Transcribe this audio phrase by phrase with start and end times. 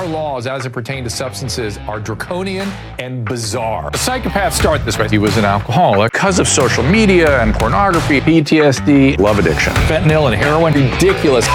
[0.00, 2.66] Our laws, as it pertains to substances, are draconian
[2.98, 3.90] and bizarre.
[3.90, 5.10] Psychopaths start this way.
[5.10, 10.34] He was an alcoholic because of social media and pornography, PTSD, love addiction, fentanyl and
[10.34, 10.72] heroin.
[10.72, 11.46] Ridiculous.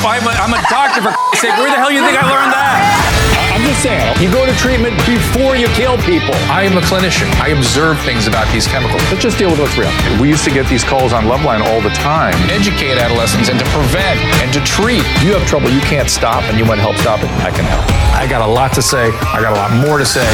[0.00, 1.52] I'm a, I'm a doctor for sake.
[1.60, 3.20] Where the hell you think I learned that?
[3.52, 6.32] I'm just saying, you go to treatment before you kill people.
[6.48, 7.28] I am a clinician.
[7.36, 9.02] I observe things about these chemicals.
[9.12, 9.92] Let's just deal with what's real.
[10.16, 12.32] We used to get these calls on Loveline all the time.
[12.48, 15.04] Educate adolescents and to prevent and to treat.
[15.20, 17.28] You have trouble you can't stop and you want help stop it.
[17.44, 17.84] I can help.
[18.16, 19.12] I got a lot to say.
[19.36, 20.24] I got a lot more to say.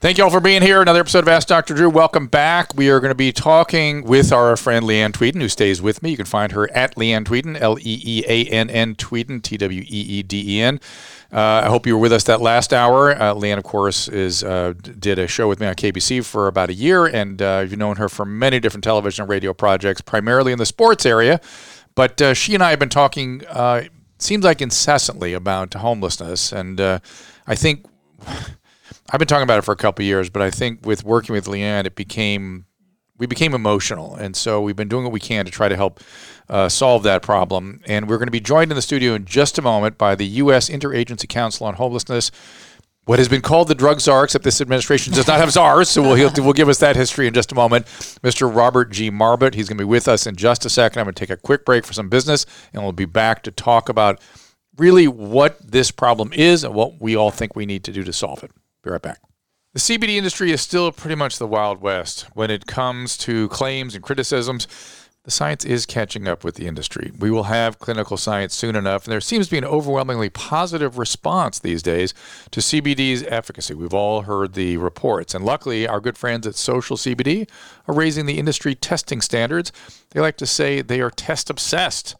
[0.00, 0.80] Thank you all for being here.
[0.80, 1.74] Another episode of Ask Dr.
[1.74, 1.90] Drew.
[1.90, 2.72] Welcome back.
[2.76, 6.10] We are going to be talking with our friend Leeann Tweeden, who stays with me.
[6.10, 9.56] You can find her at Leeann Tweeden, L E E A N N Tweeden, T
[9.56, 10.78] W E E D E N.
[11.32, 13.10] Uh, I hope you were with us that last hour.
[13.10, 16.70] Uh, Leeann, of course, is uh, did a show with me on KBC for about
[16.70, 20.52] a year, and uh, you've known her for many different television and radio projects, primarily
[20.52, 21.40] in the sports area.
[21.96, 23.82] But uh, she and I have been talking, uh,
[24.20, 27.00] seems like incessantly, about homelessness, and uh,
[27.48, 27.84] I think.
[29.10, 31.46] I've been talking about it for a couple years, but I think with working with
[31.46, 32.66] Leeann, it became
[33.18, 36.00] we became emotional, and so we've been doing what we can to try to help
[36.48, 37.80] uh, solve that problem.
[37.86, 40.26] And we're going to be joined in the studio in just a moment by the
[40.26, 40.70] U.S.
[40.70, 42.30] Interagency Council on Homelessness,
[43.06, 46.02] what has been called the drug czar, except this administration does not have czars, so
[46.02, 47.86] we'll, we'll give us that history in just a moment.
[48.22, 48.54] Mr.
[48.54, 49.10] Robert G.
[49.10, 51.00] Marbut, he's going to be with us in just a second.
[51.00, 53.50] I'm going to take a quick break for some business, and we'll be back to
[53.50, 54.20] talk about
[54.76, 58.12] really what this problem is and what we all think we need to do to
[58.12, 58.50] solve it.
[58.82, 59.20] Be right back.
[59.74, 63.94] The CBD industry is still pretty much the Wild West when it comes to claims
[63.94, 64.66] and criticisms.
[65.24, 67.12] The science is catching up with the industry.
[67.18, 70.96] We will have clinical science soon enough, and there seems to be an overwhelmingly positive
[70.96, 72.14] response these days
[72.50, 73.74] to CBD's efficacy.
[73.74, 77.46] We've all heard the reports, and luckily, our good friends at Social CBD
[77.86, 79.70] are raising the industry testing standards.
[80.10, 82.16] They like to say they are test obsessed.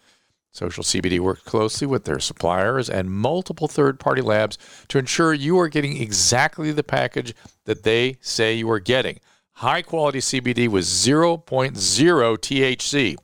[0.53, 4.59] Social CBD works closely with their suppliers and multiple third party labs
[4.89, 7.34] to ensure you are getting exactly the package
[7.65, 9.21] that they say you are getting.
[9.55, 13.17] High quality CBD with 0.0 THC.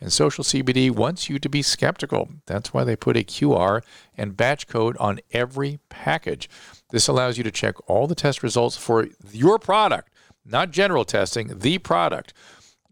[0.00, 2.28] And Social CBD wants you to be skeptical.
[2.46, 3.82] That's why they put a QR
[4.16, 6.50] and batch code on every package.
[6.90, 10.10] This allows you to check all the test results for your product,
[10.44, 12.32] not general testing, the product,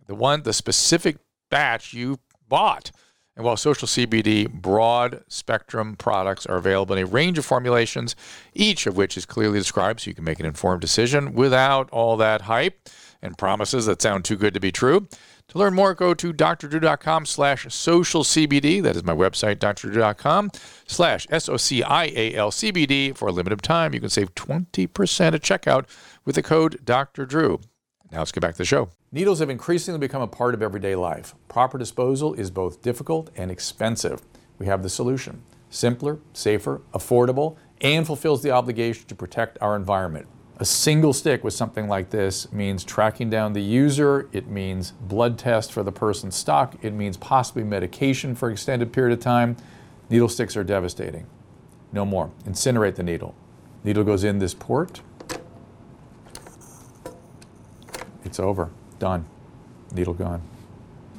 [0.06, 1.16] the one, the specific
[1.50, 2.92] batch you bought.
[3.36, 8.16] And while Social CBD broad spectrum products are available in a range of formulations,
[8.54, 12.16] each of which is clearly described so you can make an informed decision without all
[12.16, 12.88] that hype
[13.22, 15.08] and promises that sound too good to be true.
[15.48, 18.82] To learn more, go to drdrew.com slash social CBD.
[18.82, 20.50] That is my website, drdrew.com
[20.86, 23.12] slash S-O-C-I-A-L-C-B-D.
[23.12, 25.86] For a limited time, you can save 20% at checkout
[26.24, 27.26] with the code Dr.
[27.26, 27.60] Drew.
[28.12, 28.90] Now let's get back to the show.
[29.12, 31.34] Needles have increasingly become a part of everyday life.
[31.48, 34.22] Proper disposal is both difficult and expensive.
[34.60, 40.28] We have the solution simpler, safer, affordable, and fulfills the obligation to protect our environment.
[40.58, 45.38] A single stick with something like this means tracking down the user, it means blood
[45.38, 49.56] test for the person's stock, it means possibly medication for an extended period of time.
[50.08, 51.26] Needle sticks are devastating.
[51.92, 52.30] No more.
[52.44, 53.34] Incinerate the needle.
[53.82, 55.00] Needle goes in this port.
[58.24, 58.70] It's over.
[59.00, 59.24] Done.
[59.92, 60.42] Needle gone.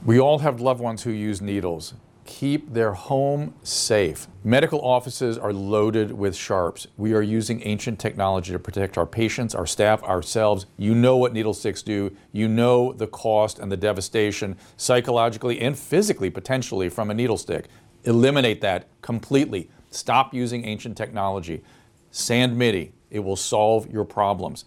[0.06, 1.96] We all have loved ones who use needles.
[2.26, 4.28] Keep their home safe.
[4.44, 6.86] Medical offices are loaded with sharps.
[6.96, 10.68] We are using ancient technology to protect our patients, our staff, ourselves.
[10.78, 12.16] You know what needle sticks do.
[12.32, 17.66] You know the cost and the devastation psychologically and physically, potentially, from a needle stick.
[18.04, 19.70] Eliminate that completely.
[19.90, 21.64] Stop using ancient technology.
[22.12, 22.94] Sand MIDI.
[23.10, 24.66] It will solve your problems.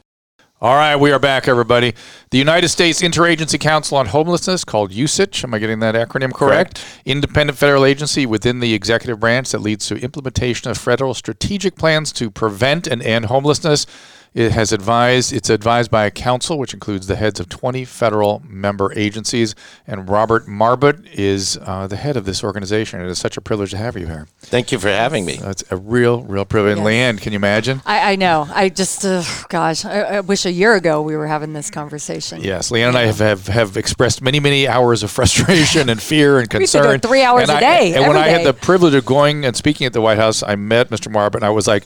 [0.61, 1.95] All right, we are back, everybody.
[2.31, 6.77] The United States Interagency Council on Homelessness, called USICH, am I getting that acronym correct?
[6.77, 7.03] correct?
[7.05, 12.13] Independent federal agency within the executive branch that leads to implementation of federal strategic plans
[12.13, 13.85] to prevent and end homelessness.
[14.35, 18.43] It has advised, it's advised by a council which includes the heads of 20 federal
[18.45, 19.55] member agencies.
[19.87, 23.01] And Robert Marbut is uh, the head of this organization.
[23.01, 24.27] It is such a privilege to have you here.
[24.41, 25.37] Thank you for having me.
[25.37, 26.79] That's a real, real privilege.
[26.79, 26.85] Yes.
[26.85, 27.81] Leeann, can you imagine?
[27.87, 28.49] I, I know.
[28.53, 32.43] I just, uh, gosh, I, I, wish a year ago we were having this conversation.
[32.43, 36.41] Yes, Leeann and I have, have, have expressed many, many hours of frustration and fear
[36.41, 36.99] and concern.
[36.99, 37.95] three hours and a day.
[37.95, 40.57] and when I had the privilege of going and speaking at the White House, I
[40.57, 41.13] met Mr.
[41.13, 41.85] Marbut and I was like,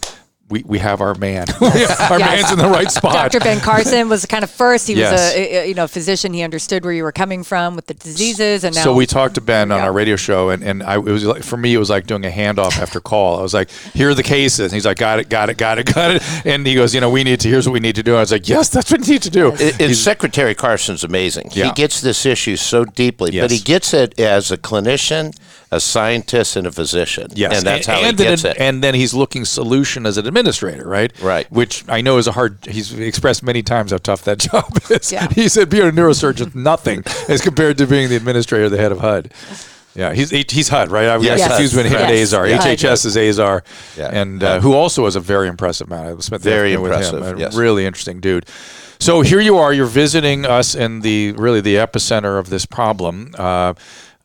[0.51, 1.47] we, we have our man.
[1.61, 1.69] our
[2.19, 2.21] Yes.
[2.21, 3.13] man's in the right spot.
[3.31, 3.41] Dr.
[3.41, 4.87] Ben Carson was kind of first.
[4.89, 5.13] He Yes.
[5.13, 6.33] was a, a you know physician.
[6.33, 9.35] He understood where you were coming from with the diseases, and now So we talked
[9.37, 9.85] to Ben on Yeah.
[9.85, 12.25] our radio show, and, and I, it was like, for me, it was like doing
[12.25, 13.39] a handoff after call.
[13.39, 15.79] I was like, "Here are the cases," and he's like, "Got it, got it, got
[15.79, 17.49] it, got it." And he goes, "You know, we need to.
[17.49, 19.31] Here's what we need to do." I was like, "Yes, that's what we need to
[19.31, 21.51] do." It- it's Secretary Carson's amazing.
[21.53, 21.67] Yeah.
[21.67, 23.45] He gets this issue so deeply, Yes.
[23.45, 25.37] but he gets it as a clinician,
[25.71, 27.29] a scientist, and a physician.
[27.35, 28.57] Yes, and that's how and he then, gets it.
[28.59, 31.13] And then he's looking solution as an administrator, right?
[31.21, 31.51] Right.
[31.53, 32.59] Which I know is a hard.
[32.65, 35.13] He's expressed many times how tough that job is.
[35.13, 35.29] Yeah.
[35.29, 39.01] He said being a neurosurgeon nothing as compared to being the administrator, the head of
[39.01, 39.33] HUD.
[39.95, 41.09] Yeah, he's he- he's HUD, right?
[41.09, 42.29] I was Yes, confused when him and Yes.
[42.29, 42.47] Azar.
[42.47, 42.65] Yes.
[42.65, 43.65] HHS is Azar,
[43.97, 44.11] Yeah.
[44.13, 46.07] and uh, who also was a very impressive man.
[46.07, 46.91] I spent the Very afternoon
[47.21, 47.37] with him.
[47.37, 47.55] A yes.
[47.57, 48.47] really interesting dude.
[49.01, 49.73] So here you are.
[49.73, 53.35] You're visiting us in the really the epicenter of this problem.
[53.37, 53.75] Uh,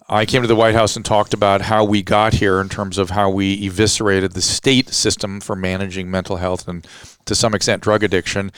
[0.10, 2.98] I came to the White House and talked about how we got here in terms
[2.98, 6.86] of how we eviscerated the state system for managing mental health and
[7.26, 8.52] to some extent drug addiction.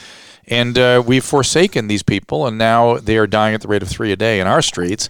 [0.48, 3.88] And uh, we've forsaken these people, and now they are dying at the rate of
[3.88, 5.08] three a day in our streets.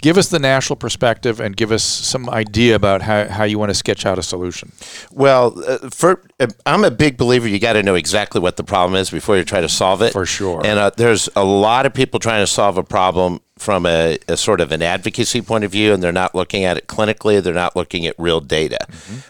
[0.00, 3.70] Give us the national perspective and give us some idea about how, how you want
[3.70, 4.70] to sketch out a solution.
[5.10, 7.48] Well, uh, for uh, I'm a big believer.
[7.48, 10.12] You got to know exactly what the problem is before you try to solve it.
[10.12, 10.64] For sure.
[10.64, 14.36] And uh, there's a lot of people trying to solve a problem from a, a
[14.36, 17.42] sort of an advocacy point of view, and they're not looking at it clinically.
[17.42, 18.78] They're not looking at real data.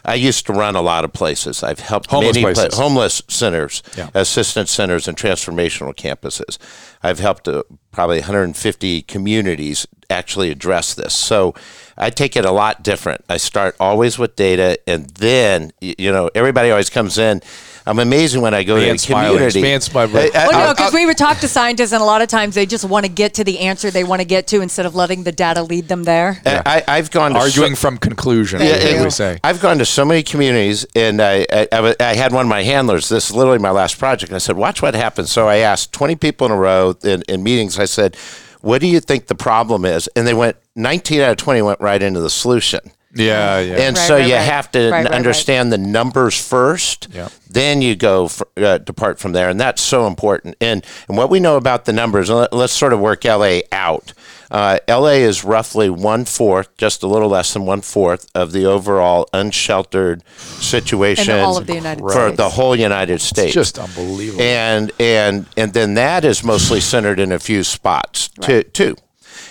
[0.05, 1.63] I used to run a lot of places.
[1.63, 2.15] I've helped Mm-hmm.
[2.15, 2.77] Homeless many places.
[2.79, 4.09] homeless centers, Yeah.
[4.13, 6.57] assistance centers, and transformational campuses.
[7.03, 11.13] I've helped uh, probably 150 communities actually address this.
[11.13, 11.53] So
[11.97, 13.23] I take it a lot different.
[13.29, 17.41] I start always with data, and then you know everybody always comes in.
[17.87, 19.31] I'm amazing when I go Man to a smiling.
[19.37, 19.61] community.
[19.61, 20.15] Man smiling.
[20.15, 22.55] I- I- Well, no, because we would talk to scientists, and a lot of times
[22.55, 24.95] they just want to get to the answer they want to get to instead of
[24.95, 26.41] letting the data lead them there.
[26.45, 29.39] I, I've gone to so- Arguing from conclusion, Thank as we say.
[29.43, 32.63] I've gone to so many communities, and I, I, I, I had one of my
[32.63, 33.09] handlers.
[33.09, 34.29] This is literally my last project.
[34.31, 37.23] And I said, "Watch what happens." So I asked 20 people in a row in,
[37.27, 37.79] in meetings.
[37.79, 38.15] I said,
[38.61, 41.79] "What do you think the problem is?" And they went 19 out of 20 went
[41.81, 42.79] right into the solution.
[43.15, 43.75] Yeah, yeah.
[43.77, 44.41] And Right, so right, you right.
[44.41, 45.13] have to Right, right, right.
[45.13, 47.07] understand the numbers first.
[47.11, 47.29] Yeah.
[47.49, 50.55] Then you go fr uh, depart from there, and that's so important.
[50.61, 54.13] And and what we know about the numbers, let, let's sort of work LA out.
[54.51, 58.65] Uh, LA is roughly one fourth, just a little less than one fourth of the
[58.65, 62.37] overall unsheltered situation In all of the United for States.
[62.37, 63.53] the whole United States.
[63.53, 64.41] just unbelievable.
[64.43, 68.63] And and and then that is mostly centered in a few spots too.
[68.63, 68.95] too.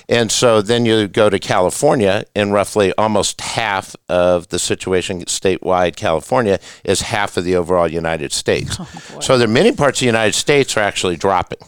[0.08, 5.96] And so then you go to California, and roughly almost half of the situation statewide,
[5.96, 8.78] California is half of the overall United States.
[8.80, 11.58] Oh, so there are many parts of the United States are actually dropping.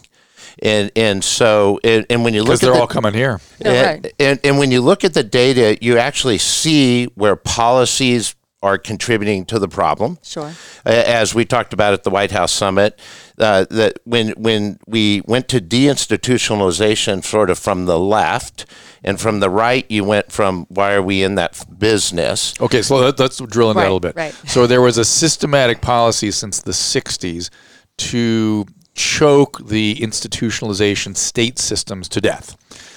[0.61, 3.39] And and so and, and when you look because at they're the, all coming here.
[3.59, 4.13] Yeah, and, right.
[4.19, 9.45] and, and when you look at the data, you actually see where policies are contributing
[9.45, 10.19] to the problem.
[10.21, 10.53] Sure.
[10.85, 12.99] As we talked about at the White House summit,
[13.39, 18.65] uh, that when when we went to deinstitutionalization, sort of from the left,
[19.03, 22.53] and from the right, you went from why are we in that business?
[22.61, 24.15] Okay, so let, let's drill into that a little bit.
[24.15, 24.33] right.
[24.47, 27.49] So there was a systematic policy since the 60s
[27.97, 32.55] to choke the institutionalization state systems to death.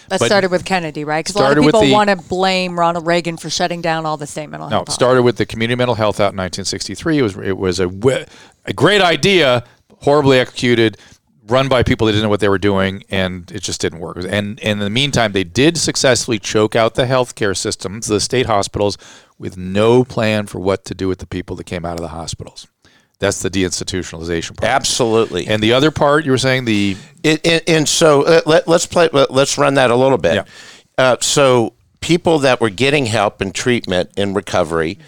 [0.08, 1.24] That But- started with Kennedy, right?
[1.24, 4.26] Because a lot of people want to blame Ronald Reagan for shutting down all the
[4.26, 4.88] state mental No, health.
[4.90, 7.18] it started with the Community Mental Health Act in 1963.
[7.18, 7.90] It was it was a
[8.66, 9.64] a great idea,
[10.00, 10.96] horribly executed,
[11.46, 14.16] run by people that didn't know what they were doing, and it just didn't work.
[14.16, 18.46] And, and in the meantime, they did successfully choke out the healthcare systems, the state
[18.46, 18.96] hospitals,
[19.38, 22.08] with no plan for what to do with the people that came out of the
[22.08, 22.66] hospitals.
[23.18, 24.70] That's the deinstitutionalization part.
[24.70, 25.46] Absolutely.
[25.46, 28.86] And the other part, you were saying the It, and, and so uh, let, let's
[28.86, 29.08] play.
[29.12, 30.34] let- Let's run that a little bit.
[30.34, 30.44] Yeah.
[30.98, 34.98] Uh, so people that were getting help and treatment in recovery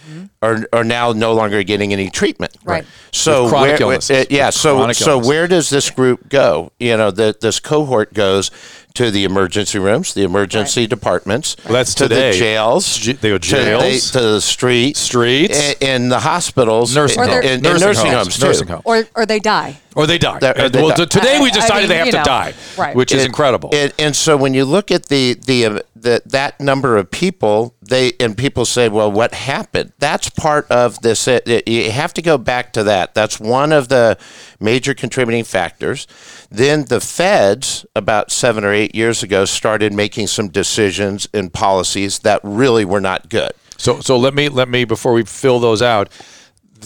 [0.41, 2.53] are, are now no longer getting any treatment.
[2.61, 2.69] Mm-hmm.
[2.71, 2.85] Right.
[3.13, 4.25] So With chronic where, illnesses.
[4.25, 4.47] uh, yeah.
[4.47, 5.29] With So so illnesses.
[5.29, 6.73] where does this group go?
[6.81, 8.51] You know, the, this cohort goes
[8.97, 11.57] to the emergency rooms, the emergency departments.
[11.65, 12.33] Well, that's to today.
[12.33, 12.97] the jails.
[12.99, 14.11] J- they go to the- jails.
[14.11, 15.59] to, the streets, Streets.
[15.59, 18.47] and, and the hospitals, nursing and, homes, and- and nursing homes, too.
[18.47, 19.79] nursing homes, Or, or they die.
[19.97, 20.39] Or they die.
[20.39, 21.05] They're- or they well, die.
[21.07, 22.95] today we I- I decided mean, they have you to know, die, right.
[22.95, 23.71] which is And- incredible.
[23.73, 27.75] And, and so when you look at the the, uh, the that number of people,
[27.83, 31.27] they and people say, "Well, what happened?" That's part of this.
[31.27, 33.15] It, it- you have to go back to that.
[33.15, 34.17] That's one of the
[34.61, 36.07] major contributing factors.
[36.51, 42.21] Then the feds, about seven or eight years ago, started making some decisions and policies
[42.21, 43.51] that really were not good.
[43.79, 46.09] So so let me let me before we fill those out,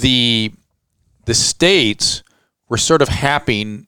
[0.00, 0.52] the
[1.26, 2.22] the states
[2.70, 3.86] were sort of happy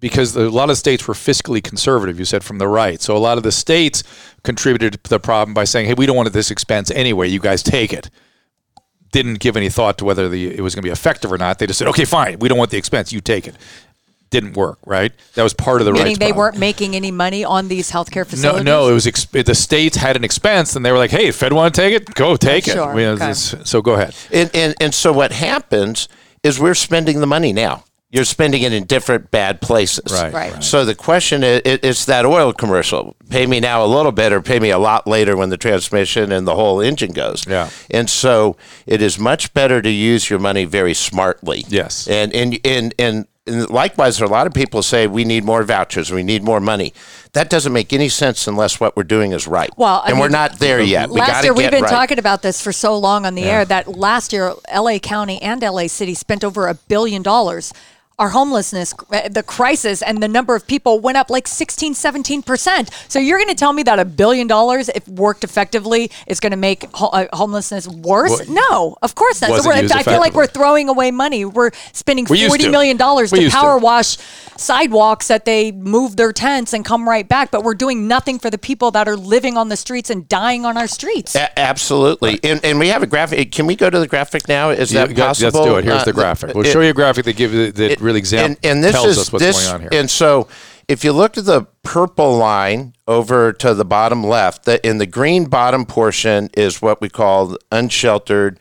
[0.00, 2.18] because a lot of states were fiscally conservative.
[2.18, 4.02] You said from the right, so a lot of the states
[4.42, 7.28] contributed to the problem by saying, "Hey, we don't want this expense anyway.
[7.28, 8.08] You guys take it."
[9.12, 11.58] didn't give any thought to whether the it was going to be effective or not.
[11.58, 12.38] They just said, "Okay, fine.
[12.38, 13.12] We don't want the expense.
[13.12, 13.56] You take it."
[14.30, 15.10] Didn't work, right?
[15.34, 16.36] That was part of the Meaning they problem.
[16.38, 18.64] weren't making any money on these healthcare No, facilities.
[18.64, 21.32] no, no, it was exp- the states had an expense, and they were like, "Hey,
[21.32, 22.14] Fed want to take it?
[22.14, 23.32] Go take it." Sure, We- okay.
[23.32, 24.14] So go ahead.
[24.32, 26.06] And, and and so what happens
[26.44, 27.82] is we're spending the money now.
[28.12, 30.12] You're spending it in different bad places.
[30.12, 30.52] Right, Right.
[30.54, 30.64] right.
[30.64, 33.14] So the question is, it, it's that oil commercial.
[33.28, 36.32] Pay me now a little bit, or pay me a lot later when the transmission
[36.32, 37.46] and the whole engine goes.
[37.46, 37.70] Yeah.
[37.88, 41.64] And so it is much better to use your money very smartly.
[41.68, 42.08] Yes.
[42.08, 43.26] And and and and.
[43.46, 46.92] And likewise, a lot of people say we need more vouchers, we need more money.
[47.32, 49.70] That doesn't make any sense unless what we're doing is right.
[49.78, 51.08] Well, I and we're not there yet.
[51.08, 51.90] We last gotta year we've been right.
[51.90, 55.62] talking about this for so long on the air that last year LA County and
[55.62, 57.72] LA City spent over a billion dollars.
[58.20, 62.90] Our homelessness, uh, the crisis, and the number of people went up like 16, 17%.
[63.10, 66.50] So you're going to tell me that a billion dollars, if worked effectively, is going
[66.52, 68.30] to make ho- uh, homelessness worse?
[68.46, 69.48] Well, no, of course not.
[69.62, 71.46] So we're, I feel like we're throwing away money.
[71.46, 72.70] We're spending We used forty to.
[72.70, 73.60] million dollars We to used to.
[73.62, 74.18] power wash
[74.58, 78.50] sidewalks that they move their tents and come right back, but we're doing nothing for
[78.50, 81.34] the people that are living on the streets and dying on our streets.
[81.34, 83.50] A- absolutely, and, and we have a graphic.
[83.52, 84.68] Can we go to the graphic now?
[84.68, 85.60] Is Yeah, that possible?
[85.60, 85.84] Let's do it.
[85.84, 86.54] Here's Uh, the graphic.
[86.54, 88.92] We'll it- show you a graphic that give that it- really exam- and, and this
[88.92, 90.00] tells is us what's this, going on here.
[90.00, 90.48] And so,
[90.88, 95.06] if you look at the purple line over to the bottom left, the, in the
[95.06, 98.58] green bottom portion is what we call unsheltered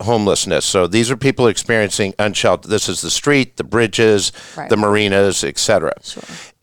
[0.00, 0.64] homelessness.
[0.64, 2.70] So these are people experiencing unsheltered.
[2.70, 4.68] This is the street, the bridges, Right.
[4.68, 5.92] the marinas, etc.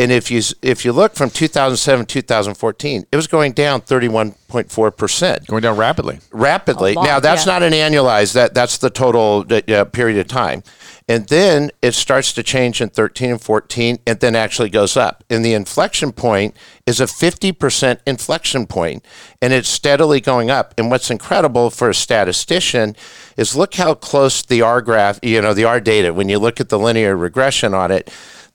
[0.02, 5.46] And if you if you look from 2007 2014, it was going down 31.4 percent
[5.46, 6.20] going down rapidly.
[6.32, 6.94] rapidly.
[6.94, 7.54] A lot, now that's yeah.
[7.54, 8.34] not an annualized.
[8.34, 10.64] That that's the total uh, period of time,
[11.08, 15.24] and then it starts to change in 13 and 14, and then actually goes up.
[15.30, 19.06] And the inflection point is a 50 percent inflection point,
[19.40, 20.74] and it's steadily going up.
[20.80, 22.96] And what's incredible for a statistician
[23.38, 26.12] is look how close the R graph, you know, the R data.
[26.12, 28.12] When you look at the linear regression on it.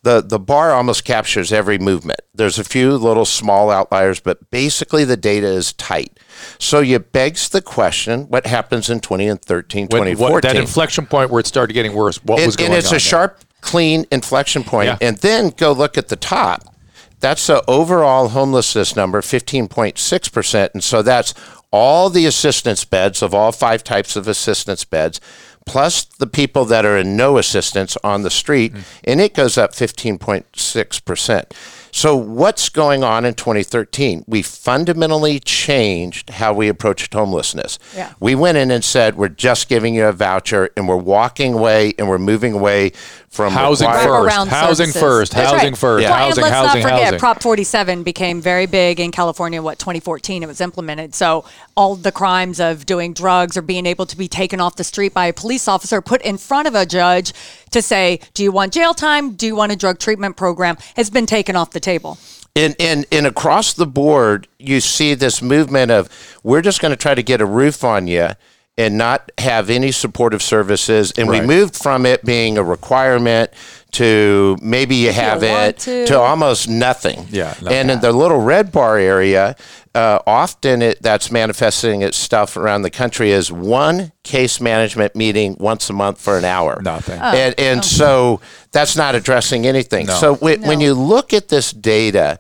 [0.07, 2.21] The, the bar almost captures every movement.
[2.33, 6.21] There's a few little small outliers, but basically the data is tight.
[6.61, 10.33] So you begs the question, what happens in 20 and 13, 2014?
[10.33, 12.23] what, that inflection point where it started getting worse.
[12.23, 12.77] What and, was going on?
[12.77, 13.01] and it's on a there?
[13.01, 14.87] sharp, clean inflection point.
[14.87, 14.99] Yeah.
[15.01, 16.73] And then go look at the top.
[17.19, 20.71] That's the overall homelessness number, 15.6%.
[20.73, 21.35] And so that's
[21.73, 25.21] all the assistance beds of all five types of assistance beds,
[25.67, 28.73] plus the people that are in no assistance on the street.
[28.73, 28.83] Mm.
[29.05, 31.53] And it goes up 15.6%.
[31.93, 34.25] So, what's going on in 2013?
[34.27, 37.79] We fundamentally changed how we approached homelessness.
[37.95, 38.13] Yeah.
[38.21, 41.95] We went in and said, We're just giving you a voucher and we're walking away
[41.99, 42.93] and we're moving away
[43.37, 44.37] from Housing required- first.
[44.37, 45.01] Wraparound Housing services.
[45.03, 45.33] first.
[45.33, 45.79] That's Housing right.
[45.79, 46.03] first.
[46.03, 46.11] Yeah.
[46.11, 47.19] Well, Housing, and let's housing, not forget, housing.
[47.21, 49.63] Prop 47 became very big in California.
[49.63, 51.15] What 2014 it was implemented.
[51.15, 51.45] So
[51.77, 55.13] all the crimes of doing drugs or being able to be taken off the street
[55.15, 57.33] by a police officer, put in front of a judge
[57.71, 59.33] to say, "Do you want jail time?
[59.33, 62.19] Do you want a drug treatment program?" has been taken off the table.
[62.55, 66.09] And, and, and across the board, you see this movement of
[66.43, 68.31] we're just going to try to get a roof on you
[68.79, 71.11] and not have any supportive services.
[71.17, 71.41] And Right.
[71.41, 73.51] we moved from it being a requirement
[73.93, 76.19] to maybe you have want it to.
[76.19, 77.27] almost nothing.
[77.31, 77.71] Yeah, no.
[77.71, 79.57] and in the little red bar area,
[79.95, 85.57] uh, often it, that's manifesting its stuff around the country as one case management meeting
[85.59, 86.79] once a month for an hour.
[86.83, 87.19] Nothing.
[87.19, 87.25] Oh.
[87.35, 88.41] And, and so
[88.73, 90.07] that's not addressing anything.
[90.07, 90.15] No.
[90.15, 92.39] So when, when you look at this data,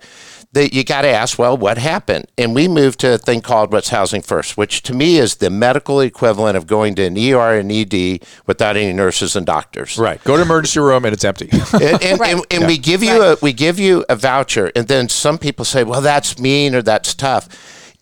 [0.56, 2.26] that you got to ask, well, what happened?
[2.38, 5.50] And we moved to a thing called what's housing first, which to me is the
[5.50, 9.98] medical equivalent of going to an ER and ED without any nurses and doctors.
[9.98, 10.22] Right.
[10.24, 11.50] Go to emergency room and it's empty.
[11.72, 12.34] And, and, Right.
[12.34, 15.64] and, and we give you a we give you a voucher, and then some people
[15.64, 17.48] say, well, that's mean or that's tough.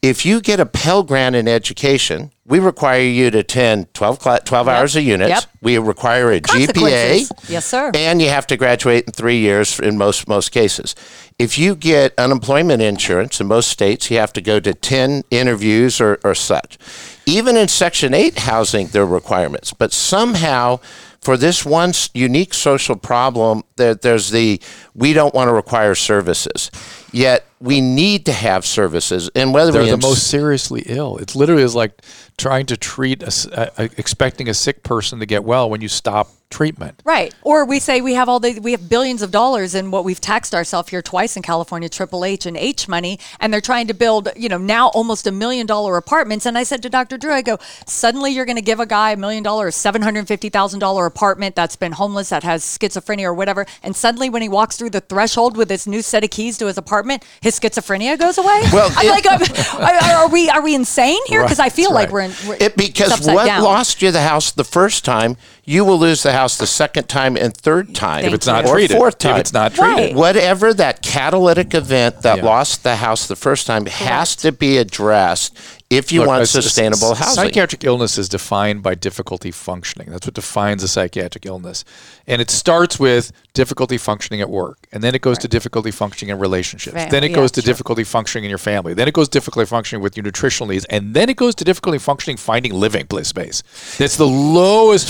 [0.00, 4.40] If you get a Pell Grant in education, we require you to attend 12, cla
[4.44, 5.28] 12 hours a unit.
[5.28, 5.44] Yep.
[5.62, 7.48] We require a GPA.
[7.48, 7.90] Yes, sir.
[7.94, 10.94] And you have to graduate in three years in most most cases.
[11.38, 16.00] If you get unemployment insurance in most states, you have to go to 10 interviews
[16.00, 16.78] or, or such.
[17.26, 19.72] Even in Section 8 housing, there are requirements.
[19.72, 20.76] But somehow,
[21.20, 24.60] for this one unique social problem, there, there's the
[24.94, 26.70] we don't want to require services.
[27.10, 29.30] Yet we need to have services.
[29.34, 31.16] And whether They're we the most seriously ill.
[31.16, 32.02] It literally is like
[32.36, 36.28] trying to treat a, a- expecting a sick person to get well when you stop
[36.50, 37.02] treatment.
[37.04, 37.34] Right.
[37.42, 40.20] Or we say we have all the we have billions of dollars in what we've
[40.20, 43.94] taxed ourselves here twice in California, Triple H and H money, and they're trying to
[43.94, 46.46] build, you know, now almost a million dollar apartments.
[46.46, 47.18] And I said to Dr.
[47.18, 50.28] Drew, I go, suddenly you're going to give a guy a million dollar, seven hundred
[50.28, 54.42] fifty thousand dollar apartment that's been homeless, that has schizophrenia or whatever, and suddenly when
[54.42, 57.58] he walks through the threshold with his new set of keys to his apartment, his
[57.58, 58.62] schizophrenia goes away.
[58.72, 59.42] Well, I'm it- like, um,
[59.82, 61.42] are, are we are we insane here?
[61.42, 62.12] Because I feel like right.
[62.12, 63.62] we're We're, It, because what down.
[63.62, 67.37] lost you the house the first time, you will lose the house the second time
[67.37, 68.25] and third time.
[68.25, 68.97] If it's not or treated.
[68.97, 69.37] fourth If time.
[69.40, 69.97] it's not Right.
[69.97, 70.16] treated.
[70.16, 72.44] Whatever that catalytic event that Yeah.
[72.44, 75.56] lost the house the first time has to be addressed
[75.90, 77.44] if you Look, want sustainable a- housing.
[77.44, 80.09] Psychiatric illness is defined by difficulty functioning.
[80.11, 81.85] That's what defines a psychiatric illness.
[82.26, 84.78] And it starts with difficulty functioning at work.
[84.92, 86.94] And then it goes to difficulty functioning in relationships.
[86.97, 87.66] Family, then it yeah, goes to sure.
[87.66, 88.94] difficulty functioning in your family.
[88.94, 90.85] Then it goes to difficulty functioning with your nutritional needs.
[90.87, 93.62] And then it goes to difficulty functioning finding living place space.
[93.99, 95.09] That's the lowest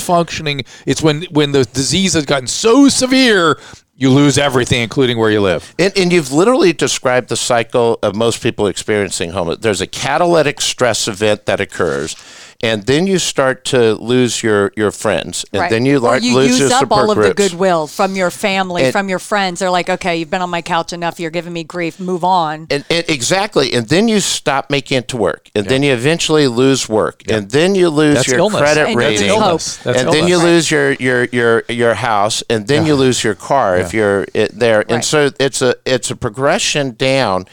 [0.85, 3.57] It's when, when the disease has gotten so severe,
[3.97, 5.73] you lose everything, including where you live.
[5.79, 9.59] And, and you've literally described the cycle of most people experiencing homeless.
[9.59, 12.15] There's a catalytic stress event that occurs,
[12.61, 15.69] and then you start to lose your, your friends, and Right.
[15.69, 17.29] then you, or lar- you lose use your up all of groups.
[17.29, 19.59] the goodwill from your family, And- from your friends.
[19.59, 21.19] They're like, okay, you've been on my couch enough.
[21.19, 21.99] You're giving me grief.
[21.99, 22.67] Move on.
[22.69, 26.47] And, and exactly, and then you stop making it to work, and then you eventually
[26.47, 28.61] lose work, and then you lose That's your illness.
[28.61, 29.39] credit And rating, that's
[29.85, 29.85] illness.
[29.85, 33.77] And then you lose your, your your your house, and then you lose your car
[33.77, 34.81] if you're it, there.
[34.81, 35.05] And Right.
[35.05, 37.45] so it's a it's a progression down.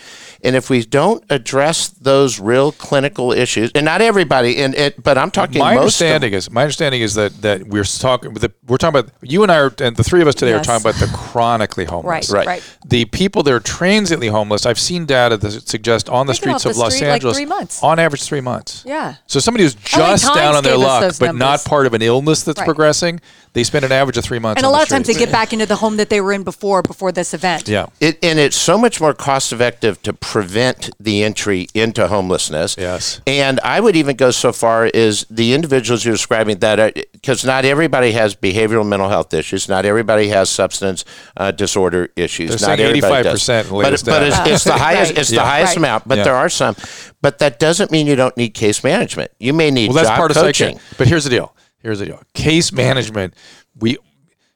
[0.44, 5.16] And if we don't address those real clinical issues, and not everybody, and it, but
[5.16, 8.34] I'm talking my most of- understanding is my understanding is that that we're talking
[8.66, 10.62] we're talking about you and I are, and the three of us today Yes.
[10.62, 12.30] are talking about the chronically homeless.
[12.30, 12.46] Right, Right.
[12.46, 12.62] right.
[12.86, 16.42] The people that are transiently homeless, I've seen data that suggest on the They get
[16.42, 17.82] streets of the Los street like Angeles, three months.
[17.82, 18.82] on average, three months.
[18.84, 19.14] Yeah.
[19.28, 22.02] So somebody who's LA just down on their luck, those but not part of an
[22.02, 22.64] illness that's Right.
[22.66, 23.20] progressing,
[23.52, 24.58] they spend an average of three months.
[24.58, 26.32] And a lot the of times they get back into the home that they were
[26.32, 27.68] in before, before this event.
[27.68, 27.86] Yeah.
[28.00, 32.74] It, and it's so much more cost effective to prevent the entry into homelessness.
[32.78, 33.20] Yes.
[33.26, 37.66] And I would even go so far as the individuals you're describing that, because not
[37.66, 41.04] everybody has behavioral mental health issues, not everybody has substance
[41.36, 42.48] uh, disorder issues.
[42.48, 43.42] They're not saying everybody does.
[43.42, 45.10] 85% in the But, but it's, it's the highest.
[45.10, 45.18] Right.
[45.18, 45.76] It's the highest Right.
[45.76, 46.08] amount.
[46.08, 46.24] But Yeah.
[46.24, 46.76] there are some.
[47.20, 49.32] But that doesn't mean you don't need case management.
[49.38, 50.76] You may need Well, that's job part of coaching.
[50.78, 50.94] psychiatry.
[50.96, 51.54] But here's the deal.
[51.80, 52.22] Here's the deal.
[52.32, 53.34] Case management.
[53.78, 53.98] We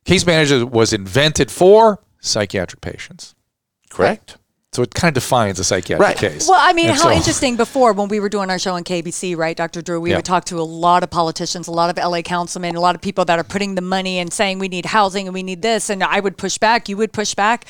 [0.07, 3.35] case management was invented for psychiatric patients.
[3.91, 4.39] Correct.
[4.77, 6.19] So it kind of defines a psychiatric Right.
[6.19, 6.47] case.
[6.47, 8.85] Well, I mean, And how so- interesting before when we were doing our show on
[8.85, 9.81] KBC, right, Dr.
[9.81, 9.99] Drew?
[10.03, 10.17] We Yeah.
[10.17, 13.01] would talk to a lot of politicians, a lot of LA councilmen, a lot of
[13.01, 15.89] people that are putting the money and saying we need housing and we need this.
[15.89, 17.65] And I would push back, you would push back.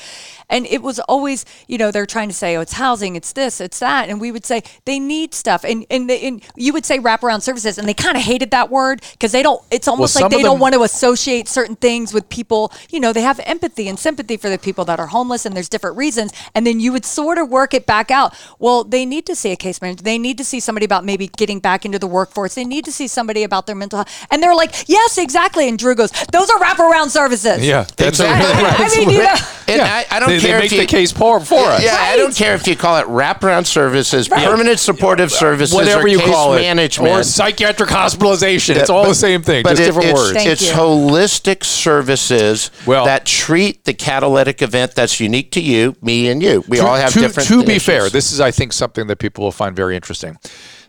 [0.49, 3.59] And it was always, you know, they're trying to say, oh, it's housing, it's this,
[3.59, 4.09] it's that.
[4.09, 5.63] And we would say they need stuff.
[5.63, 7.77] And and, they, and you would say wraparound services.
[7.77, 10.37] And they kind of hated that word because they don't, it's almost some like of
[10.37, 12.71] they don't want to associate certain things with people.
[12.89, 15.69] You know, they have empathy and sympathy for the people that are homeless and there's
[15.69, 16.31] different reasons.
[16.53, 18.33] And then you would sort of work it back out.
[18.59, 20.03] Well, they need to see a case manager.
[20.03, 22.55] They need to see somebody about maybe getting back into the workforce.
[22.55, 24.27] They need to see somebody about their mental health.
[24.31, 25.67] And they're like, yes, exactly.
[25.67, 27.65] And Drew goes, those are wraparound services.
[27.65, 28.65] yeah, that's Exactly.
[28.85, 29.35] I mean, you know,
[29.67, 31.83] And I, I don't they, care they if make you, the case for, for us.
[31.83, 36.07] Yeah, I don't care if you call it wraparound services, permanent supportive services, Whatever or
[36.07, 38.77] you case call it, management, or psychiatric hospitalization.
[38.77, 40.33] It's all but- the same thing, but just it- different it's, words.
[40.33, 40.73] Thank it's you.
[40.73, 46.63] holistic services Well- that treat the catalytic event that's unique to you, me, and you.
[46.67, 47.49] We all have to, different.
[47.49, 47.83] To be issues.
[47.83, 50.37] fair, this is, I think, something that people will find very interesting.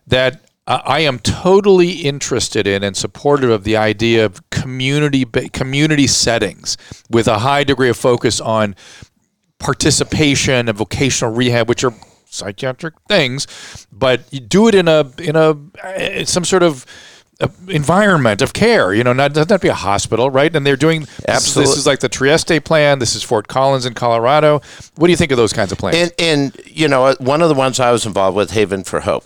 [0.06, 6.06] That uh, I am totally interested in and supportive of the idea of community community
[6.06, 6.76] settings
[7.08, 8.76] with a high degree of focus on
[9.58, 11.92] participation and vocational rehab, which are
[12.30, 13.46] psychiatric things,
[13.92, 16.84] but you do it in a in a uh, some sort of
[17.40, 18.92] uh, environment of care.
[18.92, 20.54] You know, not doesn't to be a hospital, right?
[20.54, 22.98] And they're doing this is- This is like the Trieste plan.
[22.98, 24.60] This is Fort Collins in Colorado.
[24.96, 25.96] What do you think of those kinds of plans?
[25.96, 29.24] And, and you know, one of the ones I was involved with, Haven for Hope,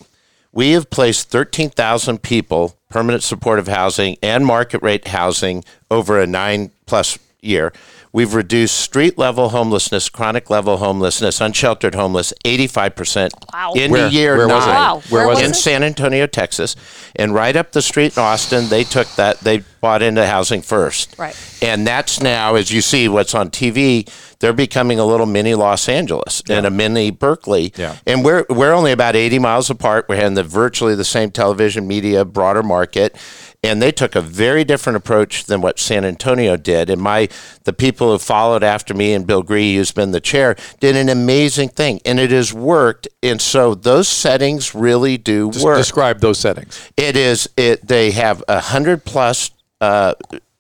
[0.53, 6.71] we have placed 13,000 people, permanent supportive housing and market rate housing over a nine
[6.87, 7.73] plus year.
[8.15, 13.73] We've reduced street level homelessness, chronic level homelessness, unsheltered homeless, 85% Wow.
[13.75, 14.69] in Where- the year where was it?
[14.69, 15.03] Wow.
[15.09, 15.55] Where was in it?
[15.57, 16.77] San Antonio, Texas.
[17.17, 21.15] And right up the street in Austin, they took that, they bought into housing first.
[21.17, 21.35] Right.
[21.63, 24.07] And that's now, as you see what's on TV,
[24.41, 27.73] they're becoming a little mini Los Angeles and a mini Berkeley.
[27.77, 27.97] Yeah.
[28.07, 30.05] And we're we're only about 80 miles apart.
[30.09, 33.17] We're in the virtually the same television media, broader market.
[33.65, 36.91] And they took a very different approach than what San Antonio did.
[36.91, 37.29] And my
[37.63, 41.09] the people who followed after me and Bill Greehey, who's been the chair, did an
[41.09, 42.01] amazing thing.
[42.05, 43.07] And it has worked.
[43.23, 45.77] And so those settings really do Just work.
[45.79, 46.91] describe those settings.
[46.97, 47.87] It is it.
[47.87, 50.15] They have a hundred plus uh,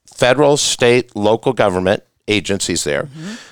[0.06, 3.08] federal, state, local government agencies there,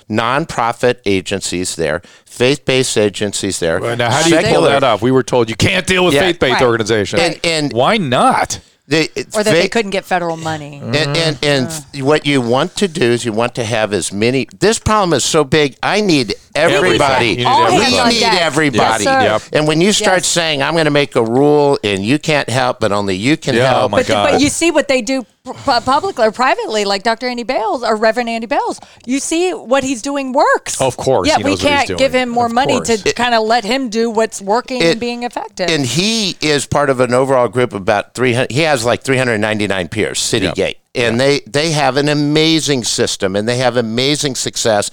[0.09, 3.79] nonprofit agencies there, faith-based agencies there.
[3.97, 5.01] Now, how do you pull that off?
[5.01, 6.21] We were told you can't deal with Yeah.
[6.21, 6.63] faith-based Right.
[6.63, 7.21] organizations.
[7.21, 8.59] And- and- why not?
[8.91, 10.81] They, or that they couldn't get federal money.
[10.83, 12.05] And and, and mm-hmm.
[12.05, 14.49] what you want to do is you want to have as many.
[14.59, 15.77] This problem is so big.
[15.81, 17.27] I need everybody.
[17.29, 18.41] You need All hands on We need deck.
[18.41, 19.03] everybody.
[19.03, 19.49] Yes, sir.
[19.57, 20.27] And when you start Yes.
[20.27, 23.55] saying, "I'm going to make a rule and you can't help, but only you can
[23.55, 24.31] Yeah, oh help," my But, God.
[24.31, 27.27] but you see what they do pu- pu- publicly or privately, like Dr.
[27.27, 28.79] Andy Bales or Reverend Andy Bales.
[29.05, 30.79] You see what he's doing works.
[30.81, 31.97] Of course, Yeah, he we knows what he's can't doing.
[31.97, 33.01] give him more Of money course.
[33.01, 35.69] to kind of let him do what's working It- and being effective.
[35.69, 39.87] and he is part of an overall group of about 300 he has like 399
[39.87, 44.89] peers citygate and they they have an amazing system and they have amazing success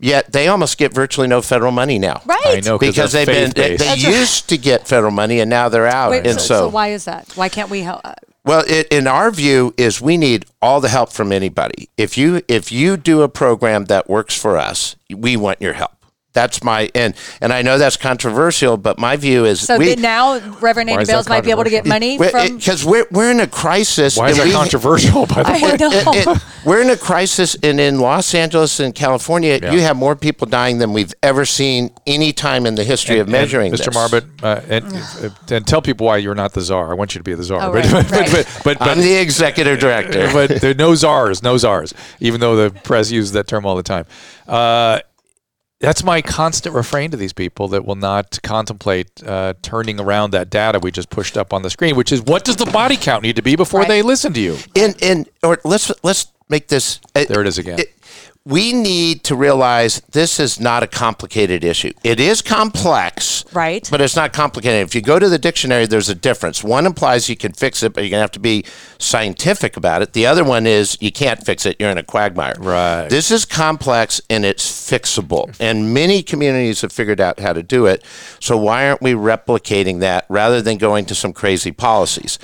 [0.00, 2.40] yet they almost get virtually no federal money now right.
[2.46, 4.18] I know because they're they've been they, they That's right.
[4.18, 6.88] used to get federal money and now they're out Wait, and so, so, so why
[6.88, 7.30] is that?
[7.36, 8.00] Why can't we help?
[8.04, 12.16] uh, well it, in our view is we need all the help from anybody if
[12.16, 15.92] you if you do a program that works for us we want your help
[16.32, 19.98] that's my and and I know that's controversial, but my view is So we, that
[19.98, 22.56] now Reverend Why Andy is Bales might be able to get money from.
[22.56, 24.16] because we're, we're in a crisis.
[24.16, 25.26] Why is that we- controversial?
[25.26, 25.90] By the way, I know.
[25.92, 29.72] it- it- we're in a crisis, and in Los Angeles and California, Yeah.
[29.72, 33.28] you have more people dying than we've ever seen any time in the history of
[33.28, 33.86] measuring Mr.
[33.86, 33.88] this.
[33.88, 34.84] Marbut, uh, and,
[35.24, 36.90] uh, and tell people why you're not the czar.
[36.90, 37.60] I want you to be the czar.
[37.62, 38.30] Oh, but, right, but, right.
[38.30, 40.28] but, but, but, I'm the executive director.
[40.32, 43.74] but there are no czars, no czars, even though the press uses that term all
[43.76, 44.04] the time.
[44.46, 45.00] Uh,
[45.80, 50.50] that's my constant refrain to these people that will not contemplate uh, turning around that
[50.50, 53.22] data we just pushed up on the screen, which is what does the body count
[53.22, 53.88] need to be before Right.
[53.88, 54.56] they listen to you?
[54.76, 57.00] and and or let's let's make this.
[57.16, 57.78] uh, There it is again.
[58.44, 61.92] We need to realize this is not a complicated issue.
[62.02, 63.86] It is complex, Right.
[63.90, 64.86] But it's not complicated.
[64.86, 66.62] If you go to the dictionary, there's a difference.
[66.62, 68.64] One implies you can fix it, but you're gonna have to be
[68.98, 70.12] scientific about it.
[70.12, 71.76] The other one is you can't fix it.
[71.78, 72.54] You're in a quagmire.
[72.58, 73.08] Right.
[73.08, 77.86] This is complex and it's fixable, and many communities have figured out how to do
[77.86, 78.04] it.
[78.40, 82.38] So why aren't we replicating that rather than going to some crazy policies?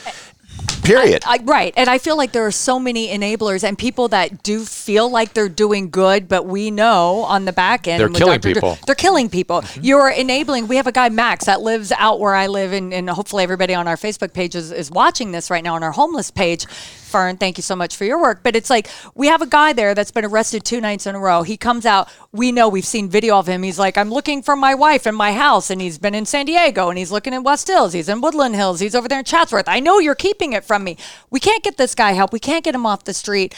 [0.86, 1.24] Period.
[1.26, 1.74] I, right.
[1.76, 5.34] And I feel like there are so many enablers and people that do feel like
[5.34, 8.52] they're doing good, but we know on the back end They're killing Dr.
[8.52, 8.78] Dr- people.
[8.86, 9.62] They're killing people.
[9.62, 9.80] Mm-hmm.
[9.82, 10.68] You're enabling.
[10.68, 13.74] We have a guy, Max, that lives out where I live, and, and hopefully everybody
[13.74, 16.66] on our Facebook page is, is watching this right now on our homeless page.
[16.66, 18.40] Fern, thank you so much for your work.
[18.42, 21.18] But it's like we have a guy there that's been arrested two nights in a
[21.18, 21.42] row.
[21.42, 22.08] He comes out.
[22.32, 23.62] We know we've seen video of him.
[23.62, 26.46] He's like, I'm looking for my wife in my house, and he's been in San
[26.46, 27.92] Diego, and he's looking in West Hills.
[27.92, 28.80] He's in Woodland Hills.
[28.80, 29.68] He's over there in Chatsworth.
[29.68, 30.96] I know you're keeping it from me.
[31.30, 32.32] We can't get this guy help.
[32.32, 33.54] We can't get him off the street.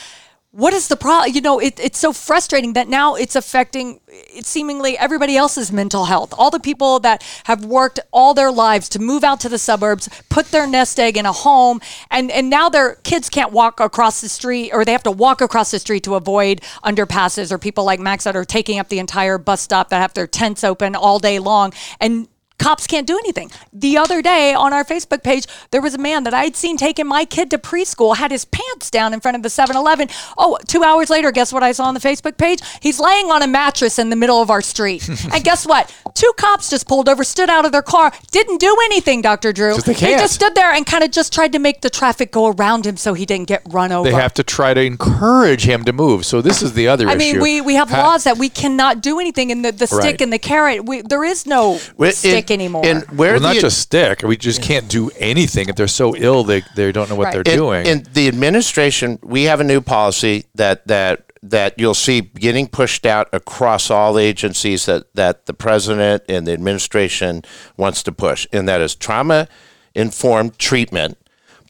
[0.51, 1.35] What is the problem?
[1.35, 6.07] You know, it, it's so frustrating that now it's affecting it seemingly everybody else's mental
[6.07, 6.33] health.
[6.38, 10.09] All the people that have worked all their lives to move out to the suburbs,
[10.31, 14.22] put their nest egg in a home, and, and now their kids can't walk across
[14.22, 17.85] the street or they have to walk across the street to avoid underpasses or people
[17.85, 20.96] like Max that are taking up the entire bus stop that have their tents open
[20.96, 21.74] all day long.
[22.01, 22.27] And
[22.59, 23.51] cops can't do anything.
[23.73, 27.07] The other day on our Facebook page, there was a man that I'd seen taking
[27.07, 30.09] my kid to preschool, had his pants down in front of the 7 Eleven.
[30.37, 32.61] Oh, two hours later, guess what I saw on the Facebook page?
[32.81, 35.09] He's laying on a mattress in the middle of our street.
[35.33, 35.94] and guess what?
[36.14, 39.53] Two cops just pulled over, stood out of their car, didn't do anything, Dr.
[39.53, 39.77] Drew.
[39.79, 40.21] they can't.
[40.21, 42.97] just stood there and kind of just tried to make the traffic go around him
[42.97, 44.09] so he didn't get run over.
[44.11, 46.27] They have to try to encourage him to move.
[46.27, 47.12] So this is the other issue.
[47.12, 47.33] I issue.
[47.35, 49.99] mean, we, we have Ha- laws that we cannot do anything, and the, the stick
[50.03, 50.21] Right.
[50.23, 52.84] and the carrot, we, there is no Well, stick and- anymore.
[52.84, 54.22] And where Well, the, not just stick.
[54.22, 55.68] We just can't do anything.
[55.68, 57.44] If they're so ill, they, they don't know what Right.
[57.44, 57.87] they're and, doing.
[57.87, 63.06] And the administration, we have a new policy that that that you'll see getting pushed
[63.06, 67.42] out across all agencies that that the president and the administration
[67.76, 69.46] wants to push, and that is trauma
[69.94, 71.18] informed treatment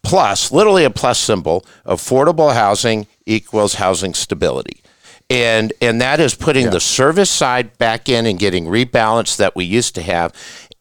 [0.02, 4.82] plus literally a plus symbol affordable housing equals housing stability
[5.30, 9.64] and and that is putting the service side back in and getting rebalanced that we
[9.64, 10.32] used to have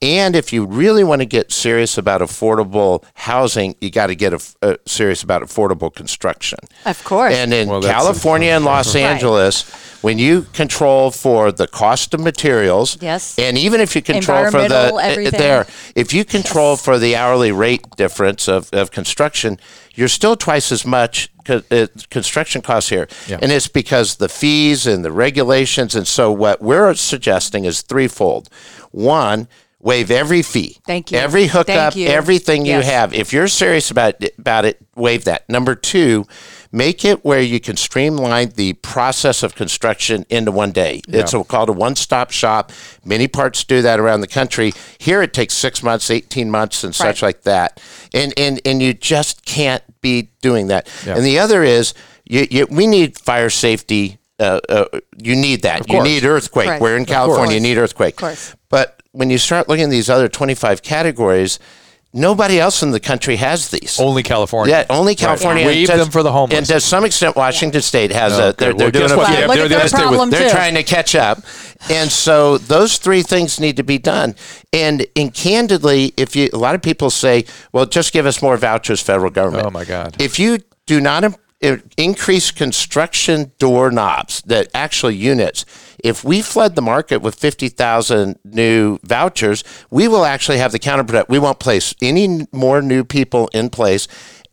[0.02, 4.34] and if you really want to get serious about affordable housing you got to get
[4.34, 7.34] a, uh, serious about affordable construction Of course.
[7.34, 9.02] and in Well, california and los Right.
[9.04, 9.64] angeles
[10.02, 13.36] when you control for the cost of materials Yes.
[13.40, 15.40] and even if you control for the Environmental, uh, everything.
[15.40, 19.60] there if you control for the hourly rate difference of, of construction,
[19.96, 23.08] you're still twice as much uh, construction costs here.
[23.28, 23.40] Yeah.
[23.42, 25.96] And it's because the fees and the regulations.
[25.96, 28.50] And so what we're suggesting is threefold.
[28.92, 29.48] One,
[29.80, 30.78] waive every fee.
[30.86, 31.18] Thank you.
[31.18, 32.08] Every hookup, you.
[32.08, 33.14] everything you have.
[33.14, 35.48] If you're serious about it, about it, waive that.
[35.50, 36.26] Number two,
[36.72, 41.02] make it where you can streamline the process of construction into one day.
[41.08, 42.72] It's a, called a one-stop shop.
[43.06, 44.74] Many parts do that around the country.
[44.98, 47.82] Here, it takes six months, eighteen months, and such like that.
[48.14, 50.90] And and and you just can't be doing that.
[51.06, 51.16] Yeah.
[51.16, 51.94] And the other is
[52.30, 54.18] You, you, we need fire safety.
[54.38, 54.86] Uh, uh,
[55.18, 55.90] you need that.
[55.90, 56.68] You need earthquake.
[56.68, 56.82] Correct.
[56.82, 57.56] We're in California.
[57.56, 58.16] You need earthquake.
[58.16, 58.56] Of course.
[58.70, 61.58] But when you start looking at these other 25 categories,
[62.14, 64.00] nobody else in the country has these.
[64.00, 64.76] Only California.
[64.76, 65.66] Yeah, only California.
[65.66, 65.76] Right.
[65.76, 66.58] Waive And to- them for the homeless.
[66.58, 68.54] And to some extent, Washington State has a.
[68.58, 71.40] They're, they're doing a few- Yeah, they're- they're- they're- they're trying to catch up.
[71.90, 74.36] And so those three things need to be done.
[74.72, 78.56] And and candidly, if you a lot of people say, well, just give us more
[78.58, 79.66] vouchers, federal government.
[79.66, 80.16] Oh, my God.
[80.20, 81.24] If you do not
[81.62, 85.66] increase construction doorknobs, that actual units,
[86.04, 91.30] if we flood the market with 50,000 new vouchers, we will actually have the counterproduct.
[91.30, 94.08] We won't place any more new people in place.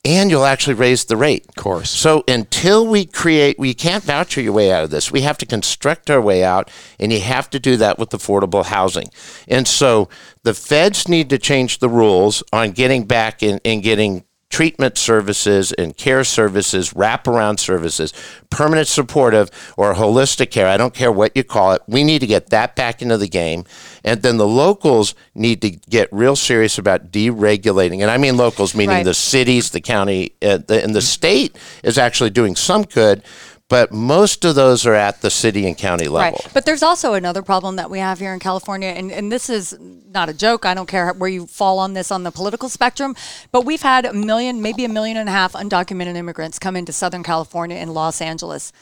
[0.06, 1.46] And you'll actually raise the rate.
[1.48, 1.88] Of course.
[1.88, 5.10] So until we create, we can't voucher your way out of this.
[5.10, 8.66] We have to construct our way out, and you have to do that with affordable
[8.66, 9.08] housing.
[9.48, 10.10] And so
[10.42, 15.72] the feds need to change the rules on getting back in and getting treatment services
[15.72, 18.12] and care services, wraparound services,
[18.50, 20.68] permanent supportive or holistic care.
[20.68, 21.82] I don't care what you call it.
[21.88, 23.64] We need to get that back into the game.
[24.04, 28.00] And then the locals need to get real serious about deregulating.
[28.00, 29.04] And I mean locals, meaning Right.
[29.04, 33.24] the cities, the county, uh, the, and the state is actually doing some good,
[33.68, 36.40] but most of those are at the city and county level.
[36.42, 36.54] Right.
[36.54, 39.76] But there's also another problem that we have here in California, and, and this is
[39.80, 40.66] not a joke.
[40.66, 43.16] I don't care where you fall on this on the political spectrum,
[43.52, 46.92] but we've had a million, maybe a million and a half undocumented immigrants come into
[46.92, 48.72] Southern California and Los Angeles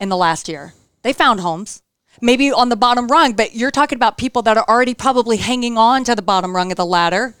[0.00, 0.74] in the last year.
[1.02, 1.82] They found homes.
[2.20, 5.78] Maybe on the bottom rung, but you're talking about people that are already probably hanging
[5.78, 7.36] on to the bottom rung of the ladder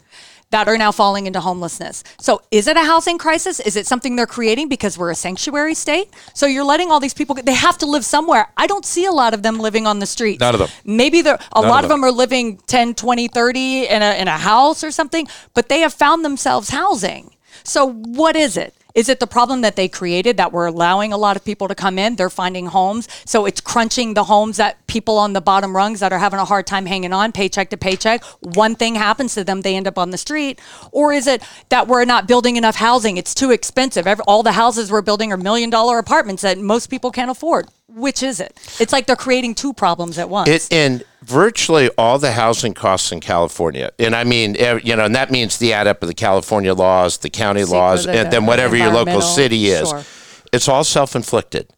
[0.50, 2.04] that are now falling into homelessness.
[2.20, 3.60] So is it a housing crisis?
[3.60, 6.08] Is it something they're creating because we're a sanctuary state?
[6.34, 8.48] So you're letting all these people they have to live somewhere.
[8.56, 10.40] I don't see a lot of them living on the streets.
[10.40, 10.68] None of them.
[10.84, 14.20] Maybe they're a None lot of of them are living 10, 20, 30 in a
[14.20, 17.34] in a house or something, but they have found themselves housing.
[17.64, 18.74] So what is it?
[18.94, 21.74] Is it the problem that they created that we're allowing a lot of people to
[21.74, 22.16] come in?
[22.16, 23.06] They're finding homes.
[23.26, 26.44] So it's crunching the homes that people on the bottom rungs that are having a
[26.44, 28.24] hard time hanging on paycheck to paycheck.
[28.40, 30.58] One thing happens to them, they end up on the street.
[30.90, 33.18] Or is it that we're not building enough housing?
[33.18, 34.06] It's too expensive.
[34.06, 37.68] Every, all the houses we're building are million dollar apartments that most people can't afford.
[37.88, 38.56] Which is it?
[38.80, 40.48] It's like they're creating two problems at once.
[40.48, 45.04] It, and virtually all the housing costs in California, and I mean, eh, you know,
[45.04, 48.32] and that means the add up of the California laws, the county laws, the- and
[48.32, 49.88] then the whatever your local city is.
[49.88, 50.04] sure.
[50.52, 51.70] It's all self inflicted.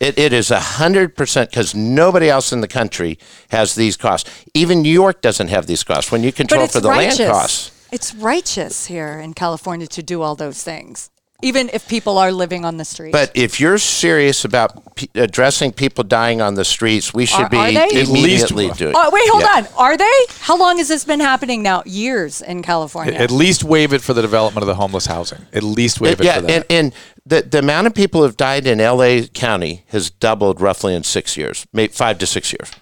[0.00, 3.18] It, it is a hundred percent because nobody else in the country
[3.50, 4.30] has these costs.
[4.54, 6.12] Even New York doesn't have these costs.
[6.12, 7.18] When you control for the righteous.
[7.18, 11.10] land costs, It's righteous here in California to do all those things,
[11.42, 13.12] even if people are living on the street.
[13.12, 17.48] but if you're serious about p- addressing people dying on the streets, we should Are-
[17.48, 18.00] be are they?
[18.02, 18.92] Immediately doing.
[18.96, 19.58] Oh, wait, hold Yeah.
[19.58, 19.68] on.
[19.76, 20.10] Are they?
[20.40, 21.84] How long has this been happening now?
[21.86, 23.14] Years in California.
[23.14, 25.46] At least waive it for the development of the homeless housing.
[25.52, 26.50] At least waive it yeah, for that.
[26.50, 26.92] and, and
[27.24, 31.04] the, the amount of people who have died in LA County has doubled roughly in
[31.04, 32.72] six years, maybe five to six years.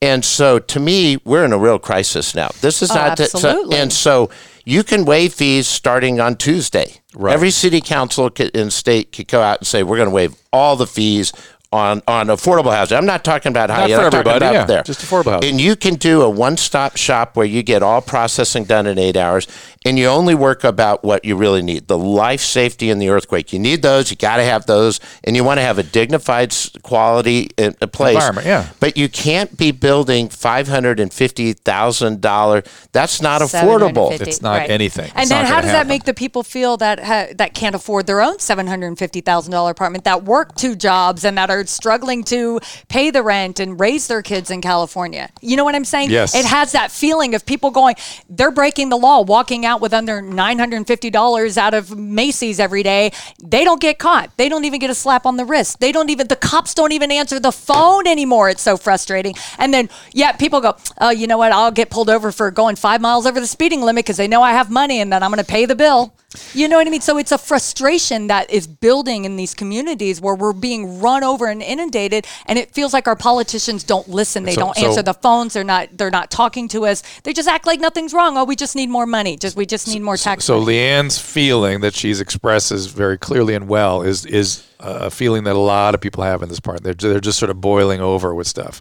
[0.00, 2.50] And so to me, we're in a real crisis now.
[2.60, 3.78] This is Oh, not that- so- absolutely.
[3.78, 4.30] and so
[4.64, 7.00] you can waive fees starting on Tuesday.
[7.18, 7.32] Right.
[7.32, 10.76] Every city council in state could go out and say, we're going to waive all
[10.76, 11.32] the fees
[11.72, 12.96] on, on affordable housing.
[12.96, 14.82] I'm not talking about high Not end, for I'm talking everybody, about yeah, there.
[14.82, 15.50] just affordable housing.
[15.50, 18.98] And you can do a one stop shop where you get all processing done in
[18.98, 19.46] eight hours
[19.86, 23.52] and you only work about what you really need the life safety and the earthquake.
[23.52, 26.52] You need those, you got to have those, and you want to have a dignified
[26.82, 28.16] quality in, a place.
[28.16, 28.68] Environment, yeah.
[28.80, 32.66] But you can't be building $550,000.
[32.92, 34.20] That's not affordable.
[34.20, 35.10] It's not anything.
[35.14, 37.74] And It's then how gonna does that make the people feel that ha- that can't
[37.74, 41.36] afford their own seven hundred and fifty thousand dollar apartment, that work two jobs, and
[41.38, 45.30] that are struggling to pay the rent and raise their kids in California?
[45.40, 46.10] You know what I'm saying?
[46.10, 46.34] Yes.
[46.34, 47.96] It has that feeling of people going,
[48.28, 51.96] they're breaking the law, walking out with under nine hundred and fifty dollars out of
[51.96, 53.12] Macy's every day.
[53.42, 54.36] They don't get caught.
[54.36, 55.80] They don't even get a slap on the wrist.
[55.80, 56.28] They don't even.
[56.28, 58.48] The cops don't even answer the phone anymore.
[58.50, 59.34] It's so frustrating.
[59.58, 61.52] And then yeah, people go, oh, you know what?
[61.52, 64.42] I'll get pulled over for going five miles over the speeding limit because they know
[64.42, 66.14] I have money and that I'm going to pay the bill.
[66.54, 67.00] You know what I mean?
[67.00, 71.46] So it's a frustration that is building in these communities where we're being run over
[71.46, 74.44] and inundated, and it feels like our politicians don't listen.
[74.44, 75.54] They So- don't so- answer the phones.
[75.54, 75.88] They're not.
[75.96, 77.02] They're not talking to us.
[77.24, 78.36] They just act like nothing's wrong.
[78.36, 79.36] Oh, we just need more money.
[79.36, 80.44] Just we just need more tax.
[80.44, 80.66] So money.
[80.78, 85.58] Leeann's feeling that she's expresses very clearly and well is is a feeling that a
[85.58, 86.82] lot of people have in this part.
[86.82, 88.80] They're they're just sort of boiling over with stuff.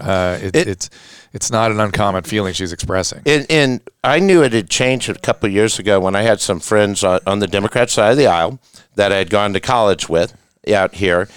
[0.00, 0.90] Uh, it, It- it's
[1.32, 3.20] it's not an uncommon feeling she's expressing.
[3.26, 6.40] And, and I knew it had changed a couple of years ago when I had
[6.40, 8.58] some friends on, on the Democrat side of the aisle
[8.94, 10.34] that I had gone to college with
[10.72, 11.28] out here.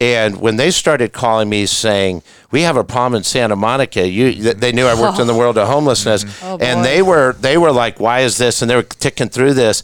[0.00, 4.54] And when they started calling me saying, "We have a problem in Santa Monica," you
[4.54, 7.72] they knew I worked in the world of homelessness, Oh, and they were they were
[7.72, 9.82] like, "Why is this?" And they were ticking through this,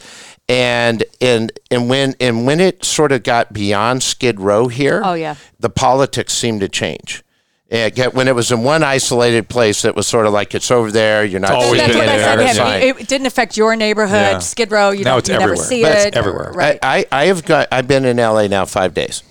[0.48, 5.14] and and and when and when it sort of got beyond Skid Row here, Oh,
[5.14, 5.34] yeah.
[5.58, 7.23] the politics seemed to change.
[7.74, 10.70] And get- when it was in one isolated place, it was sort of like it's
[10.70, 11.24] over there.
[11.24, 12.56] You're not always seeing That's been what I said.
[12.56, 14.38] Yeah, it, it didn't affect your neighborhood, Yeah.
[14.38, 14.90] Skid Row.
[14.90, 16.16] You, Now don't, it's you never see But it's it.
[16.16, 16.52] everywhere.
[16.52, 16.78] Right.
[16.82, 17.68] I, I have got.
[17.72, 19.22] I've been in LA now five days,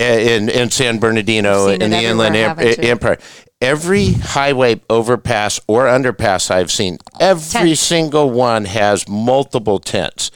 [0.00, 2.90] uh, in in San Bernardino in the Inland everywhere, Em- haven't you?
[2.90, 3.18] Empire.
[3.60, 7.80] Every highway overpass or underpass I've seen, every Tents.
[7.80, 10.30] single one has multiple tents.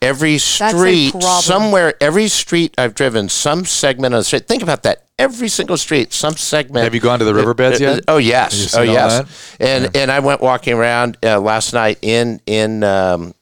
[0.00, 4.46] Every street, somewhere, every street I've driven, some segment of the street.
[4.46, 5.04] Think about that.
[5.18, 6.84] Every single street, some segment.
[6.84, 8.04] Have you gone to the riverbeds yet?
[8.06, 9.56] Oh yes, oh yes.
[9.58, 9.66] that?
[9.68, 13.34] And and I went walking around uh, last night in in um,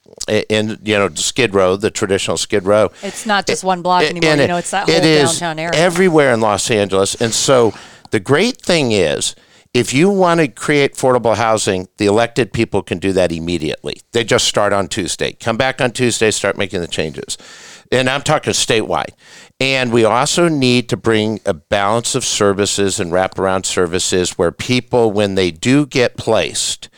[0.49, 2.90] in you know Skid Row, the traditional Skid Row.
[3.03, 4.31] It's not just one block It- anymore.
[4.33, 5.79] and You know, it's that whole it is downtown area.
[5.79, 7.14] everywhere in Los Angeles.
[7.16, 7.75] And so
[8.11, 9.35] the great thing is,
[9.76, 14.00] if you want to create affordable housing, the elected people can do that immediately.
[14.12, 15.32] They just start on Tuesday.
[15.32, 17.36] Come back on Tuesday, start making the changes.
[17.92, 19.10] And I'm talking statewide.
[19.60, 25.12] And we also need to bring a balance of services and wraparound services where people,
[25.12, 26.88] when they do get placed,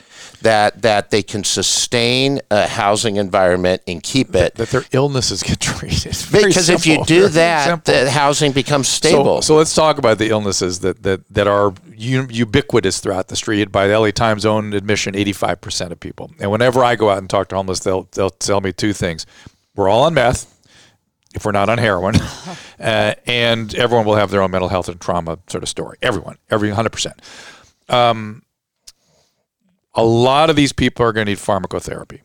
[0.42, 4.54] that that they can sustain a housing environment and keep it.
[4.54, 6.16] that their illnesses get treated.
[6.30, 7.94] Because if you do that, simple.
[7.94, 9.42] the housing becomes So, stable.
[9.42, 13.72] so let's talk about the illnesses that, that, that are ubiquitous throughout the street.
[13.72, 16.30] By the LA Times' own admission, 85% of people.
[16.40, 19.26] And whenever I go out and talk to homeless, they'll, they'll tell me two things.
[19.74, 20.46] We're all on meth,
[21.34, 22.14] if we're not on heroin,
[22.80, 25.98] uh, and everyone will have their own mental health and trauma sort of story.
[26.02, 27.12] Everyone, every 100%.
[27.92, 28.42] Um,
[29.98, 32.20] a lot of these people are going to need pharmacotherapy.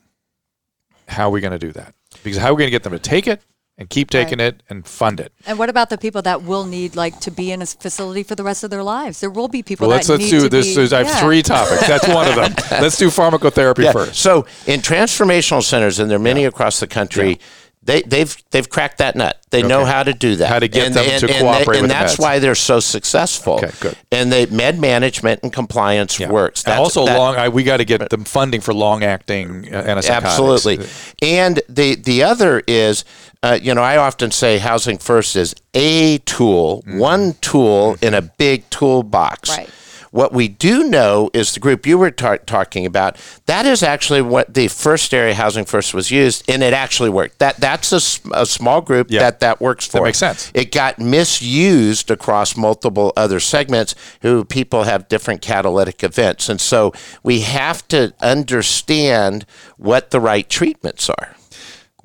[1.07, 1.95] How are we going to do that?
[2.23, 3.41] Because how are we going to get them to take it
[3.77, 5.33] and keep taking it and fund it?
[5.47, 8.36] And what about the people that will need like to be in a facility for
[8.36, 9.19] the rest of their lives?
[9.19, 10.75] There will be people Well, let's that let's need do to this.
[10.75, 11.19] be, is- I have yeah.
[11.19, 11.88] three topics.
[11.88, 12.53] That's one of them.
[12.81, 13.91] Let's do pharmacotherapy Yeah.
[13.91, 14.15] first.
[14.15, 17.39] So in transformational centers, and there are many across the country,
[17.86, 19.39] they, they've they've cracked that nut.
[19.50, 20.48] They know how to do that.
[20.48, 22.19] How to get and, them and, to and cooperate they, and with the that's meds.
[22.19, 23.56] why they're so successful.
[23.56, 23.98] Okay, good.
[24.12, 26.30] And they med management and compliance Yeah.
[26.32, 26.63] works.
[26.63, 27.36] That's- also, that- long.
[27.36, 30.10] I, we got to get them funding for long-acting uh, antipsychotics.
[30.10, 30.86] Absolutely.
[31.22, 33.04] And the the other is,
[33.43, 37.00] uh, you know, I often say housing first is a tool, Mm-hmm.
[37.00, 39.50] one tool in a big toolbox.
[39.50, 39.69] Right.
[40.13, 43.17] What we do know is the group you were ta- talking about.
[43.47, 47.39] That is actually what the first area housing first was used, and it actually worked.
[47.39, 49.21] That that's a small group Yeah.
[49.21, 49.97] that that works for.
[49.97, 50.52] That makes sense.
[50.54, 56.47] It got misused across multiple other segments who people have different catalytic events.
[56.47, 59.47] And so we have to understand
[59.78, 61.36] what the right treatments are.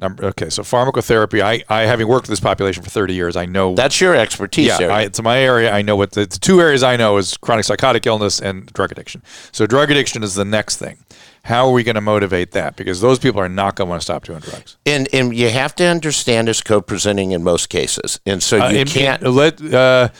[0.00, 1.40] Number, okay, so pharmacotherapy.
[1.42, 4.78] I, I having worked with this population for 30 years, I know That's your expertise
[4.78, 4.86] yeah.
[4.86, 5.72] I, it's my area.
[5.72, 8.92] I know what the, the two areas I know is chronic psychotic illness and drug
[8.92, 9.22] addiction.
[9.50, 10.98] So drug addiction is the next thing.
[11.42, 12.76] How are we going to motivate that?
[12.76, 14.76] Because those people are not going to want to stop doing drugs.
[14.86, 18.20] and and you have to understand it's co-presenting in most cases.
[18.24, 19.60] And so you Uh, can't let.
[19.60, 20.10] Uh,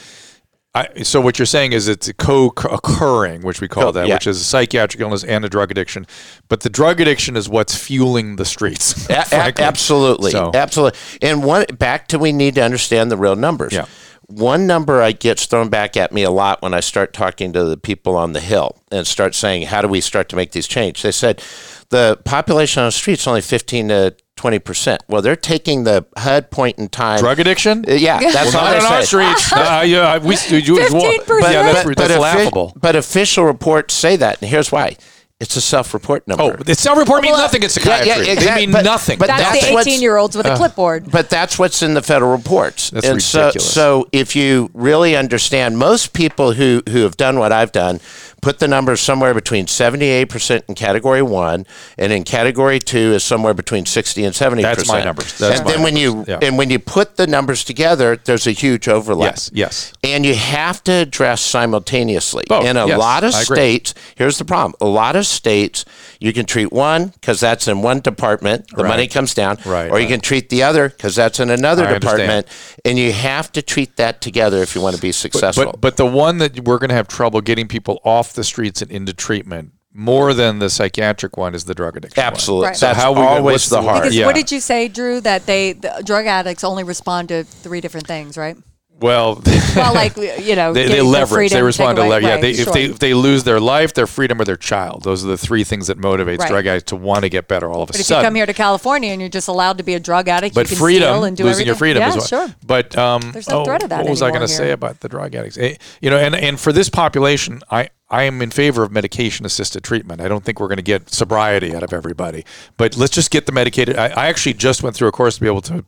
[0.75, 4.13] I, so what you're saying is it's co-occurring, which we call Co- that, yeah.
[4.15, 6.05] which is a psychiatric illness and a drug addiction.
[6.47, 9.09] But the drug addiction is what's fueling the streets.
[9.09, 10.99] A- a- absolutely, So- absolutely.
[11.21, 13.73] And one back to we need to understand the real numbers.
[13.73, 13.85] Yeah.
[14.27, 17.63] One number I gets thrown back at me a lot when I start talking to
[17.63, 20.67] the people on the hill and start saying, "How do we start to make these
[20.67, 21.41] change?" They said,
[21.89, 26.49] "The population on the streets only fifteen to twenty percent." Well, they're taking the HUD
[26.49, 27.19] point in time.
[27.19, 27.83] drug addiction.
[27.87, 29.51] Uh, yeah, that's Well, how not they on our streets.
[29.59, 31.41] Uh, yeah, we, we, you, 15%.
[31.41, 32.73] Yeah, that's, but, that's but offi- laughable.
[32.79, 34.95] but official reports say that, and here's why:
[35.39, 36.43] it's a self-report number.
[36.43, 38.07] Oh, the self-report means Well, nothing in yeah, psychiatry.
[38.25, 39.19] yeah, exact- They mean but- nothing.
[39.19, 41.09] but That's, That's the 18 year olds with a clipboard.
[41.11, 42.89] But that's what's in the federal reports.
[42.89, 43.53] That's and ridiculous.
[43.73, 47.99] So, so if you really understand, most people who, who have done what I've done
[48.41, 51.65] put the numbers somewhere between 78% in category one,
[51.97, 54.61] and in category two is somewhere between 60 and 70%.
[54.61, 55.37] That's my numbers.
[55.37, 56.25] That's and my then when you.
[56.27, 56.39] Yeah.
[56.41, 59.33] and when you put the numbers together, there's a huge overlap.
[59.35, 59.93] yes, yes.
[60.03, 62.45] And you have to address simultaneously.
[62.47, 64.73] Both, in a yes, lot of states, here's the problem.
[64.81, 65.85] A lot of states,
[66.19, 68.89] you can treat one because that's in one department, the Right.
[68.89, 69.57] money comes down.
[69.65, 70.09] Right, Or you right.
[70.09, 72.19] can treat the other because that's in another I understand.
[72.19, 72.47] department.
[72.85, 75.65] And you have to treat that together if you want to be successful.
[75.65, 78.81] But but the one that we're going to have trouble getting people off the streets
[78.81, 82.21] and into treatment more than the psychiatric one is the drug addiction.
[82.23, 82.67] Absolutely.
[82.67, 82.77] Right.
[82.77, 84.01] So That's how we always the the- hard.
[84.03, 84.25] Because Yeah.
[84.27, 85.19] what did you say, Drew?
[85.21, 88.55] That they the drug addicts only respond to three different things, right?
[89.01, 89.41] Well,
[89.77, 91.51] Well, like you know, they, they leverage.
[91.53, 92.27] They respond to away- leverage.
[92.27, 95.03] Yeah, right, they, if they if they lose their life, their freedom, or their child,
[95.03, 96.49] those are the three things that motivates Right.
[96.49, 98.25] drug addicts to want to get better all of a But if you sudden.
[98.25, 100.75] come here to California and you're just allowed to be a drug addict, but you
[100.75, 101.95] can freedom, steal and do losing your everything.
[101.95, 102.27] freedom yeah, is what.
[102.27, 102.55] sure.
[102.67, 104.99] But um, There's no oh, threat of that What was I going to say about
[104.99, 105.57] the drug addicts?
[105.57, 109.45] Eh, you know, and and for this population, I I am in favor of medication
[109.45, 110.21] assisted treatment.
[110.21, 112.43] I don't think we're going to get sobriety out of everybody,
[112.77, 113.97] but let's just get the medicated.
[113.97, 115.83] I, I actually just went through a course to be able to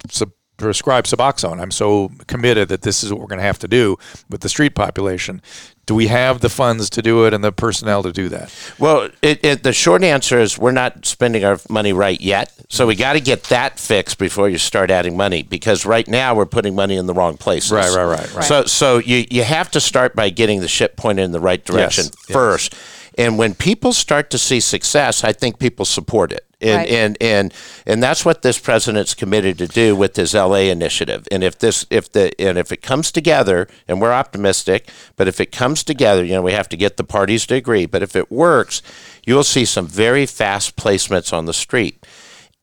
[0.61, 1.59] prescribe Suboxone.
[1.59, 3.97] I'm so committed that this is what we're going to have to do
[4.29, 5.41] with the street population.
[5.87, 8.53] Do we have the funds to do it and the personnel to do that?
[8.79, 12.53] Well, it, it, the short answer is we're not spending our money right yet.
[12.69, 16.35] So we got to get that fixed before you start adding money because right now
[16.35, 17.71] we're putting money in the wrong places.
[17.71, 18.43] Right, right, right, right.
[18.45, 21.63] So, so you, you have to start by getting the ship pointed in the right
[21.63, 23.00] direction Yes, yes.
[23.17, 26.45] And when people start to see success, I think people support it.
[26.61, 26.89] And, Right.
[26.89, 27.53] and and
[27.87, 31.27] and that's what this president's committed to do with his LA initiative.
[31.31, 35.41] And if this if the and if it comes together, and we're optimistic, but if
[35.41, 37.87] it comes together, you know, we have to get the parties to agree.
[37.87, 38.83] But if it works,
[39.25, 42.05] you'll see some very fast placements on the street.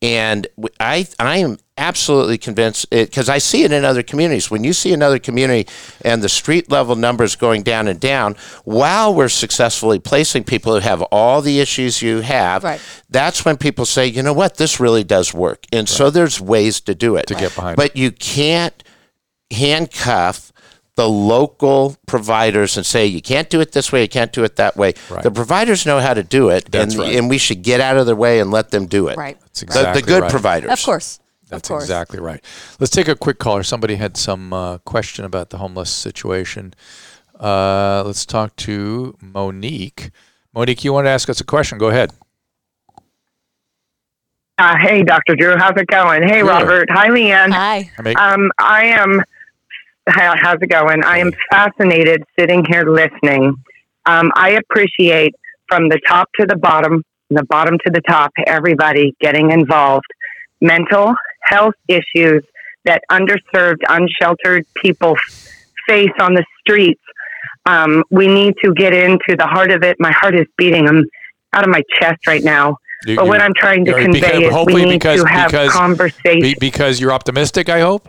[0.01, 0.47] And
[0.79, 4.49] I, I am absolutely convinced because I see it in other communities.
[4.49, 5.69] When you see another community
[6.05, 10.79] and the street level numbers going down and down, while we're successfully placing people who
[10.79, 12.79] have all the issues you have, Right.
[13.09, 15.65] that's when people say, you know what, this really does work.
[15.73, 17.27] And so there's ways to do it.
[17.27, 18.81] To get behind But you can't
[19.51, 20.51] handcuff
[20.99, 24.57] the local providers and say you can't do it this way, you can't do it
[24.57, 24.93] that way.
[25.09, 25.23] Right.
[25.23, 27.15] The providers know how to do it, That's and right.
[27.15, 29.15] and we should get out of their way and let them do it.
[29.15, 29.39] Right.
[29.39, 30.31] That's The- exactly the, good right.
[30.31, 30.71] providers.
[30.71, 31.21] Of course.
[31.47, 31.83] That's of course.
[31.85, 32.43] exactly right.
[32.81, 33.63] Let's take a quick caller.
[33.63, 36.73] Somebody had some uh, question about the homeless situation.
[37.39, 40.11] Uh, let's talk to Monique.
[40.53, 41.77] Monique, you want to ask us a question?
[41.77, 42.11] Go ahead.
[44.57, 45.37] Uh, hey, Dr.
[45.37, 46.23] Drew, how's it going?
[46.23, 46.47] Hey, Good.
[46.49, 46.89] Robert.
[46.91, 47.51] Hi, Leeann.
[47.53, 47.89] Hi.
[48.17, 49.21] Um, I am.
[50.07, 51.03] How, how's it going?
[51.03, 53.55] I am fascinated sitting here listening.
[54.05, 55.35] Um, I appreciate
[55.67, 60.05] from the top to the bottom, the bottom to the top, everybody getting involved.
[60.61, 62.43] Mental health issues
[62.85, 65.15] that underserved, unsheltered people
[65.87, 67.01] face on the streets.
[67.65, 69.97] Um, we need to get into the heart of it.
[69.99, 70.87] My heart is beating.
[70.87, 71.05] I'm
[71.53, 72.77] out of my chest right now.
[73.05, 75.51] You- But what I'm trying to convey because- is hopefully we need because- to have
[75.51, 76.41] because- conversation.
[76.41, 78.07] be, because you're optimistic, I hope.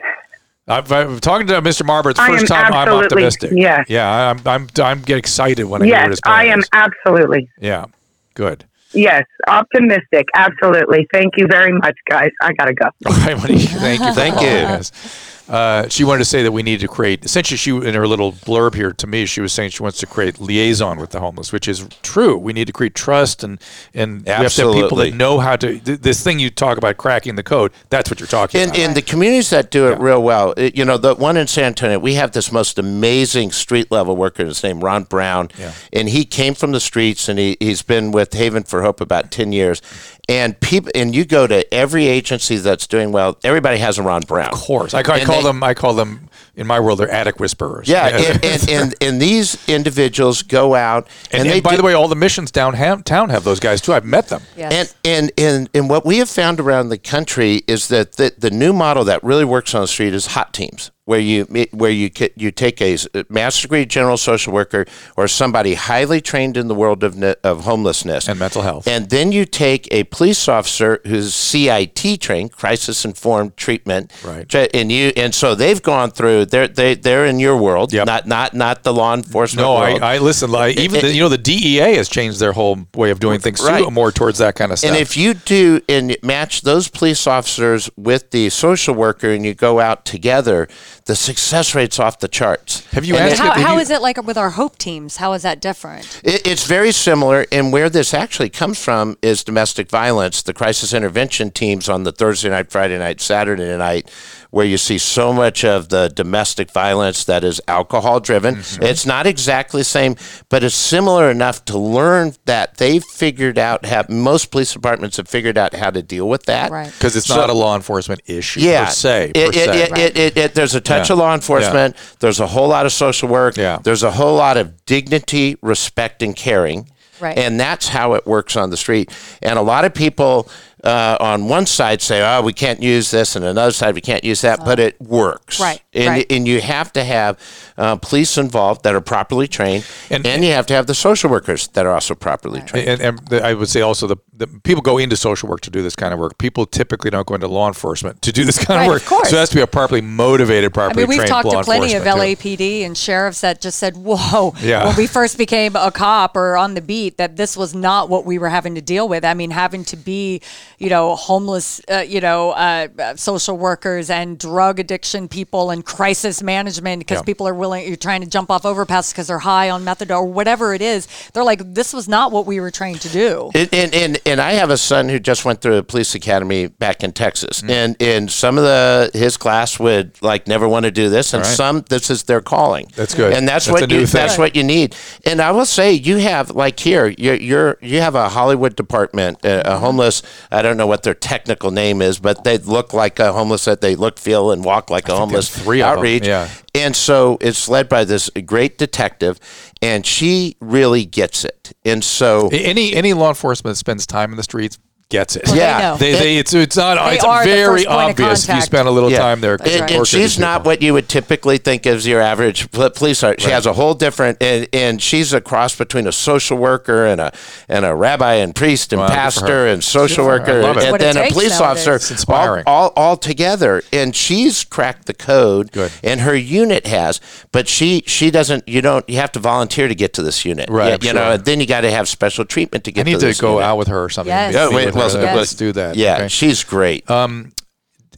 [0.70, 1.82] I've, I'm talking to Mr.
[1.82, 2.10] Marbut.
[2.10, 3.52] It's the first time I'm optimistic.
[3.54, 3.86] yes.
[3.88, 6.62] Yeah, I'm, I'm, I'm get excited when I hear what yes, his plan I am
[6.72, 7.50] absolutely.
[7.60, 7.86] Yeah,
[8.34, 8.64] good.
[8.92, 10.26] Yes, optimistic.
[10.34, 11.06] Absolutely.
[11.12, 12.30] Thank you very much, guys.
[12.42, 12.86] I gotta go.
[13.06, 14.12] All right, Monique, thank you.
[14.12, 15.29] Thank you.
[15.50, 17.24] Uh, she wanted to say that we need to create.
[17.24, 20.06] Essentially, she in her little blurb here to me, she was saying she wants to
[20.06, 22.38] create liaison with the homeless, which is true.
[22.38, 23.60] We need to create trust and
[23.92, 25.78] and we have to have people that know how to.
[25.80, 27.72] Th- this thing you talk about cracking the code.
[27.88, 28.78] That's what you're talking In, about.
[28.78, 31.64] in the communities that do it real well, it- you know, the one in San
[31.64, 34.44] Antonio, we have this most amazing street level worker.
[34.44, 35.72] His name Ron Brown, Yeah.
[35.92, 39.32] and he came from the streets, and he he's been with Haven for Hope about
[39.32, 39.82] ten years.
[40.30, 43.38] And people, and you go to every agency that's doing well.
[43.44, 44.50] Everybody has a Ron Brown.
[44.52, 45.62] of course, I, I call they- them.
[45.62, 46.98] I call them in my world.
[47.00, 47.88] They're attic whisperers.
[47.88, 51.76] Yeah, and, and, and, and these individuals go out, and, And, they and by do-
[51.78, 53.92] the way, all the missions downtown have those guys too.
[53.92, 54.42] I've met them.
[54.56, 54.94] Yes.
[55.04, 58.50] And, and and and what we have found around the country is that the, the
[58.50, 62.08] new model that really works on the street is hot teams, where you where you
[62.36, 62.96] you take a
[63.28, 64.82] master's degree general social worker
[65.16, 68.86] or somebody highly trained in the world of of homelessness And mental health.
[68.86, 74.54] and then you take a police officer who's CIT trained, crisis informed treatment, Right.
[74.78, 76.46] And you and so they've gone through.
[76.52, 78.06] They're they they're in your world, Yep.
[78.06, 79.66] not not not the law enforcement.
[79.66, 80.02] No, I, world.
[80.02, 80.48] I listen.
[80.50, 83.60] Like, even the, you know the DEA has changed their whole way of doing things
[83.60, 83.82] Right.
[83.84, 84.90] too, more towards that kind of stuff.
[84.92, 89.54] And if you do and match those police officers with the social worker and you
[89.54, 90.68] go out together,
[91.10, 92.86] the success rate's off the charts.
[92.92, 94.78] Have you And asked it- how, have how you- is it like with our hope
[94.78, 95.16] teams?
[95.16, 96.20] How is that different?
[96.22, 100.40] It, it's very similar, and where this actually comes from is domestic violence.
[100.42, 104.08] The crisis intervention teams on the Thursday night, Friday night, Saturday night,
[104.50, 108.56] where you see so much of the domestic violence that is alcohol driven.
[108.56, 108.82] Mm-hmm.
[108.82, 110.16] It's not exactly the same,
[110.48, 113.86] but it's similar enough to learn that they've figured out.
[113.86, 116.70] how most police departments have figured out how to deal with that.
[116.70, 116.90] Right.
[116.92, 119.32] because it's So- not a law enforcement issue yeah, per se.
[119.34, 119.82] It, per it, se.
[119.82, 121.14] it, it, it, it- there's a touch Yeah.
[121.14, 121.96] of law enforcement.
[122.18, 123.56] There's a whole lot of social work.
[123.56, 123.78] Yeah.
[123.82, 126.90] There's a whole lot of dignity, respect, and caring.
[127.20, 127.36] Right.
[127.36, 129.12] And that's how it works on the street.
[129.42, 130.48] And a lot of people
[130.84, 134.24] uh, on one side say, "Oh, we can't use this," and another side, "We can't
[134.24, 135.60] use that," but it works.
[135.60, 136.26] Right, And right.
[136.30, 137.38] and you have to have
[137.76, 141.30] uh, police involved that are properly trained, And- and, you have to have the social
[141.30, 142.88] workers that are also properly trained.
[142.88, 145.70] and, and the, I would say also the, the people go into social work to
[145.70, 146.38] do this kind of work.
[146.38, 149.02] People typically don't go into law enforcement to do this kind Right, of work.
[149.02, 149.30] of course.
[149.30, 151.04] So it has to be a properly motivated, properly.
[151.04, 152.48] I mean, we've talked to plenty of enforcement, too.
[152.56, 154.86] LAPD and sheriffs that just said, "Whoa!" Yeah.
[154.86, 158.24] When we first became a cop or on the beat, that this was not what
[158.24, 159.24] we were having to deal with.
[159.24, 160.40] I mean, having to be,
[160.80, 165.84] you know, homeless, uh, you know, uh, uh, social workers and drug addiction people and
[165.84, 167.22] crisis management because Yeah.
[167.22, 170.24] people are willing, you're trying to jump off overpasses because they're high on methadone or
[170.24, 171.06] whatever it is.
[171.34, 173.50] They're like, this was not what we were trained to do.
[173.54, 176.66] And, and, and, and I have a son who just went through a police academy
[176.68, 177.70] back in Texas, Mm.
[177.70, 181.44] and and some of the his class would like never want to do this, and
[181.44, 181.54] Right.
[181.54, 182.86] some this is their calling.
[182.96, 183.34] That's good.
[183.34, 184.20] and that's, That's what you thing.
[184.20, 184.96] that's what you need.
[185.26, 189.44] And I will say, you have like here, you're, you're you have a Hollywood department,
[189.44, 190.22] a, a homeless.
[190.50, 193.64] I don't know what their technical name is, but they look like a homeless.
[193.64, 195.48] That they look, feel, and walk like a homeless.
[195.48, 196.26] three outreach.
[196.26, 196.48] yeah.
[196.74, 199.40] And so it's led by this great detective,
[199.82, 201.72] and she really gets it.
[201.84, 204.78] And so Any any law enforcement that spends time in the streets
[205.10, 205.42] gets it.
[205.46, 205.78] Well, Yeah.
[205.80, 205.96] know.
[205.96, 208.66] They, they, it's it's not They it's very first point of obvious if you contact.
[208.66, 209.18] spend a little Yeah.
[209.18, 209.56] time there.
[209.58, 209.90] That's and, right.
[209.92, 210.70] and she's not people.
[210.70, 213.42] what you would typically think of as your average police sergeant.
[213.42, 217.20] She has a whole different, and, and she's a cross between a social worker and
[217.20, 217.32] a
[217.68, 219.22] and a rabbi and priest and Wow, good for her.
[219.22, 220.58] pastor and social Good for her.
[220.60, 220.82] I worker love it.
[220.92, 221.60] and then a police nowadays.
[221.60, 221.94] officer.
[221.96, 222.64] It's inspiring.
[222.66, 225.72] All, all, all together, and she's cracked the code.
[225.72, 225.90] Good.
[226.04, 227.20] And her unit has,
[227.52, 228.68] but she she doesn't.
[228.68, 229.08] You don't.
[229.08, 230.68] You have to volunteer to get to this unit.
[230.70, 233.06] Right, You, I'm you know, and then you got to have special treatment to get.
[233.06, 233.64] I need to, to go unit.
[233.64, 234.30] out with her or something.
[234.30, 234.54] Yes.
[235.00, 235.26] Meet Yeah, with wait, her.
[235.26, 235.36] well, Yes.
[235.36, 235.96] Let's do that.
[235.96, 236.28] Yeah, okay?
[236.28, 237.10] she's great.
[237.10, 237.52] Um,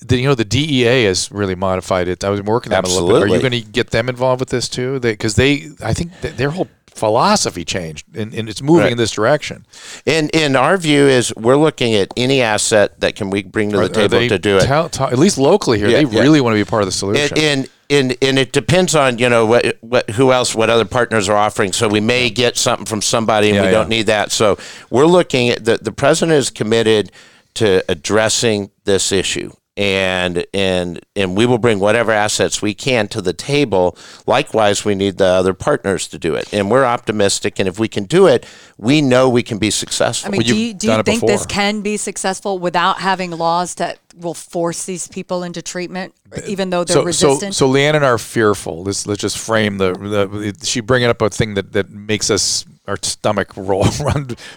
[0.05, 2.25] the, you know the DEA has really modified it.
[2.25, 3.23] I was working on it a little bit.
[3.23, 4.99] Are you going to get them involved with this too?
[5.01, 8.93] Because they, I think that their whole philosophy changed and, and it's moving Right.
[8.93, 9.65] in this direction.
[10.07, 13.77] And in our view is we're looking at any asset that can we bring to
[13.77, 14.63] the Are- are table they to do it.
[14.65, 16.21] tell- tell- at least locally here, Yeah, they yeah.
[16.21, 17.39] really want to be part of the solution.
[17.39, 20.85] and, and and and it depends on you know what what who else what other
[20.85, 21.73] partners are offering.
[21.73, 23.73] So we may get something from somebody, and Yeah, we yeah.
[23.73, 24.33] don't need that.
[24.33, 24.59] So
[24.91, 27.13] we're looking at the the president is committed
[27.55, 29.53] to addressing this issue.
[29.75, 33.97] And and and we will bring whatever assets we can to the table.
[34.27, 37.59] Likewise, we need the other partners to do it, and we're optimistic.
[37.59, 38.45] And if we can do it,
[38.77, 40.29] we know we can be successful.
[40.29, 43.31] I mean, Well, do you've do you it think this can be successful without having
[43.31, 46.15] laws that will force these people into treatment,
[46.47, 47.55] even though they're so, resistant?
[47.55, 48.83] So, so Leeann and I are fearful.
[48.83, 52.67] Let's let's just frame the, the she bringing up a thing that, that makes us
[52.87, 53.87] our stomach roll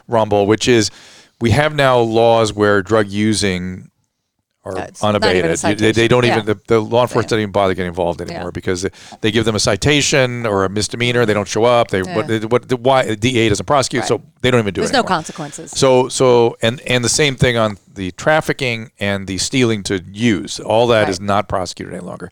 [0.07, 0.91] rumble, which is
[1.39, 3.89] we have now laws where drug using
[4.65, 5.77] are Uh, it's not even a unabated.
[5.79, 6.33] They, they don't Yeah.
[6.39, 7.29] even the, the law enforcement Yeah.
[7.29, 8.51] doesn't even bother getting involved anymore Yeah.
[8.51, 8.89] because they,
[9.21, 11.25] they give them a citation or a misdemeanor.
[11.25, 11.89] They don't show up.
[11.89, 14.89] They what what the why the DA doesn't prosecute, so they don't even do There's
[14.89, 14.93] it.
[14.93, 15.71] There's no consequences.
[15.71, 20.59] So so and and the same thing on the trafficking and the stealing to use.
[20.59, 21.25] All that is Right.
[21.27, 22.31] not prosecuted any longer.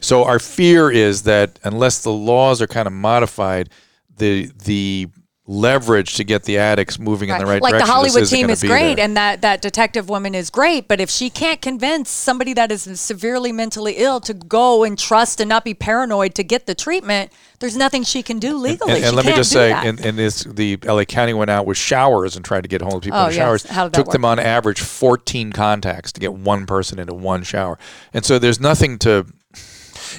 [0.00, 3.68] So our fear is that unless the laws are kind of modified,
[4.18, 5.08] the the
[5.46, 7.86] leverage to get the addicts moving in the right like direction.
[7.88, 9.04] the Hollywood team is great, there.
[9.04, 10.86] and that that detective woman is great.
[10.86, 15.40] But if she can't convince somebody that is severely mentally ill to go and trust
[15.40, 18.92] and not be paranoid to get the treatment, there's nothing she can do legally.
[18.92, 19.84] And, and She let me just say, that.
[19.84, 23.04] and, and this, the LA County went out with showers and tried to get homeless
[23.04, 23.42] people Oh, in the yes.
[23.44, 23.62] showers.
[23.66, 27.42] How did that Took them on average 14 contacts to get one person into one
[27.42, 27.78] shower.
[28.14, 29.26] And so there's nothing to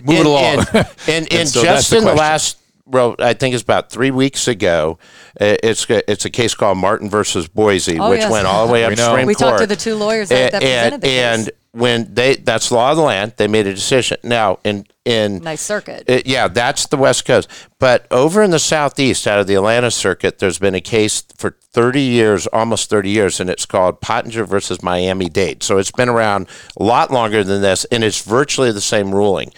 [0.03, 0.65] move it along.
[0.73, 2.17] And, and, and so just in the question.
[2.17, 4.97] last, well, I think it's about three weeks ago,
[5.39, 8.31] uh, it's it's a case called Martin versus Boise, Oh, which yes.
[8.31, 9.07] went all the way up We to know.
[9.09, 9.49] Supreme We Court.
[9.51, 11.47] talked to the two lawyers that- that presented and, the case.
[11.47, 14.17] and when they that's law of the land, they made a decision.
[14.23, 16.03] Now in in Ninth Circuit.
[16.07, 17.47] it- yeah, that's the West Coast.
[17.79, 21.57] But over in the Southeast, out of the Atlanta circuit, there's been a case for
[21.73, 25.63] 30 years, almost 30 years, and it's called Pottinger versus Miami Dade.
[25.63, 26.47] So it's been around
[26.79, 29.51] a lot longer than this, and it's virtually the same ruling.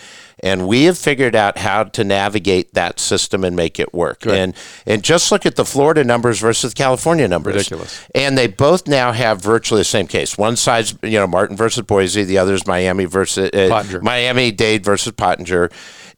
[0.45, 4.27] And we have figured out how to navigate that system and make it work.
[4.27, 4.53] And
[4.85, 7.55] and just look at the Florida numbers versus California numbers.
[7.55, 8.05] Ridiculous.
[8.13, 10.37] And they both now have virtually the same case.
[10.37, 14.01] One side's you know Martin versus Boise, the other is Miami versus uh, Pottinger.
[14.01, 15.71] Miami Dade versus Pottinger.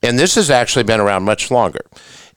[0.04, 1.82] And this has actually been around much longer.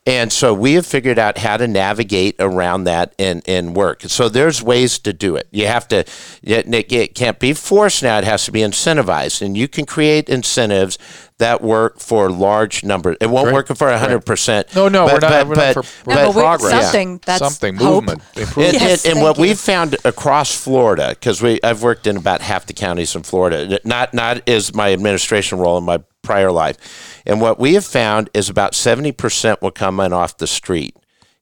[0.06, 4.00] And so we have figured out how to navigate around that and, and work.
[4.02, 5.46] So there's ways to do it.
[5.50, 6.04] You have to,
[6.42, 9.42] it, it can't be forced now, it has to be incentivized.
[9.42, 10.96] And you can create incentives
[11.36, 13.18] that work for large numbers.
[13.20, 13.54] It won't Great.
[13.54, 14.74] work for 100%.
[14.74, 16.82] No, no, but, we're not- but, we're not but, for- No, but but we- progress.
[16.84, 18.04] something that's Something, hope.
[18.04, 18.74] movement, and, improvement.
[18.82, 19.42] Yes, and, and what you.
[19.42, 23.78] we've found across Florida, because we I've worked in about half the counties in Florida,
[23.84, 28.30] not not is my administration role in my prior life, and what we have found
[28.34, 30.94] is about seventy percent will come in off the street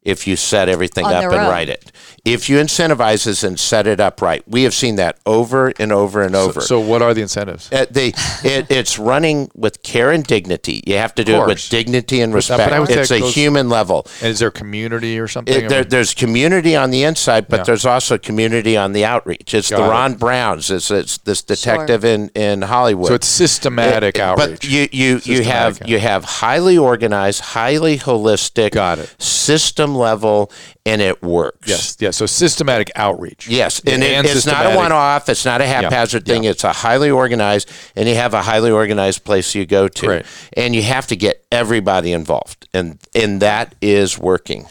[0.09, 1.51] if you set everything On up their and own.
[1.51, 1.93] write it.
[2.25, 5.93] If you incentivize this and set it up right, we have seen that over and
[5.93, 6.61] over and over.
[6.61, 7.71] So what are the incentives?
[7.73, 8.09] Uh, they,
[8.45, 10.83] it, it's running with care and dignity.
[10.87, 11.69] You have to do it with course.
[11.69, 12.71] dignity and But that- respect.
[12.71, 14.07] but I would say it's it a goes- human level.
[14.21, 15.55] And is there community or something?
[15.55, 17.65] It, there, I mean- there's community on the inside, but Yeah.
[17.65, 19.55] there's also community on the outreach.
[19.55, 19.89] It's Got the it.
[19.89, 20.71] Ron Browns.
[20.71, 23.09] It's, it's this detective in, in Hollywood.
[23.09, 24.61] so it's systematic It- outreach.
[24.61, 25.91] But you you you Systematic have outreach.
[25.91, 29.15] you have highly organized, highly holistic, Got it.
[29.23, 30.51] system level
[30.86, 31.68] and it works.
[31.68, 32.16] Yes, yes.
[32.16, 33.49] So systematic outreach.
[33.49, 35.28] Yes, and, it, it's not a one-off.
[35.28, 36.44] It's not a haphazard thing.
[36.44, 36.51] yeah.
[36.51, 40.26] It's a highly organized, and you have a highly organized place you go to, Great.
[40.57, 44.66] and you have to get everybody involved, and and that is working.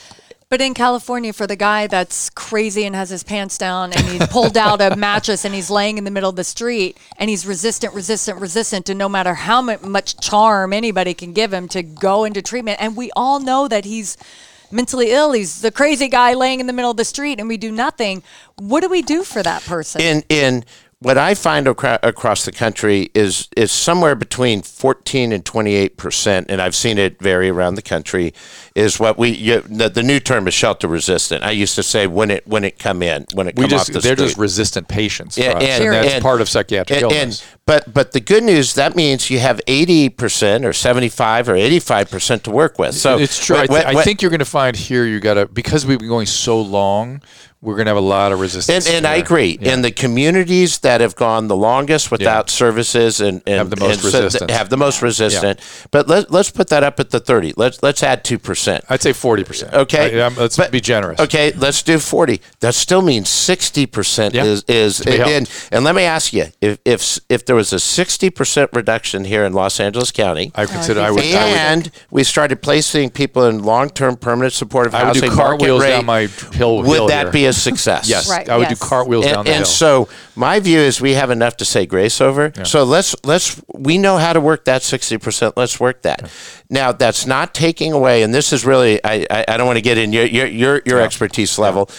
[0.50, 4.26] But in California, for the guy that's crazy and has his pants down and he's
[4.28, 7.46] pulled out a mattress and he's laying in the middle of the street and he's
[7.46, 12.24] resistant, resistant, resistant to no matter how much charm anybody can give him to go
[12.24, 12.78] into treatment.
[12.82, 14.16] And we all know that he's
[14.72, 15.32] mentally ill.
[15.32, 18.24] He's the crazy guy laying in the middle of the street and we do nothing.
[18.56, 20.02] What do we do for that person?
[20.02, 20.64] in in
[21.00, 26.48] what I find acro- across the country is is somewhere between 14 and 28 percent,
[26.50, 28.34] and I've seen it vary around the country.
[28.74, 31.44] Is what we you, the, the new term is shelter resistant.
[31.44, 33.90] I used to say when it when it come in when it We come just
[33.90, 34.26] off the they're street.
[34.26, 35.38] just resistant patients.
[35.38, 37.42] Yeah, us, and- and, that's and- part of psychiatric and, illness.
[37.42, 41.56] and- but but the good news that means you have 80 percent or 75 or
[41.56, 42.96] 85 percent to work with.
[42.96, 43.58] So it's true.
[43.58, 45.86] I, what- th- what- I think you're going to find here you got to because
[45.86, 47.22] we've been going so long.
[47.60, 48.86] We're going to have a lot of resistance.
[48.86, 49.58] And, and I agree.
[49.60, 49.74] Yeah.
[49.74, 53.96] In the communities that have gone the longest without services and, and Have the most
[53.96, 54.52] and resistance.
[54.52, 55.60] have the most resistant.
[55.90, 57.54] But let, let's put that up at the 30.
[57.58, 58.82] Let's let's add 2%.
[58.90, 59.74] I'd say forty percent.
[59.74, 60.22] Okay.
[60.22, 61.20] I, let's But- be generous.
[61.20, 62.42] Okay, let's do 40.
[62.60, 64.44] That still means 60% Yeah.
[64.44, 68.70] is is and, and let me ask you if if if there was a 60%
[68.76, 71.22] reduction here in Los Angeles County I consider I would.
[71.24, 75.36] I would, and we started placing people in long-term permanent supportive I would housing do
[75.36, 76.78] market cartwheels down my hill.
[76.78, 77.32] would hill that here.
[77.32, 78.08] be a success?
[78.08, 78.80] Yes, Right, I would yes.
[78.80, 79.66] do cartwheels down and, the and hill.
[79.66, 82.52] so my view is we have enough to say grace over.
[82.64, 85.58] So let's let's we know how to work that sixty percent.
[85.58, 86.30] Let's work that.
[86.70, 89.82] Now that's not taking away, and this is really I I, I don't want to
[89.82, 91.90] get in your your your, your expertise level,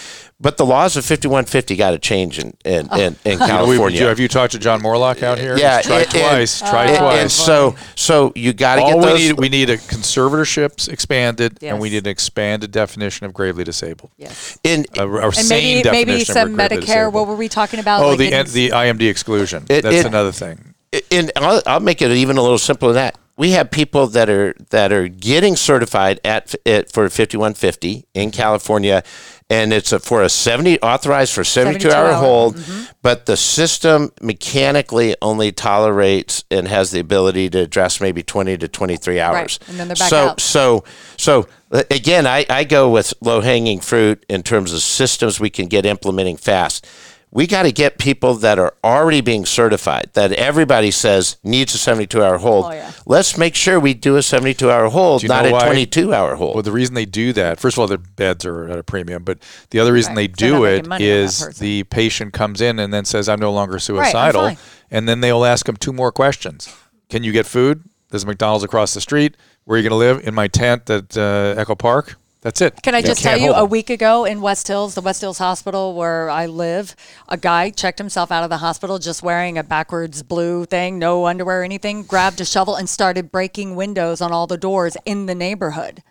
[0.41, 2.99] but the laws of fifty one fifty got to change in in, oh.
[2.99, 4.07] in, in You know, we- California.
[4.07, 5.57] have you talked to John Moorlach out here?
[5.57, 6.59] yeah, He's tried and- and- twice.
[6.59, 7.21] tried and, twice.
[7.21, 11.59] and so so you got to get All we need, we need a conservatorships expanded,
[11.61, 14.11] and we need an expanded definition of gravely disabled.
[14.17, 14.57] yes.
[14.63, 16.81] in, A, a And sane maybe maybe definition some of Medicare.
[16.81, 17.13] disabled.
[17.13, 18.03] What were we talking about?
[18.03, 19.65] Oh, Like the in- the IMD exclusion.
[19.69, 20.73] It- That's it- another thing.
[21.11, 23.17] and I'll, I'll make it even a little simpler than that.
[23.37, 28.37] We have people that are that are getting certified at, at for 5150 in mm-hmm.
[28.37, 29.01] California,
[29.49, 32.91] and it's a, for a 70 authorized for 72, 72 hour hour, hold, mm-hmm.
[33.01, 38.67] but the system mechanically only tolerates and has the ability to address maybe 20 to
[38.67, 39.33] 23 hours.
[39.33, 39.69] right.
[39.69, 40.39] and then they're back so out.
[40.39, 40.83] so
[41.17, 45.67] so again, I, I go with low hanging fruit in terms of systems we can
[45.67, 46.87] get implementing fast.
[47.31, 51.77] We got to get people that are already being certified, that everybody says needs a
[51.77, 52.65] 72 hour hold.
[52.65, 52.91] Oh, yeah.
[53.05, 55.65] Let's make sure we do a 72 hour hold, not a why?
[55.65, 56.55] 22 hour hold.
[56.55, 59.23] Well, the reason they do that, first of all, their beds are at a premium,
[59.23, 59.37] but
[59.69, 60.23] the other reason Right.
[60.23, 61.63] they do making it money on that is person.
[61.63, 64.57] the patient comes in and then says, "I'm no longer suicidal," fine.
[64.89, 66.67] and then they'll ask them two more questions:
[67.09, 67.83] Can you get food?
[68.09, 69.37] There's a McDonald's across the street.
[69.65, 70.27] Where are you going to live?
[70.27, 72.15] In my tent at uh, Echo Park.
[72.41, 72.81] That's it.
[72.81, 75.93] Can I just tell you, a week ago in West Hills, the West Hills Hospital
[75.93, 76.95] where I live,
[77.27, 81.25] a guy checked himself out of the hospital just wearing a backwards blue thing, no
[81.25, 85.25] underwear or anything, grabbed a shovel and started breaking windows on all the doors in
[85.25, 86.01] the neighborhood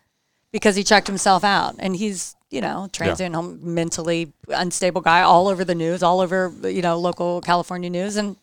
[0.53, 1.77] because he checked himself out.
[1.79, 6.53] And he's, you know, transient, home, mentally unstable guy all over the news, all over,
[6.65, 8.17] you know, local California news.
[8.17, 8.37] And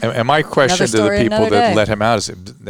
[0.00, 2.28] And, and my question to the people that let him out is: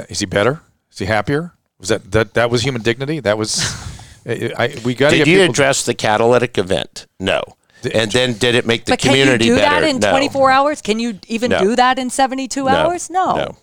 [0.08, 0.62] Is he better?
[0.90, 1.52] Is he happier?
[1.78, 3.20] Was that that that was human dignity?
[3.20, 3.62] That was.
[4.26, 5.50] I, I, we got to did get you people.
[5.52, 7.06] address the catalytic event?
[7.20, 7.42] No.
[7.92, 9.82] And then did it make the but can you community do better?
[9.82, 10.10] that in no.
[10.10, 10.80] 24 hours?
[10.80, 11.58] Can you even No.
[11.60, 13.10] do that in 72 hours?
[13.10, 13.36] No.
[13.36, 13.56] No.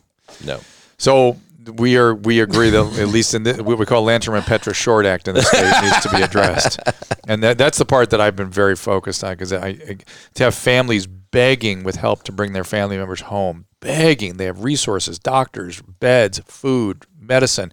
[0.46, 0.60] No.
[1.00, 1.38] So
[1.76, 5.36] we are we agree that at least in the, what we call Lanterman-Petris-Short Act in
[5.36, 6.80] this state needs to be addressed,
[7.28, 9.98] and that, that's the part that I've been very focused on because I, I
[10.36, 14.64] to have families begging with help to bring their family members home, begging they have
[14.64, 17.72] resources, doctors, beds, food, medicine,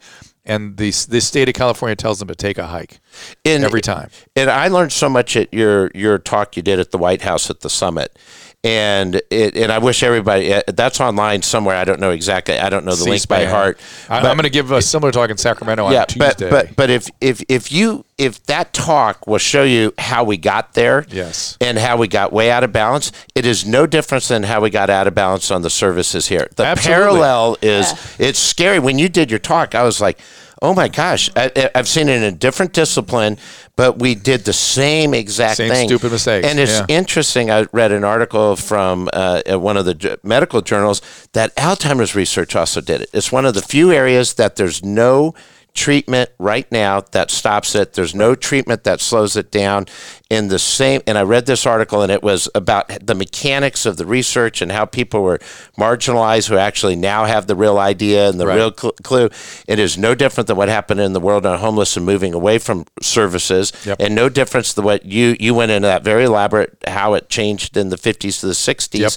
[0.49, 2.99] and the the state of California tells them to take a hike
[3.45, 4.11] In- every time.
[4.35, 7.51] And I learned so much at your your talk you did at the White House
[7.51, 8.19] at the summit.
[8.65, 11.77] And it, and I wish everybody uh, that's online somewhere.
[11.77, 12.59] I don't know exactly.
[12.59, 13.49] I don't know the link by C-SPAN.
[13.55, 13.81] heart.
[14.09, 16.51] I, But- I'm going to give a similar talk in Sacramento yeah, on Tuesday.
[16.51, 20.37] but but but if if if you if that talk will show you how we
[20.37, 21.57] got there, Yes.
[21.61, 24.71] and how we got way out of balance, it is no difference than how we
[24.71, 26.49] got out of balance on the services here.
[26.57, 27.01] The Absolutely.
[27.05, 28.81] parallel is it's scary.
[28.81, 30.19] When you did your talk, I was like,
[30.63, 33.39] oh my gosh, I, I've seen it in a different discipline,
[33.77, 35.89] but we did the same exact Same thing.
[35.89, 36.87] stupid mistakes, And it's yeah.
[36.89, 37.51] interesting.
[37.51, 41.01] I read an article from uh, one of the medical journals
[41.33, 43.11] that Alzheimer's research also did it.
[43.13, 45.35] It's one of the few areas that there's no
[45.75, 47.93] treatment right now that stops it.
[47.93, 49.87] There's no treatment that slows it down.
[50.31, 53.97] In the same, and I read this article, and it was about the mechanics of
[53.97, 55.39] the research and how people were
[55.79, 58.57] marginalized who actually now have the real idea and the Right.
[58.57, 59.31] real cl- clue.
[59.67, 62.59] It is no different than what happened in the world on homeless and moving away
[62.59, 63.97] from services, Yep.
[64.01, 67.79] and no difference than what you you went into that very elaborate how it changed
[67.79, 69.13] in the 50s to the 60s, Yep.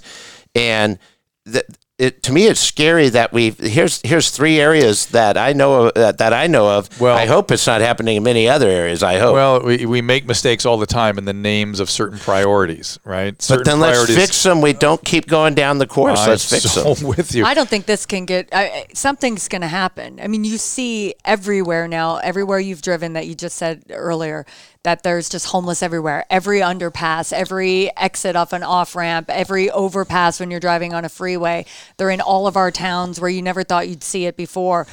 [0.56, 0.98] and
[1.52, 1.66] th-
[2.02, 5.94] it, to me it's scary that we here's here's three areas that I know of,
[5.94, 7.00] that, that I know of.
[7.00, 9.04] Well- I hope it's not happening in many other areas.
[9.04, 9.36] I hope.
[9.36, 13.40] Well, we, we make mistakes all the time in the names of certain priorities, right?
[13.40, 14.62] Certain but then let's fix them.
[14.62, 16.20] We don't keep going down the course.
[16.20, 17.08] I'm let's fix so them.
[17.16, 17.46] with you.
[17.46, 18.50] I don't think this can get.
[18.52, 20.20] I, something's going to happen.
[20.20, 24.46] I mean, you see everywhere now, everywhere you've driven that you just said earlier,
[24.84, 26.26] that there's just homeless everywhere.
[26.30, 31.10] Every underpass, every exit off an off ramp, every overpass when you're driving on a
[31.10, 31.66] freeway.
[31.98, 34.88] They're in all of our towns where you never thought you'd see it before.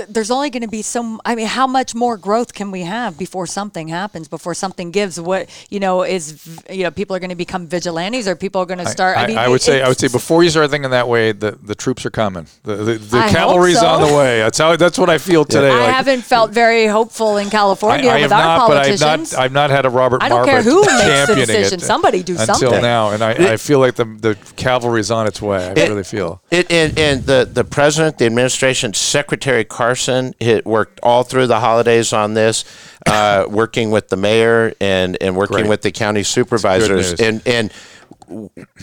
[0.00, 0.04] I.
[0.04, 1.20] th- There's only going to be some.
[1.24, 4.28] I mean, how much more growth can we have before something happens?
[4.28, 5.20] Before something gives?
[5.20, 8.66] What you know is you know people are going to become vigilantes, or people are
[8.66, 9.16] going to start.
[9.16, 11.32] I, I, mean, I would say I would say before you start thinking that way,
[11.32, 12.46] the, the troops are coming.
[12.62, 13.86] The the, the cavalry's so.
[13.86, 14.38] on the way.
[14.38, 15.70] That's how that's what I feel today.
[15.70, 18.98] I Like, haven't felt very hopeful in California I have with our not, but I've
[18.98, 19.32] politicians.
[19.32, 21.80] not I've not had a Robert I don't care who makes the championing decision.
[21.80, 22.68] Somebody do until something.
[22.68, 25.68] Until now, and I, I feel like the the cavalry's on its way.
[25.68, 26.42] I really feel.
[26.50, 31.58] It, and, and the, the president, the administration, Secretary Carson, it worked all through the
[31.58, 32.64] holidays on this,
[33.06, 35.68] uh, working with the mayor and, and working Great.
[35.68, 37.14] with the county supervisors.
[37.20, 37.72] And and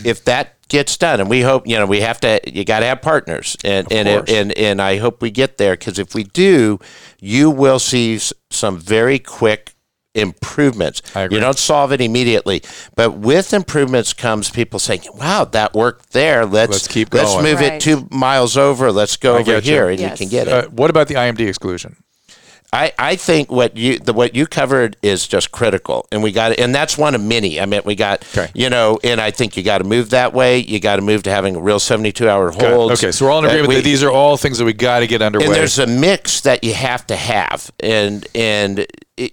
[0.04, 2.86] if that gets done, and we hope, you know, we have to, you got to
[2.86, 4.30] have partners, and and, course.
[4.30, 6.78] and and I hope we get there because if we do,
[7.20, 9.72] you will see some very quick
[10.14, 11.02] improvements.
[11.14, 11.36] I agree.
[11.36, 12.62] You don't solve it immediately,
[12.96, 16.44] but with improvements comes people saying, "Wow, that worked there.
[16.46, 17.74] Let's Let's keep Let's move Right.
[17.74, 18.90] it two miles over.
[18.92, 19.72] Let's go I over get you.
[19.72, 20.12] here, and Yes.
[20.20, 21.96] you can get it." Uh, what about the IMD exclusion?
[22.70, 26.58] I, I think what you the what you covered is just critical, and we got
[26.58, 27.58] and that's one of many.
[27.58, 28.50] I mean, we got Okay.
[28.54, 30.58] you know, and I think you got to move that way.
[30.58, 32.92] You got to move to having a real seventy two hour hold.
[32.92, 34.74] Okay, so we're all in Uh, agreement we- that these are all things that we
[34.74, 35.46] got to get underway.
[35.46, 38.84] and there's a mix that you have to have and and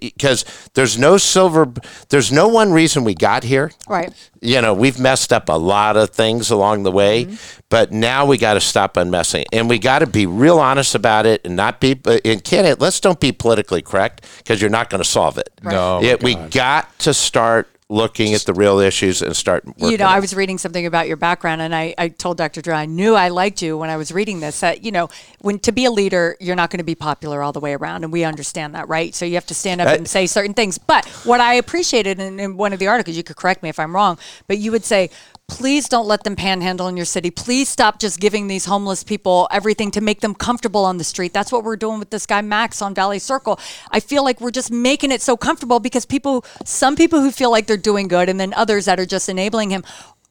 [0.01, 1.71] because there's no silver
[2.09, 3.71] there's no one reason we got here.
[3.87, 4.13] Right.
[4.41, 7.35] you know we've messed up a lot of things along the way mm-hmm.
[7.69, 11.25] but now we got to stop unmessing and we got to be real honest about
[11.25, 14.89] it and not be uh, and can't let's don't be politically correct because you're not
[14.89, 15.49] going to solve it.
[15.63, 19.89] No, my it, we got to start looking at the real issues and start working
[19.89, 22.61] you know, I was reading something about your background, and I, I told Dr.
[22.61, 24.61] Drew I knew I liked you when I was reading this.
[24.61, 25.09] That you know,
[25.41, 28.03] when to be a leader, you're not going to be popular all the way around,
[28.03, 29.13] and we understand that, right?
[29.13, 30.77] So you have to stand up and say certain things.
[30.77, 33.79] But what I appreciated in, in one of the articles, you could correct me if
[33.79, 34.17] I'm wrong,
[34.47, 35.09] but you would say.
[35.47, 37.29] Please don't let them panhandle in your city.
[37.29, 41.33] Please stop just giving these homeless people everything to make them comfortable on the street.
[41.33, 43.59] That's what we're doing with this guy Max on Valley Circle.
[43.91, 47.51] I feel like we're just making it so comfortable because people, some people who feel
[47.51, 49.83] like they're doing good, and then others that are just enabling him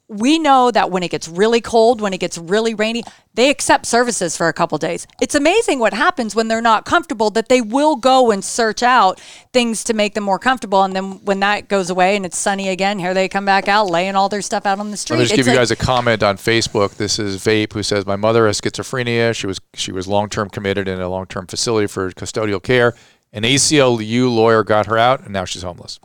[0.09, 3.03] we know that when it gets really cold, when it gets really rainy,
[3.33, 5.07] they accept services for a couple days.
[5.21, 9.19] It's amazing what happens when they're not comfortable that they will go and search out
[9.53, 10.83] things to make them more comfortable.
[10.83, 13.87] And then when that goes away and it's sunny again, here they come back out,
[13.89, 15.17] laying all their stuff out on the street.
[15.17, 16.97] I'll just It's give you like- guys a comment on Facebook.
[16.97, 19.35] This is Vape who says my mother has schizophrenia.
[19.35, 22.95] She was she was long term committed in a long term facility for custodial care.
[23.33, 25.99] An ACLU lawyer got her out, and now she's homeless.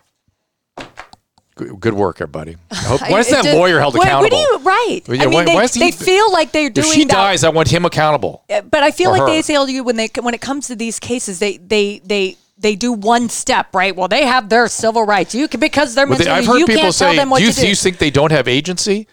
[1.79, 2.55] Good, work, everybody.
[2.73, 4.37] Hope, why is that just- lawyer held what- accountable?
[4.37, 5.01] What do you, right.
[5.07, 7.13] Yeah, I mean, why- they, why he- they feel like they're if doing she that.
[7.13, 8.43] dies, I want him accountable.
[8.47, 9.27] but I feel like her.
[9.27, 13.29] ACLU when they when it comes to these cases, they they they they do one
[13.29, 13.95] step right.
[13.95, 15.33] Well, they have their civil rights.
[15.35, 17.39] You can because they're Well, they- I've heard you people can't tell say, them what
[17.39, 17.67] do you, do.
[17.67, 19.07] you think they don't have agency?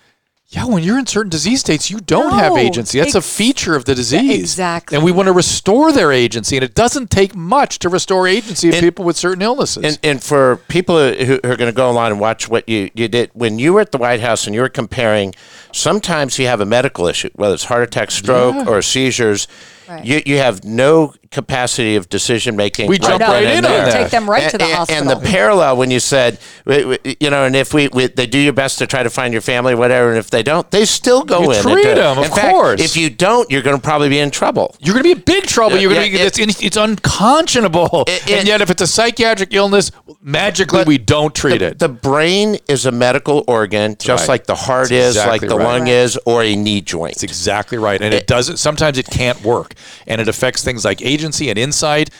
[0.49, 3.01] Yeah, when you're in certain disease states, you don't have agency.
[3.01, 4.39] That's a feature of the disease.
[4.39, 4.95] exactly.
[4.95, 8.69] And we want to restore their agency, and it doesn't take much to restore agency
[8.69, 9.85] of people with certain illnesses.
[9.85, 12.91] And, and for people who, who are going to go online and watch what you,
[12.95, 15.35] you did, when you were at the White House and you were comparing,
[15.73, 19.49] sometimes you have a medical issue, whether it's heart attack, stroke, or seizures.
[19.89, 20.05] Right.
[20.05, 22.89] You, you have no capacity of decision making.
[22.89, 23.93] We jump No, right you in can on that.
[23.93, 25.11] Take them right to the and, hospital.
[25.11, 28.27] And the parallel when you said, w- w- you know, and if we, we they
[28.27, 30.85] do your best to try to find your family, whatever, and if they don't, they
[30.85, 31.57] still go You in.
[31.57, 31.99] and treat do it.
[31.99, 32.81] 'em, of fact, course.
[32.81, 34.75] if you don't, you're going to probably be in trouble.
[34.81, 35.77] You're going to be in big trouble.
[35.79, 36.43] You're going to yeah, be.
[36.43, 38.05] it's, it's unconscionable.
[38.07, 39.91] It- and yet, if it's a psychiatric illness,
[40.23, 41.79] magically we don't treat the, it.
[41.79, 44.29] The brain is a medical organ, just right.
[44.35, 45.65] like the heart That's is, like the right.
[45.79, 47.15] lung is, or a knee joint.
[47.15, 48.01] That's exactly right.
[48.01, 48.57] And it doesn't.
[48.59, 49.75] Sometimes it can't work,
[50.07, 52.11] and it affects things like agency and insight.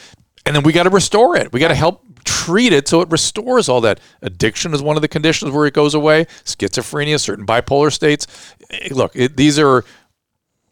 [0.45, 1.51] And then we got to restore it.
[1.51, 3.99] We got to help treat it so it restores all that.
[4.21, 6.25] Addiction is one of the conditions where it goes away.
[6.45, 8.27] Schizophrenia, certain bipolar states.
[8.69, 9.83] Eh, Look, it, these are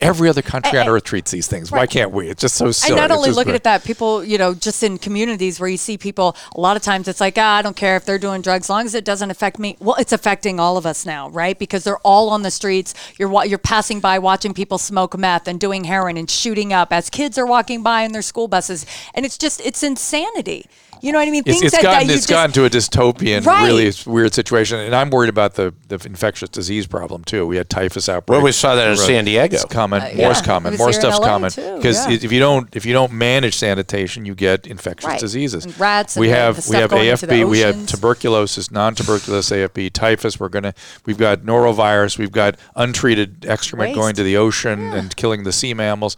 [0.01, 1.71] Every other country on earth treats these things.
[1.71, 2.27] Why can't we?
[2.27, 2.99] It's just so silly.
[2.99, 3.55] And not only looking great.
[3.55, 6.83] at that, people, you know, just in communities where you see people, a lot of
[6.83, 9.05] times it's like, ah, I don't care if they're doing drugs, as long as it
[9.05, 9.77] doesn't affect me.
[9.79, 11.57] Well, it's affecting all of us now, right?
[11.57, 12.93] Because they're all on the streets.
[13.17, 17.09] You're you're passing by watching people smoke meth and doing heroin and shooting up as
[17.09, 20.65] kids are walking by in their school buses, and it's just it's insanity.
[21.05, 21.43] You know what I mean?
[21.45, 23.65] It's, Things it's that, gotten that you it's just, gotten to a dystopian, Right.
[23.67, 27.45] really weird situation, and I'm worried about the, the infectious disease problem too.
[27.45, 28.37] We had typhus outbreak.
[28.37, 29.53] Well, we saw that in San Diego.
[29.55, 30.01] It's common.
[30.01, 30.69] Uh, More's yeah, coming.
[30.69, 31.51] it was More stuff's common.
[31.77, 32.17] because yeah.
[32.23, 35.19] if you don't if you don't manage sanitation, you get infectious Right.
[35.19, 35.65] diseases.
[35.65, 37.49] And rats we the- have the we have going into the AFB.
[37.49, 40.39] We have tuberculosis, non-tuberculous AFB, typhus.
[40.39, 40.73] We're gonna
[41.05, 42.17] we've got norovirus.
[42.17, 43.99] We've got untreated excrement Waste.
[43.99, 46.17] going to the ocean and killing the sea mammals.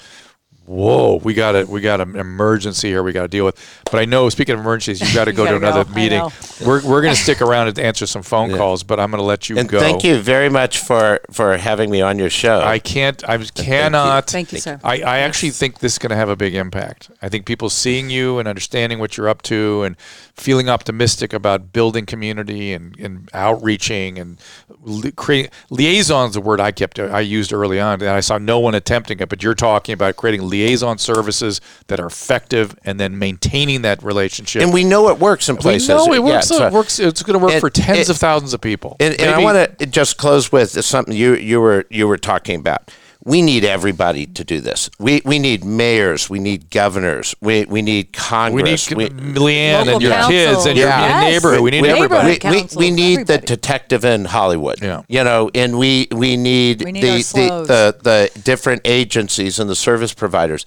[0.68, 1.70] Whoa, we got it.
[1.70, 3.01] We got an emergency here.
[3.01, 3.57] We got to deal with.
[3.89, 5.93] But I know, speaking of emergencies, you've got to go to another go.
[5.93, 6.22] Meeting.
[6.65, 9.26] We're, we're going to stick around and answer some phone calls, but I'm going to
[9.26, 9.80] let you And go.
[9.80, 12.59] thank you very much for for having me on your show.
[12.59, 13.24] I can't.
[13.30, 14.30] I cannot.
[14.30, 14.78] Thank you, sir.
[14.84, 17.11] I, I actually think this is going to have a big impact.
[17.22, 19.95] I think people seeing you and understanding what you're up to and
[20.36, 24.38] feeling optimistic about building community and, and outreaching and
[24.82, 26.34] li- creating liaisons.
[26.34, 29.30] The word I kept I used early on, and I saw no one attempting it.
[29.30, 34.62] But you're talking about creating liaison services that are effective and then maintaining that relationship.
[34.62, 35.89] and we know it works in We places.
[35.89, 36.47] know it Yeah, works.
[36.47, 36.99] so- it works.
[36.99, 38.95] Uh, it's going to work for tens it- of thousands of people.
[38.99, 42.60] And, and I want to just close with something you you were you were talking
[42.60, 42.91] about.
[43.28, 44.89] We need everybody to do this.
[44.99, 46.30] We we need mayors.
[46.30, 47.36] We need governors.
[47.41, 49.36] We we need Congress, We need Congress.
[49.36, 50.32] we, Leeann Local and your council.
[50.32, 51.21] kids and your, Yeah.
[51.21, 51.59] your neighborhood.
[51.61, 52.39] We need we, everybody.
[52.41, 54.82] we, we, we need the detective in Hollywood.
[54.82, 55.01] Yeah.
[55.09, 59.69] You know, and we we need, We need the, the, the the different agencies and
[59.69, 60.65] the service providers.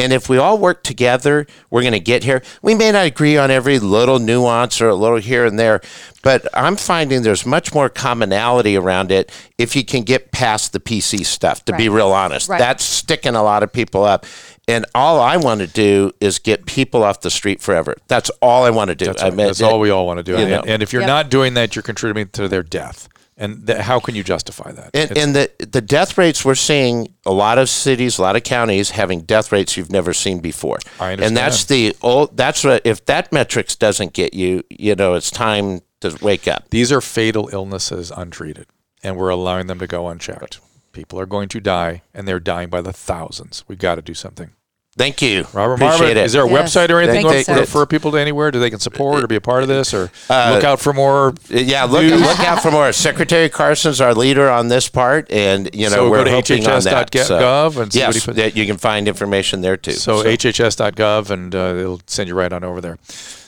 [0.00, 2.42] And if we all work together, we're going to get here.
[2.62, 5.80] We may not agree on every little nuance or a little here and there,
[6.22, 10.80] but I'm finding there's much more commonality around it if you can get past the
[10.80, 12.48] PC stuff, to be real honest.
[12.48, 12.58] Right.
[12.58, 14.24] That's sticking a lot of people up.
[14.66, 17.96] And all I want to do is get people off the street forever.
[18.08, 19.06] That's all I want to do.
[19.06, 20.32] That's, I mean, That's all we all want to do.
[20.32, 21.08] you And, and if you're Yep.
[21.08, 23.08] not doing that, you're contributing to their death.
[23.40, 24.90] And th- how can you justify that?
[24.94, 28.44] And, and the the death rates we're seeing a lot of cities, a lot of
[28.44, 30.78] counties having death rates you've never seen before.
[31.00, 31.22] I understand.
[31.22, 32.36] And that's the old.
[32.36, 36.68] That's what if that metrics doesn't get you, you know, it's time to wake up.
[36.70, 38.66] these are fatal illnesses untreated,
[39.02, 40.60] and we're allowing them to go unchecked.
[40.92, 43.64] People are going to die, and they're dying by the thousands.
[43.68, 44.50] We've got to do something.
[44.98, 46.16] Thank you, Robert Appreciate Marbut, it.
[46.16, 46.74] is there a Yes.
[46.74, 47.86] website or anything Thank you, for, sir.
[47.86, 48.50] people to anywhere?
[48.50, 50.92] Do they can support or be a part of this, or Uh, look out for
[50.92, 51.32] more?
[51.48, 52.92] yeah, look look out for more.
[52.92, 56.82] Secretary Carson's our leader on this part, and you know So we're to hoping on
[56.82, 57.10] that.
[57.12, 59.92] HHS.gov and see what yes, he put- that you can find information there too.
[59.92, 62.98] So, hhs.gov, and uh, it'll send you right on over there.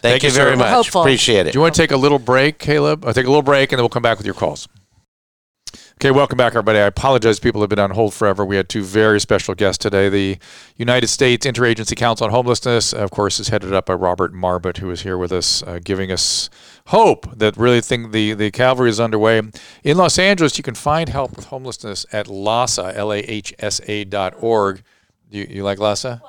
[0.00, 0.44] thank, you sir.
[0.44, 0.70] very much.
[0.70, 1.02] hopeful.
[1.02, 1.52] Appreciate it.
[1.52, 3.04] Do you want to take a little break, Kaleb?
[3.04, 4.68] I'll take a little break and then we'll come back with your calls.
[6.02, 6.80] Okay, welcome back, everybody.
[6.80, 7.38] I apologize.
[7.38, 8.44] People have been on hold forever.
[8.44, 10.08] We had two very special guests today.
[10.08, 10.36] The
[10.76, 14.90] United States Interagency Council on Homelessness, of course, is headed up by Robert Marbut, who
[14.90, 16.50] is here with us, uh, giving us
[16.86, 19.42] hope that really think the, the cavalry is underway.
[19.84, 24.82] In Los Angeles, you can find help with homelessness at LAHSA, L-A-H-S-A dot org.
[25.30, 26.20] You, you like LAHSA?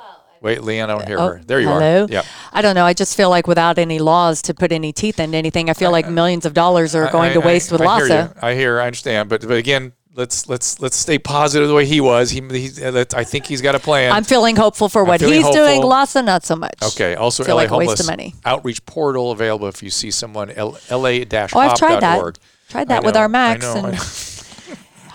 [0.43, 1.41] Wait, Leeann, I don't hear oh, her.
[1.47, 2.03] There you Oh, hello?
[2.03, 2.07] are.
[2.09, 2.23] Yeah.
[2.51, 2.85] I don't know.
[2.85, 5.89] I just feel like without any laws to put any teeth into anything, I feel
[5.89, 8.29] like millions of dollars are going I- to I- waste with I hear you.
[8.41, 12.01] I hear, I understand, but but again, let's let's let's stay positive the way he
[12.01, 12.29] was.
[12.31, 14.11] He, he I think he's got a plan.
[14.11, 15.81] I'm feeling hopeful for what feeling he's doing.
[15.81, 15.91] hopeful.
[16.21, 16.75] LAHSA, not so much.
[16.83, 17.15] okay.
[17.15, 18.35] Also, LA like homeless of money.
[18.43, 20.51] outreach portal available if you see someone.
[20.51, 21.49] L- La-hop.org.
[21.53, 22.37] Oh, I've tried that.
[22.67, 23.61] Tried I that with our I Max.
[23.63, 23.97] know, and.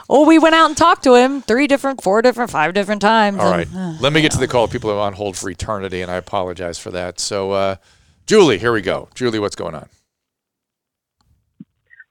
[0.08, 3.38] oh, we went out and talked to him three different, four different, five different times.
[3.38, 3.80] All and, right.
[3.80, 4.68] uh, Let me get to the call.
[4.68, 7.20] People are on hold for eternity, and I apologize for that.
[7.20, 7.76] So, uh,
[8.26, 9.08] Julie, here we go.
[9.14, 9.88] Julie, what's going on?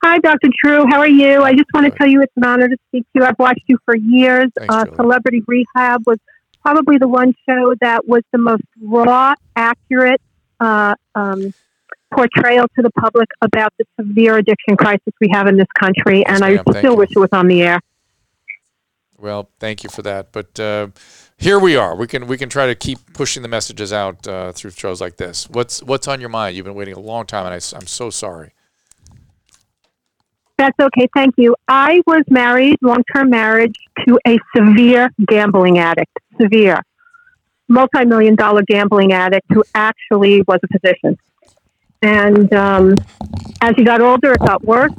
[0.03, 0.49] Hi, Dr.
[0.63, 0.85] Drew.
[0.89, 1.41] How are you?
[1.41, 3.25] I just want to tell you it's an honor to speak to you.
[3.25, 4.45] I've watched you for years.
[4.57, 6.19] Thanks, uh, Celebrity Rehab was
[6.61, 10.21] probably the one show that was the most raw, accurate
[10.59, 11.53] uh, um,
[12.13, 16.19] portrayal to the public about the severe addiction crisis we have in this country.
[16.19, 17.79] Yes, and I still wish it was on the air.
[19.19, 20.31] Well, thank you for that.
[20.31, 20.89] But uh,
[21.37, 21.95] here we are.
[21.95, 25.17] We can we can try to keep pushing the messages out uh, through shows like
[25.17, 25.49] this.
[25.49, 26.55] What's what's on your mind?
[26.55, 28.51] You've been waiting a long time, and I, am so sorry.
[30.57, 31.07] That's okay.
[31.15, 31.55] Thank you.
[31.67, 33.75] I was married, long term marriage,
[34.07, 36.81] to a severe gambling addict, severe,
[37.67, 41.17] multi million dollar gambling addict who actually was a physician.
[42.01, 42.95] And um,
[43.61, 44.93] as he got older, it got worse.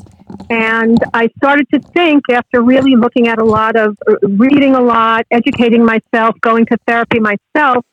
[0.51, 4.81] And I started to think, after really looking at a lot of uh, reading a
[4.81, 7.85] lot, educating myself, going to therapy myself,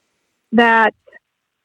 [0.52, 0.93] that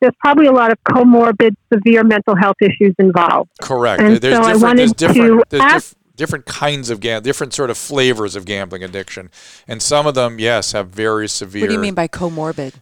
[0.01, 3.51] there's probably a lot of comorbid, severe mental health issues involved.
[3.63, 4.01] Correct.
[4.03, 4.77] And there's so I different.
[4.77, 5.41] There's wanted different.
[5.43, 9.31] to There's, ask- dif- different kinds of gam, different sort of flavors of gambling addiction,
[9.69, 11.63] and some of them, yes, have very severe.
[11.63, 12.75] What do you mean by comorbid?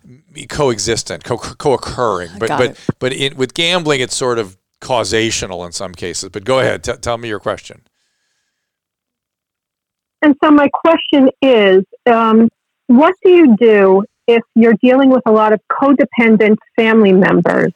[0.49, 2.31] coexistent, co- co-occurring.
[2.39, 2.81] But Got but it.
[3.01, 6.31] but it, with gambling, it's sort of causational in some cases.
[6.31, 7.83] But go ahead, t- tell me your question.
[10.23, 12.49] And so my question is, um,
[12.89, 17.73] what do you do if you're dealing with a lot of codependent family members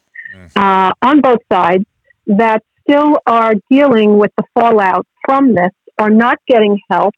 [0.57, 1.85] uh, on both sides
[2.27, 7.15] that still are dealing with the fallout from this, are not getting help,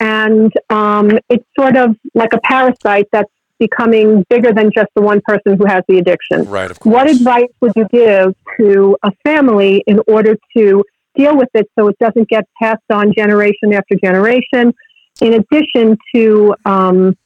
[0.00, 3.30] and um, it's sort of like a parasite that's
[3.60, 6.44] becoming bigger than just the one person who has the addiction.
[6.44, 6.92] Right, of course.
[6.92, 10.84] What advice would you give to a family in order to
[11.14, 14.74] deal with it so it doesn't get passed on generation after generation?
[15.20, 17.16] In addition to um,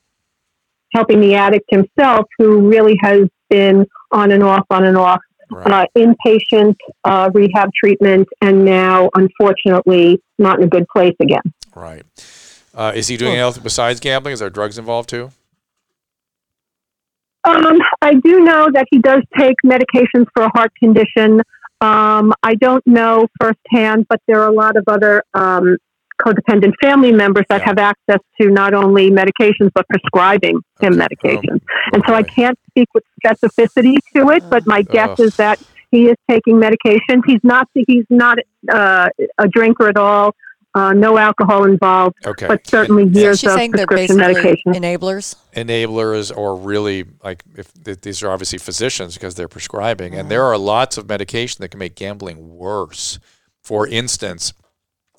[0.93, 5.21] helping the addict himself, who really has been on and off, on and off,
[5.55, 6.75] uh, inpatient
[7.05, 11.43] uh, rehab treatment, and now, unfortunately, not in a good place again.
[11.75, 12.03] Right.
[12.75, 14.33] Uh, is he doing anything besides gambling?
[14.33, 15.31] Is there drugs involved too?
[17.45, 21.41] Um, I do know that he does take medications for a heart condition.
[21.81, 25.77] Um, I don't know firsthand, but there are a lot of other um,
[26.23, 27.67] codependent family members that Yeah.
[27.67, 31.05] have access to not only medications but prescribing him Okay.
[31.05, 31.61] medications.
[31.63, 35.27] Oh, and so I can't speak with specificity to it, but my guess Ugh.
[35.27, 35.59] is that
[35.91, 37.23] he is taking medications.
[37.27, 38.39] He's not he's not
[38.73, 40.35] uh, a drinker at all.
[40.77, 42.49] Uh, no alcohol involved, Okay.
[42.49, 44.73] but certainly years She's of saying they're prescription basically medication.
[44.73, 45.37] enablers.
[45.55, 50.43] enablers or really like if th- these are obviously physicians because they're prescribing and there
[50.43, 53.21] are lots of medication that can make gambling worse
[53.63, 54.53] for instance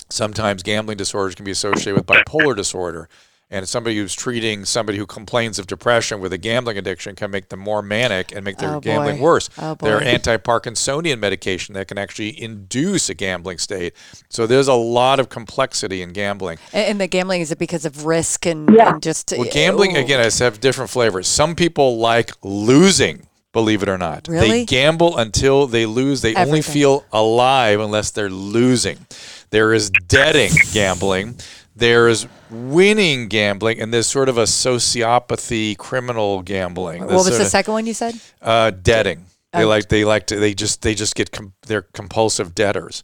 [0.09, 3.07] sometimes gambling disorders can be associated with bipolar disorder
[3.51, 7.49] and somebody who's treating somebody who complains of depression with a gambling addiction can make
[7.49, 9.23] them more manic and make their Oh, gambling boy.
[9.23, 9.49] worse.
[9.59, 13.93] Oh, there are anti-Parkinsonian medication that can actually induce a gambling state.
[14.29, 16.57] So there's a lot of complexity in gambling.
[16.73, 18.93] And, and the gambling is it because of risk and, Yeah.
[18.93, 20.01] and just Well, gambling oh.
[20.01, 21.27] again has have different flavors.
[21.27, 24.27] Some people like losing, believe it or not.
[24.27, 24.49] Really?
[24.49, 26.21] They gamble until they lose.
[26.21, 29.05] They only feel alive unless they're losing.
[29.51, 31.35] There is deading gambling.
[31.75, 37.01] There is winning gambling, and there's sort of a sociopathy, criminal gambling.
[37.01, 38.15] What This was the of- second one you said?
[38.41, 39.25] uh, debting.
[39.53, 39.67] They Oh.
[39.67, 43.03] like they like to they just they just get com- they're compulsive debtors.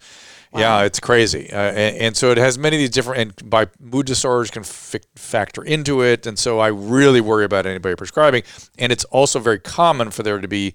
[0.53, 3.67] Yeah, it's crazy, uh, and, and so it has many of these different and by
[3.80, 8.43] mood disorders can fi- factor into it, and so I really worry about anybody prescribing.
[8.78, 10.74] And it's also very common for there to be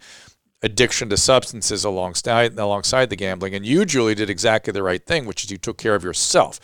[0.62, 3.54] addiction to substances alongside alongside the gambling.
[3.54, 6.58] And you, Julie, did exactly the right thing, which is you took care of yourself.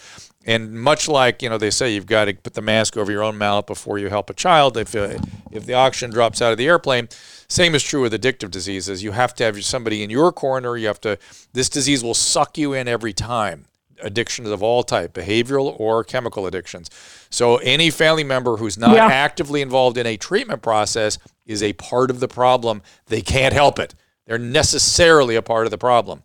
[0.44, 3.22] And much like you know, they say you've got to put the mask over your
[3.22, 4.76] own mouth before you help a child.
[4.76, 5.18] If uh,
[5.52, 7.08] if the oxygen drops out of the airplane,
[7.48, 9.02] same is true with addictive diseases.
[9.04, 10.76] You have to have somebody in your corner.
[10.76, 11.18] You have to.
[11.52, 13.66] This disease will suck you in every time.
[14.02, 16.90] Addictions of all type, behavioral or chemical addictions.
[17.30, 19.06] So any family member who's not Yeah.
[19.06, 22.82] actively involved in a treatment process is a part of the problem.
[23.06, 23.94] They can't help it.
[24.26, 26.22] They're necessarily a part of the problem.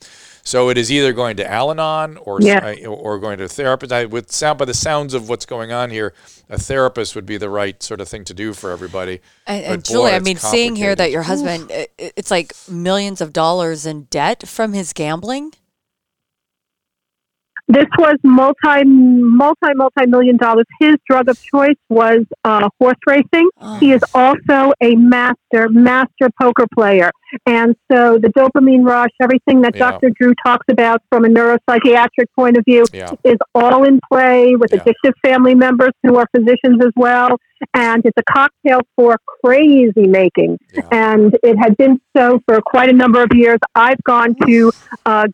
[0.47, 2.73] So it is either going to Al-Anon or Yeah.
[2.85, 3.91] uh, or going to a therapist.
[3.91, 6.13] I would sound by the sounds of what's going on here,
[6.49, 9.19] a therapist would be the right sort of thing to do for everybody.
[9.45, 12.53] And, and boy, Julie, I mean, seeing here that your husband, i- i- it's like
[12.69, 15.51] millions of dollars in debt from his gambling.
[17.69, 20.63] This was multi, multi, multi million dollars.
[20.79, 23.49] His drug of choice was uh, horse racing.
[23.79, 27.11] He is also a master, master poker player.
[27.45, 29.91] And so the dopamine rush, everything that Yeah.
[29.91, 30.11] Dr.
[30.17, 33.11] Drew talks about from a neuropsychiatric point of view, Yeah.
[33.25, 34.79] is all in play with Yeah.
[34.79, 37.37] addictive family members who are physicians as well.
[37.73, 40.57] And it's a cocktail for crazy making.
[40.91, 43.59] And it had been so for quite a number of years.
[43.75, 44.71] I've gone to
[45.05, 45.27] uh.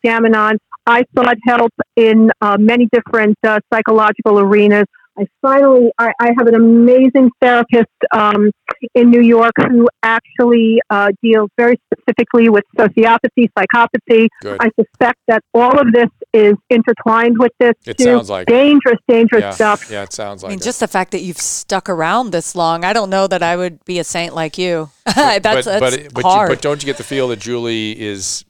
[0.86, 4.86] I sought help in uh, many different uh, psychological arenas.
[5.16, 8.50] I finally, I, I have an amazing therapist um,
[8.94, 14.26] in New York who actually uh, deals very specifically with sociopathy, psychopathy.
[14.42, 14.58] Good.
[14.60, 17.74] I suspect that all of this is intertwined with this.
[17.86, 18.04] It too.
[18.04, 18.52] sounds like it.
[18.52, 19.88] dangerous, dangerous yeah, stuff.
[19.88, 20.64] yeah, it sounds like I mean, it.
[20.64, 23.84] just the fact that you've stuck around this long, I don't know that I would
[23.84, 24.90] be a saint like you.
[25.06, 28.44] that's but, that's but, but, you, but don't you get the feel that Julie is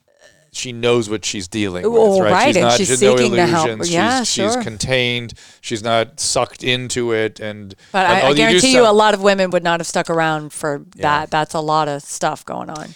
[0.57, 2.33] she knows what she's dealing with, Well, right?
[2.33, 3.67] right, She's and not she's she's no seeking to help.
[3.69, 3.93] illusions.
[3.93, 5.35] Yeah, she's, she's contained.
[5.61, 7.41] She's not sucked into it.
[7.41, 9.65] And but and I, oh, I do guarantee you, sound- a lot of women would
[9.65, 11.03] not have stuck around for Yeah.
[11.03, 11.31] that.
[11.31, 12.95] That's a lot of stuff going on.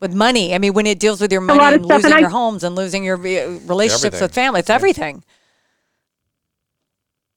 [0.00, 2.28] With money, I mean, when it deals with your money and losing and I- your
[2.28, 4.20] homes and losing your uh, relationships Everything.
[4.22, 5.24] with family, it's everything.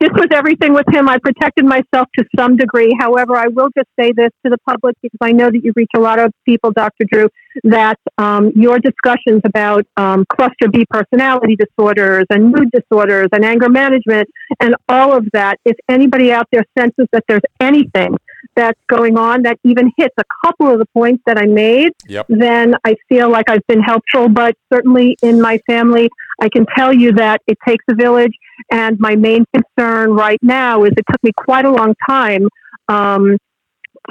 [0.01, 1.07] This was everything with him.
[1.07, 2.91] I protected myself to some degree.
[2.99, 5.91] However, I will just say this to the public because I know that you reach
[5.95, 7.05] a lot of people, Dr.
[7.05, 7.29] Drew,
[7.65, 13.69] that um, your discussions about um, cluster B personality disorders and mood disorders and anger
[13.69, 14.27] management
[14.59, 18.17] and all of that, if anybody out there senses that there's anything
[18.55, 22.25] that's going on that even hits a couple of the points that I made, Yep.
[22.29, 24.29] then I feel like I've been helpful.
[24.29, 26.09] But certainly in my family,
[26.41, 28.33] I can tell you that it takes a village.
[28.71, 32.47] And my main concern right now is it took me quite a long time
[32.89, 33.37] um,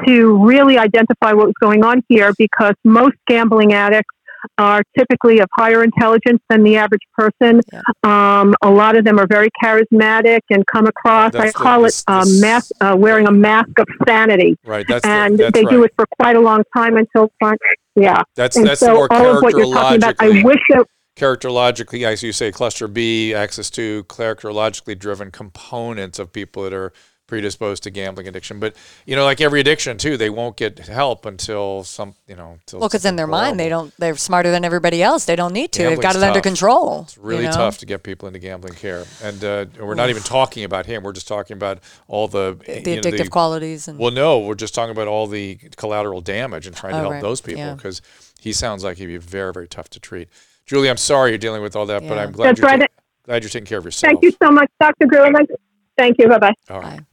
[0.07, 4.15] to really identify what was going on here because most gambling addicts
[4.57, 7.61] are typically of higher intelligence than the average person.
[7.73, 7.81] Yeah.
[8.05, 11.83] Um, a lot of them are very charismatic and come across, I That's the- call
[11.83, 14.57] this- it uh, this- mask, uh, wearing a mask of sanity.
[14.65, 14.87] Right.
[14.89, 17.31] That's the- and that's they do it for quite a long time until,
[17.95, 18.23] yeah.
[18.35, 20.87] That's and that's so more all of what you're talking about, I wish that
[21.17, 26.93] characterologically, as you say, cluster B, access to characterologically driven components of people that are
[27.27, 28.59] predisposed to gambling addiction.
[28.59, 28.75] But
[29.07, 32.81] you know, like every addiction too, they won't get help until some, you know, until
[32.81, 33.95] Well, because in their mind they don't.
[33.99, 35.27] They're smarter than everybody else.
[35.27, 35.85] They don't need to.
[35.85, 37.03] They've got Gambling's it under control.
[37.03, 37.57] It's really you know?
[37.57, 41.05] tough to get people into gambling care, and uh, we're not even talking about him.
[41.05, 44.57] We're just talking about all the The you know, addictive qualities and Well, no, we're
[44.57, 47.23] just talking about all the collateral damage and trying to Oh, help right.
[47.23, 47.75] those people Yeah.
[47.75, 48.03] because
[48.41, 50.29] he sounds like he'd be very, very tough to treat.
[50.71, 52.79] Julie, I'm sorry you're dealing with all that, but I'm glad That's you're, right.
[52.81, 52.87] ta-
[53.25, 54.09] glad you're taking care of yourself.
[54.09, 55.07] Thank you so much, Dr.
[55.07, 55.25] Drew.
[55.25, 55.47] And I-
[55.99, 56.29] Thank you.
[56.29, 56.55] Bye bye.
[56.71, 56.99] All right.
[56.99, 57.05] Bye.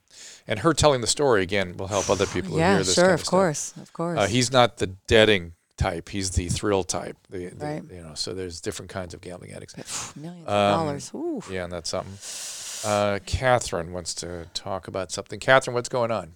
[0.48, 2.94] And her telling the story again will help other people who yeah, hear this.
[2.94, 3.30] sure, kind of stuff.
[3.32, 4.20] course, of course.
[4.20, 6.10] Uh, he's not the deading type.
[6.10, 7.18] He's the thrill type.
[7.32, 7.84] The, the- Right.
[7.92, 10.16] You know, so there's different kinds of gambling addicts.
[10.16, 11.12] Millions Um, of dollars.
[11.16, 11.42] Ooh.
[11.52, 12.14] Yeah, and that's something.
[12.90, 15.40] Uh, Catherine wants to talk about something.
[15.40, 16.36] Catherine, what's going on?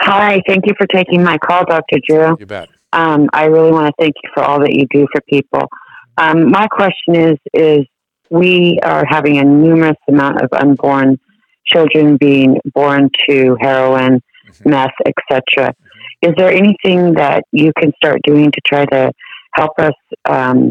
[0.00, 1.98] Hi, thank you for taking my call, Dr.
[2.06, 2.36] Drew.
[2.40, 2.68] You bet.
[2.94, 5.68] Um, I really want to thank you for all that you do for people.
[6.16, 7.86] Um, my question is: is
[8.30, 11.18] we are having a numerous amount of unborn
[11.66, 14.70] children being born to heroin, Mhm.
[14.70, 15.74] meth, etc.
[16.22, 19.12] Is there anything that you can start doing to try to
[19.54, 19.94] help us
[20.28, 20.70] um,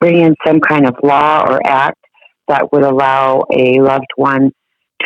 [0.00, 1.98] bring in some kind of law or act
[2.48, 4.50] that would allow a loved one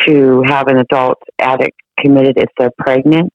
[0.05, 3.31] to have an adult addict committed if they're pregnant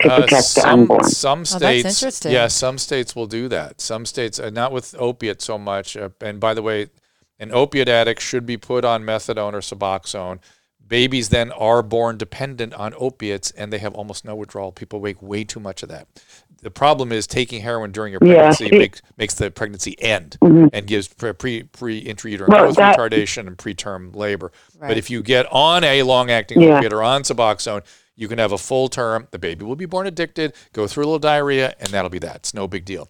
[0.00, 1.04] to Uh, protect the some, unborn?
[1.04, 2.32] Some Oh, that's states, interesting.
[2.32, 3.80] yeah, some states will do that.
[3.80, 5.96] Some states, uh, not with opiates so much.
[5.96, 6.88] Uh, and by the way,
[7.38, 10.38] an opiate addict should be put on methadone or Suboxone.
[10.86, 14.70] Babies then are born dependent on opiates, and they have almost no withdrawal.
[14.70, 16.06] People make way too much of that.
[16.62, 20.70] The problem is taking heroin during your pregnancy see- makes makes the pregnancy end Mhm.
[20.72, 24.50] and gives pre pre, pre intrauterine Well, growth that- retardation and preterm labor.
[24.80, 26.76] But if you get on a long acting Yeah.
[26.78, 27.82] opiate or on Suboxone,
[28.16, 29.28] you can have a full term.
[29.30, 32.36] The baby will be born addicted, go through a little diarrhea, and that'll be that.
[32.36, 33.08] It's no big deal.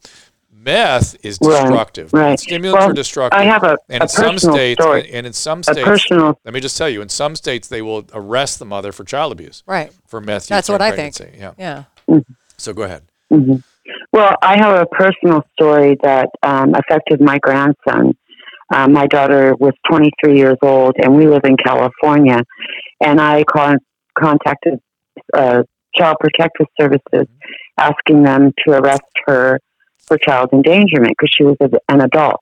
[0.53, 2.13] Meth is destructive.
[2.15, 2.39] right.
[2.41, 3.39] Stimulants Well, are destructive.
[3.39, 5.11] I have a- and a in some personal states, story.
[5.13, 7.83] and in some A states, personal let me just tell you, in some states they
[7.83, 9.93] will arrest the mother for child abuse Right.
[10.07, 10.47] for meth.
[10.49, 11.17] That's what during I think.
[11.17, 11.39] pregnancy.
[11.59, 11.85] Yeah.
[12.09, 12.21] Yeah.
[12.57, 13.03] So go ahead.
[13.31, 13.63] Mhm.
[14.13, 18.17] Well, I have a personal story that um, affected my grandson.
[18.73, 22.41] Uh, my daughter was 23 years old, and we live in California.
[23.03, 23.79] And I con-
[24.19, 24.79] contacted
[25.33, 25.63] uh,
[25.95, 27.27] Child Protective Services,
[27.79, 29.61] asking them to arrest her
[30.07, 32.41] for child endangerment because she was a, an adult.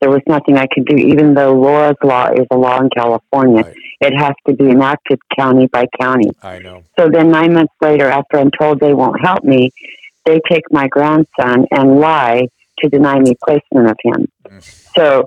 [0.00, 3.64] There was nothing I could do, even though Laura's law is a law in California.
[3.64, 3.76] Right.
[4.00, 6.30] It has to be enacted county by county.
[6.42, 6.84] I know.
[6.98, 9.70] So then nine months later, after I'm told they won't help me,
[10.24, 14.26] they take my grandson and lie to deny me placement of him.
[14.96, 15.26] So it,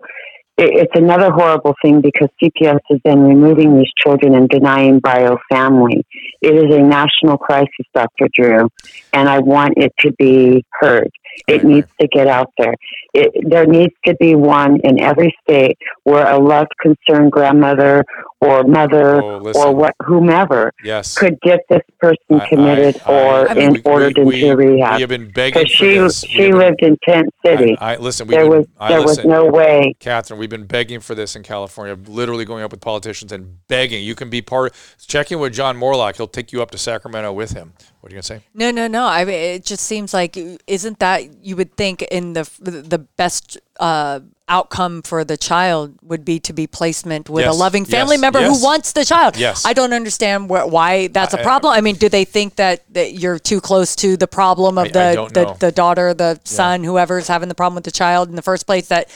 [0.58, 6.06] it's another horrible thing because CPS has been removing these children and denying bio family.
[6.42, 8.28] It is a national crisis, Dr.
[8.34, 8.70] Drew,
[9.14, 11.12] and I want it to be heard.
[11.48, 12.76] It needs to get out there.
[13.14, 18.06] It, there needs to be one in every state where a loved, concerned grandmother
[18.44, 21.16] or mother Oh, or what whomever Yes.
[21.18, 23.14] could get this person committed I- I-
[23.44, 24.96] or I mean, in, we- ordered we, into we, rehab.
[24.96, 26.22] We have been begging for she this.
[26.22, 27.78] She have been- lived in Tent City.
[27.80, 28.28] I, listen.
[28.28, 29.94] There been, was there was no way.
[30.00, 34.04] Catherine, we've been begging for this in California, literally going up with politicians and begging.
[34.04, 34.74] You can be part.
[35.08, 36.18] Checking with John Moorlach.
[36.18, 37.74] He'll take you up to Sacramento with him.
[38.04, 38.42] What are you gonna say?
[38.54, 39.06] No, no, no.
[39.06, 40.38] I mean, it just seems like
[40.68, 46.26] isn't that you would think in the the best uh, outcome for the child would
[46.26, 48.58] be to be placement with Yes, a loving family yes, member yes.
[48.60, 49.38] who wants the child.
[49.38, 49.66] Yes.
[49.66, 51.72] I don't understand wh- why that's a problem.
[51.74, 54.90] I mean, do they think that, that you're too close to the problem of I-
[54.90, 58.28] I the don't the, the daughter, the son, whoever's having the problem with the child
[58.28, 59.10] in the first place that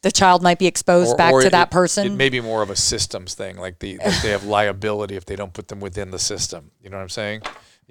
[0.00, 2.08] the child might be exposed back to that person?
[2.08, 5.26] It may be more of a systems thing, like the like they have liability if
[5.26, 6.72] they don't put them within the system.
[6.82, 7.42] You know what I'm saying?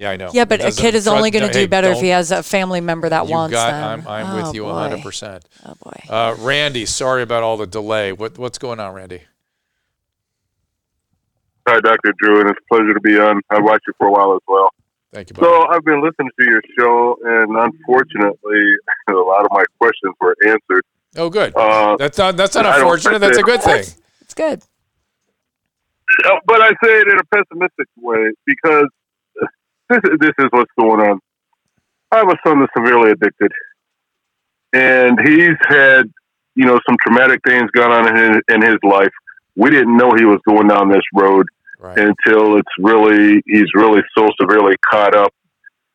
[0.01, 0.31] Yeah, I know.
[0.33, 2.09] yeah, but a doesn't- kid is only going to hey, do better if don't- he
[2.09, 4.07] has a family member that you wants got, them.
[4.07, 4.69] I'm, I'm Oh, with you boy.
[4.73, 5.03] 100.
[5.03, 6.03] percent Oh boy.
[6.09, 8.11] Uh, Randy, sorry about all the delay.
[8.11, 9.21] What what's going on, Randy?
[11.67, 12.13] Hi, Dr.
[12.17, 13.41] Drew, and it's a pleasure to be on.
[13.51, 14.73] I've watched you for a while as well.
[15.13, 15.35] Thank you.
[15.35, 15.45] Buddy.
[15.45, 18.61] So I've been listening to your show, and unfortunately,
[19.09, 20.83] a lot of my questions were answered.
[21.17, 21.55] oh, good.
[21.55, 23.19] Uh, That's not that's not I don't unfortunate.
[23.19, 23.83] That's a good thing.
[24.21, 24.63] It's good.
[26.47, 28.87] But I say it in a pessimistic way because
[29.91, 31.19] this this is what's going on.
[32.11, 33.51] I have a son that's severely addicted,
[34.73, 36.11] and he's had
[36.55, 39.13] you know some traumatic things gone on in his, in his life.
[39.55, 41.47] We didn't know he was going down this road
[41.81, 41.97] Right.
[41.97, 45.33] until it's really he's really so severely caught up.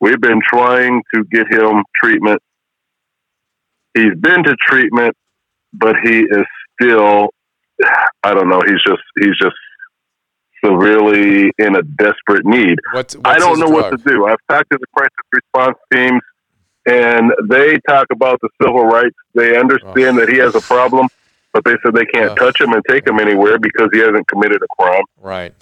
[0.01, 2.43] We've been trying to get him treatment.
[3.95, 5.15] He's been to treatment,
[5.73, 6.45] but he is
[6.81, 7.29] still
[8.25, 9.55] I don't know, he's just he's just
[10.65, 12.79] severely in a desperate need.
[12.93, 14.27] What's, what's I don't his know what to do.
[14.27, 16.21] I've talked to the crisis response teams
[16.87, 19.17] and they talk about the civil rights.
[19.35, 21.09] They understand that he has a problem,
[21.53, 22.39] but they said they can't Ugh.
[22.39, 25.03] touch him and take him anywhere because he hasn't committed a crime.
[25.21, 25.53] Right.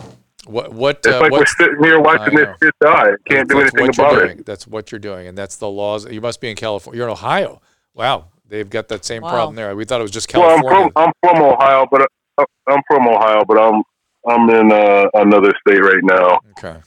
[0.47, 2.55] What what It's uh, like we're sitting here watching this know.
[2.62, 3.11] kid die.
[3.27, 4.39] Can't do anything about doing.
[4.41, 4.47] it.
[4.47, 6.05] That's what you're doing, and that's the laws.
[6.11, 6.99] You must be in California.
[6.99, 7.62] You're in Ohio.
[7.95, 9.31] Wow, they've got that same Wow.
[9.31, 9.75] problem there.
[9.75, 10.91] We thought it was just Well, I'm California.
[10.95, 12.03] from I'm from Ohio, but
[12.37, 13.83] uh, I'm from Ohio, but I'm
[14.26, 16.78] I'm in uh, another state right now, okay.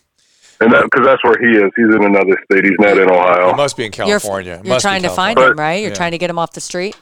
[0.61, 1.71] and that because that's where he is.
[1.75, 2.63] He's in another state.
[2.65, 3.55] He's not in It Ohio.
[3.55, 4.59] must be in You're, California.
[4.63, 5.51] You're must be trying to find California.
[5.51, 5.75] him, right?
[5.81, 5.95] You're Yeah.
[5.95, 6.95] trying to get him off the street.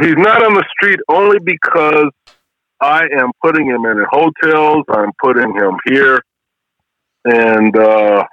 [0.00, 2.10] He's not on the street only because
[2.80, 4.84] I am putting him in hotels.
[4.88, 6.20] I'm putting him here,
[7.24, 8.24] and uh,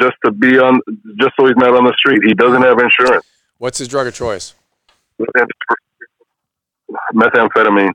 [0.00, 0.80] just to be on,
[1.18, 2.20] just so he's not on the street.
[2.24, 3.24] He doesn't have insurance.
[3.58, 4.54] What's his drug of choice?
[7.14, 7.92] Methamphetamine.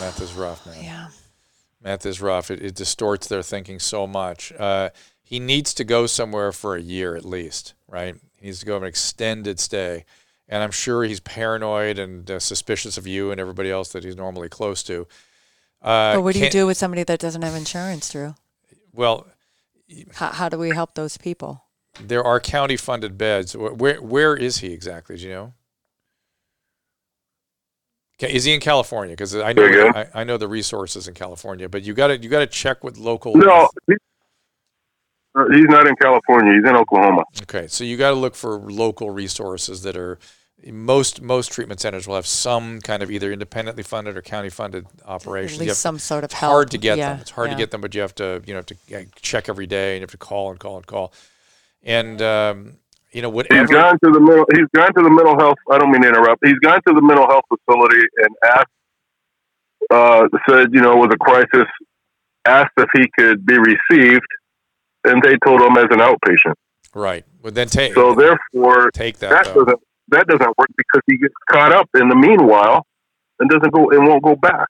[0.00, 0.82] Meth is rough, man.
[0.84, 1.08] Yeah.
[1.82, 2.50] Meth is rough.
[2.50, 4.52] It, it distorts their thinking so much.
[4.52, 4.90] Uh,
[5.22, 8.14] he needs to go somewhere for a year at least, right?
[8.38, 10.04] He needs to go have an extended stay.
[10.48, 14.16] And I'm sure he's paranoid and uh, suspicious of you and everybody else that he's
[14.16, 15.06] normally close to.
[15.80, 18.34] Uh, But what do you do with somebody that doesn't have insurance, Drew?
[18.92, 19.26] Well,
[20.14, 21.64] How, how do we help those people?
[22.00, 23.54] there are county funded beds.
[23.54, 25.16] Where where is he exactly?
[25.18, 25.54] Do you know?
[28.22, 29.14] Ca- Is he in California?
[29.14, 32.28] Because I know I, I know the resources in California, but you got to you
[32.28, 33.34] got to check with local.
[33.34, 33.68] No,
[35.34, 36.52] uh, he's not in California.
[36.54, 37.24] He's in Oklahoma.
[37.42, 40.20] Okay, so you got to look for local resources that are
[40.70, 44.86] most most treatment centers will have some kind of either independently funded or county funded
[45.00, 45.54] At operations.
[45.54, 46.52] You least have- some sort of it's help.
[46.52, 47.20] hard to get yeah, them.
[47.22, 47.54] It's hard yeah.
[47.56, 49.94] to get them, but you have to you know have to uh, check every day
[49.94, 51.12] and you have to call and call and call,
[51.82, 52.74] and um,
[53.12, 53.66] you know He's whatever.
[53.72, 54.46] gone to the mental.
[54.54, 55.58] He's gone to the mental health.
[55.70, 56.44] I don't mean to interrupt.
[56.44, 58.66] He's gone to the mental health facility and asked.
[59.90, 61.68] Uh, said you know it was a crisis.
[62.44, 64.26] Asked if he could be received,
[65.04, 66.54] and they told him as an outpatient.
[66.94, 67.24] Right.
[67.42, 69.30] Well, then take So therefore, take that.
[69.30, 69.64] that though.
[69.64, 72.86] doesn't that doesn't work because he gets caught up in the meanwhile,
[73.38, 74.68] and doesn't go and won't go back.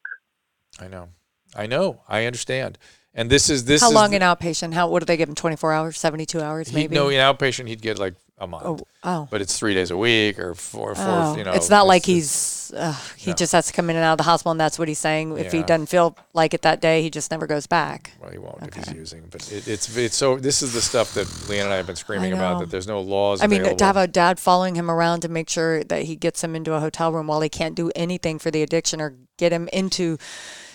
[0.81, 1.09] I know.
[1.55, 2.01] I know.
[2.09, 2.78] I understand.
[3.14, 4.73] And this is this How is long the- in outpatient?
[4.74, 5.35] How what do they give him?
[5.35, 6.94] Twenty four hours, seventy two hours, he'd maybe.
[6.94, 8.64] know in outpatient he'd get like a month.
[8.66, 9.28] oh, oh.
[9.31, 11.52] But it's three days a week or four, four Oh, you know.
[11.52, 13.35] it's not like it's- he's uh, he No.
[13.36, 15.36] just has to come in and out of the hospital, and that's what he's saying.
[15.39, 18.12] If he doesn't feel like it that day, he just never goes back.
[18.20, 19.24] Well, he won't if he's using.
[19.31, 20.36] But it, it's it's so.
[20.39, 22.60] This is the stuff that Leeann and I have been screaming about.
[22.60, 23.43] That there's no laws.
[23.43, 23.77] I mean, available.
[23.78, 26.73] to have a dad following him around to make sure that he gets him into
[26.74, 30.16] a hotel room while he can't do anything for the addiction or get him into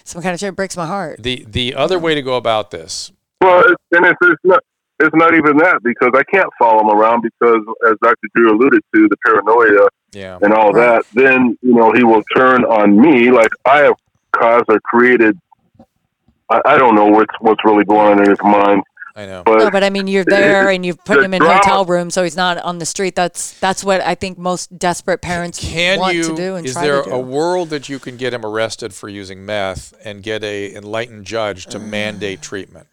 [0.03, 1.21] some kind of shit breaks my heart.
[1.23, 3.11] the the other way to go about this.
[3.41, 4.63] Well, and it's, it's not.
[4.99, 8.27] It's not even that because I can't follow him around because, as Dr.
[8.35, 10.39] Drew alluded to, the paranoia Yeah.
[10.41, 10.87] and all Right.
[10.87, 11.05] that.
[11.13, 13.93] Then you know he will turn on me like I have
[14.31, 15.37] caused or created.
[16.49, 18.81] I, I don't know what's what's really going on in his mind,
[19.15, 19.43] I know.
[19.45, 22.09] but No, but I mean, you're there and you've put him in drama- hotel room,
[22.09, 23.15] so he's not on the street.
[23.15, 26.23] That's that's what I think most desperate parents Can want you?
[26.23, 27.15] to do and is try there to do.
[27.15, 31.25] a world that you can get him arrested for using meth and get a enlightened
[31.25, 31.87] judge to mm.
[31.87, 32.87] mandate treatment?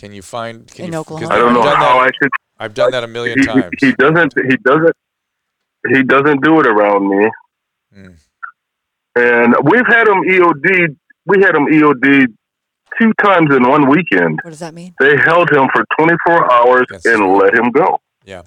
[0.00, 0.66] Can you find?
[0.66, 1.34] Can In you, 'cause Oklahoma?
[1.34, 2.30] I don't know I've done how that, I should.
[2.58, 3.70] I've done that a million He, times.
[3.78, 4.32] he doesn't.
[4.48, 4.96] He doesn't.
[5.94, 7.30] He doesn't do it around me.
[7.96, 8.14] Mm.
[9.16, 10.96] And we've had him EOD.
[11.26, 12.26] We had him EOD
[12.98, 14.40] two times in one weekend.
[14.42, 14.94] what does that mean?
[15.00, 17.44] They held him for 24 hours That's and right.
[17.44, 18.00] let him go.
[18.24, 18.42] yeah,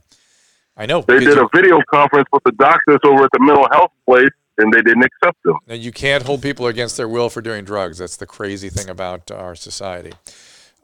[0.77, 1.01] I know.
[1.01, 4.71] They did a video conference with the doctors over at the mental health place, and
[4.73, 5.55] they didn't accept him.
[5.67, 7.97] Now, you can't hold people against their will for doing drugs.
[7.99, 10.13] That's the crazy thing about our society.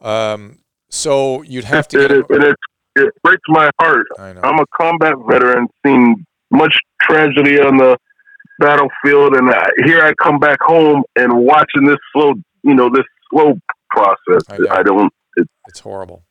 [0.00, 0.58] Um,
[0.88, 2.56] so you'd have to It, and it,
[2.96, 4.06] it breaks my heart.
[4.18, 4.40] I know.
[4.42, 7.96] I'm a combat veteran, seen much tragedy on the
[8.58, 13.04] battlefield, and I, here I come back home and watching this slow, you know, this
[13.30, 13.54] slow
[13.90, 14.42] process.
[14.48, 14.78] I.
[14.78, 15.12] I, don't.
[15.36, 16.24] It, It's horrible.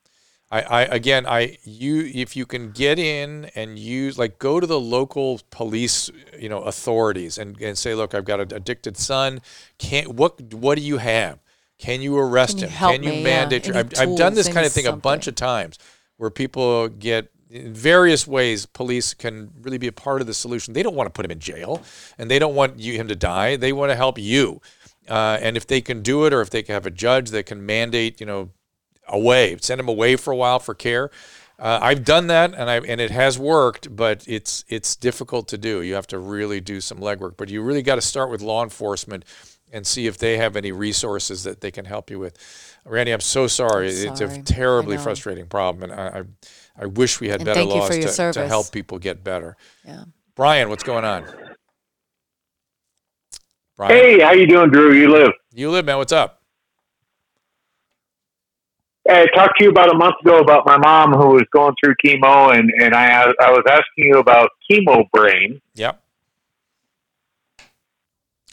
[0.51, 4.65] I, I again, I you if you can get in and use like go to
[4.65, 6.09] the local police,
[6.39, 9.41] you know, authorities and, and say, look, I've got an addicted son.
[9.77, 11.39] Can't what what do you have?
[11.79, 12.71] Can you arrest Can you him?
[12.73, 13.17] help Can you me?
[13.17, 13.23] Yeah.
[13.23, 13.67] mandate?
[13.67, 15.79] Any I've, I've done this kind of thing a bunch of times
[16.17, 20.73] where people get in various ways police can really be a part of the solution
[20.73, 21.81] they don't want to put him in jail
[22.19, 24.61] and they don't want you him to die they want to help you
[25.07, 27.47] uh, and if they can do it or if they can have a judge that
[27.47, 28.51] can mandate you know
[29.07, 31.09] away send him away for a while for care
[31.57, 35.57] uh, I've done that and I and it has worked, but it's it's difficult to
[35.57, 35.81] do.
[35.81, 38.63] You have to really do some legwork, but you really got to start with law
[38.63, 39.25] enforcement
[39.71, 42.37] and see if they have any resources that they can help you with.
[42.85, 43.87] Randy, I'm so sorry.
[43.89, 44.31] It's sorry.
[44.31, 47.69] a I terribly frustrating problem, and I I, I wish we had And better thank
[47.71, 49.55] laws for your to, to help people get better.
[49.85, 50.03] Yeah.
[50.35, 51.25] Brian, what's going on?
[53.77, 54.93] Brian, Hey, how you doing, Drew?
[54.93, 55.31] You live.
[55.53, 55.97] you live, man.
[55.97, 56.37] What's up?
[59.09, 61.95] I talked to you about a month ago about my mom who was going through
[62.05, 66.01] chemo, and and I I was asking you about chemo brain, Yep.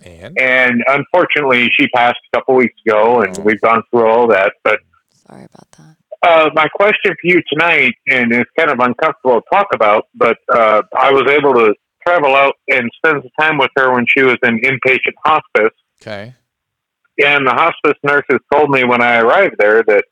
[0.07, 4.53] And and unfortunately she passed a couple weeks ago, and we've gone through all that.
[4.65, 4.81] But
[5.11, 5.97] Sorry about that.
[6.23, 10.39] uh, my question for you tonight, and it's kind of uncomfortable to talk about, but
[10.53, 11.75] uh, I was able to
[12.07, 15.77] travel out and spend some time with her when she was in inpatient hospice.
[16.01, 16.35] okay.
[17.19, 20.05] and the hospice nurses told me when I arrived there that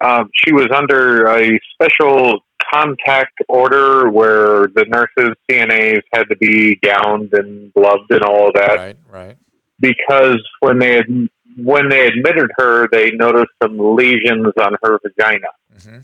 [0.00, 2.40] um, she was under a special
[2.72, 8.54] contact order where the nurses CNAs had to be gowned and gloved and all of
[8.54, 9.36] that Right, right.
[9.80, 15.48] because when they had when they admitted her, they noticed some lesions on her vagina,
[15.82, 15.98] hmm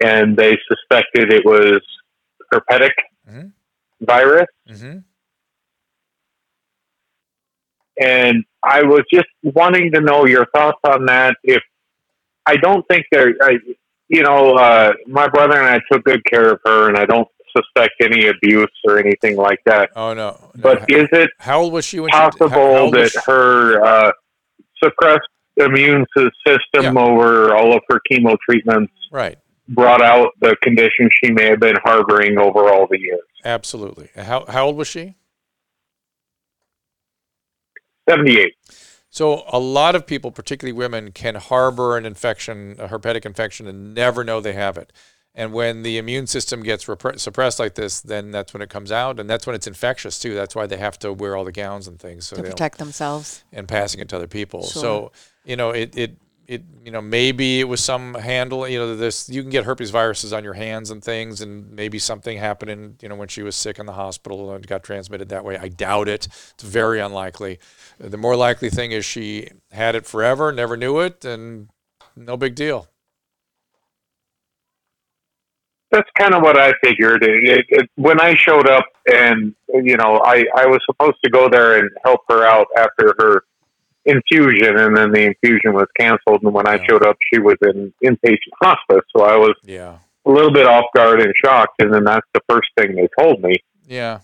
[0.00, 1.80] and they suspected it was
[2.52, 2.92] herpetic
[3.30, 3.52] Mhm.
[4.00, 4.46] virus.
[4.68, 4.98] hmm
[8.00, 11.36] and I was just wanting to know your thoughts on that.
[11.44, 11.62] If
[12.46, 13.58] I don't think there, I,
[14.12, 17.26] you know, uh, my brother and I took good care of her, and I don't
[17.56, 19.90] suspect any abuse or anything like that.
[19.96, 20.38] Oh no.
[20.54, 20.62] no.
[20.62, 22.16] But is it how old was she when she?
[22.16, 24.12] how- how possible that her uh,
[24.82, 25.20] suppressed
[25.56, 29.38] immune sy- system over all of her chemo treatments Right.
[29.68, 33.20] brought out the condition she may have been harboring over all the years?
[33.44, 34.08] Absolutely.
[34.16, 35.14] How how old was she?
[38.08, 38.54] Seventy-eight.
[39.12, 43.94] So a lot of people, particularly women, can harbor an infection, a herpetic infection, and
[43.94, 44.90] never know they have it.
[45.34, 48.90] And when the immune system gets repre- suppressed like this, then that's when it comes
[48.90, 50.34] out, and that's when it's infectious too.
[50.34, 52.78] That's why they have to wear all the gowns and things so To they protect
[52.78, 53.44] themselves.
[53.52, 54.62] and passing it to other people.
[54.62, 54.82] Sure.
[54.82, 55.12] So
[55.44, 56.16] you know, it it
[56.46, 58.66] it you know maybe it was some handle.
[58.68, 61.98] You know, this you can get herpes viruses on your hands and things, and maybe
[61.98, 65.28] something happened in you know when she was sick in the hospital and got transmitted
[65.30, 65.56] that way.
[65.56, 66.26] I doubt it.
[66.26, 67.58] It's very unlikely.
[67.98, 71.68] The more likely thing is she had it forever, never knew it, and
[72.16, 72.88] no big deal.
[75.92, 77.22] that's kind of what I figured.
[77.22, 81.48] It, it, when I showed up, and you know, I I was supposed to go
[81.48, 83.44] there and help her out after her
[84.04, 86.42] infusion, and then the infusion was canceled.
[86.42, 89.98] And when I showed up, she was in inpatient hospice, so I was Yeah.
[90.26, 91.80] a little bit off guard and shocked.
[91.80, 93.56] And then that's the first thing they told me,
[93.86, 94.20] Yeah.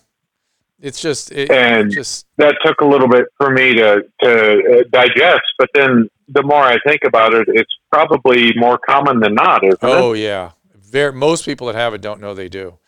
[0.81, 4.83] It's just it, and just that took a little bit for me to to uh,
[4.91, 5.41] digest.
[5.57, 9.79] But then the more I think about it, it's probably more common than not, isn't
[9.83, 10.19] Oh it?
[10.19, 11.11] yeah, very.
[11.11, 12.79] Most people that have it don't know they do.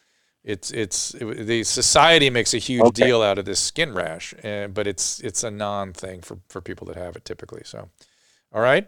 [0.44, 2.94] It's it's it, the society makes a huge Okay.
[2.94, 6.62] deal out of this skin rash, and but it's it's a non thing for for
[6.62, 7.62] people that have it typically.
[7.66, 7.90] So,
[8.54, 8.88] all right.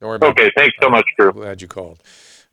[0.00, 1.32] Don't worry about Okay, thanks so much, Drew.
[1.32, 2.02] Glad you called.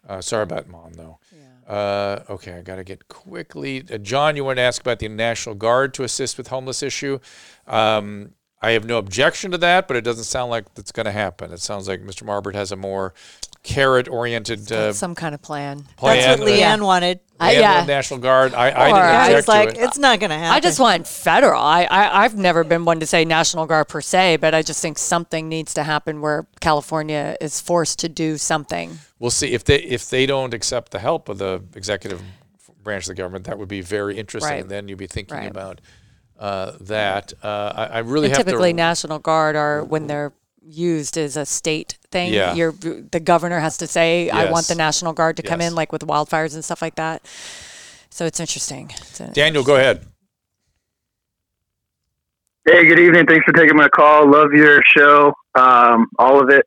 [0.07, 1.19] Uh, sorry about mom though.
[1.67, 3.83] Uh, okay, I got to get quickly.
[3.91, 7.19] Uh, John, you want to ask about the National Guard to assist with homeless issue?
[7.67, 11.11] Um, I have no objection to that, but it doesn't sound like that's going to
[11.11, 11.51] happen.
[11.53, 12.23] It sounds like Mr.
[12.23, 13.13] Marbut has a more
[13.63, 15.83] carrot-oriented uh, Some kind of plan.
[15.97, 16.17] plan.
[16.17, 17.19] That's what uh, Leeann wanted.
[17.39, 17.79] I- Leeann yeah.
[17.79, 18.53] with National Guard.
[18.53, 19.83] I, I didn't I was like, to it.
[19.83, 20.53] it's not going to happen.
[20.55, 21.61] I just want federal.
[21.61, 24.81] I, I I've never been one to say National Guard per se, but I just
[24.81, 28.99] think something needs to happen where California is forced to do something.
[29.19, 32.21] We'll see if they if they don't accept the help of the executive
[32.83, 33.45] branch of the government.
[33.45, 34.61] That would be very interesting, Right.
[34.61, 35.49] and then you'd be thinking Right.
[35.49, 35.81] about
[36.39, 37.33] uh, that.
[37.43, 38.77] Uh, I, I really and have typically, to.
[38.77, 42.33] National Guard are when they're used as a state thing.
[42.33, 42.53] Yeah.
[42.53, 45.91] You're, the governor has to say, "I want the National Guard to come in," like
[45.91, 47.21] with wildfires and stuff like that.
[48.09, 48.91] So it's interesting.
[48.91, 50.05] It's a- Daniel, go ahead.
[52.67, 53.25] Hey, good evening.
[53.25, 54.29] Thanks for taking my call.
[54.29, 56.65] Love your show, um, all of it.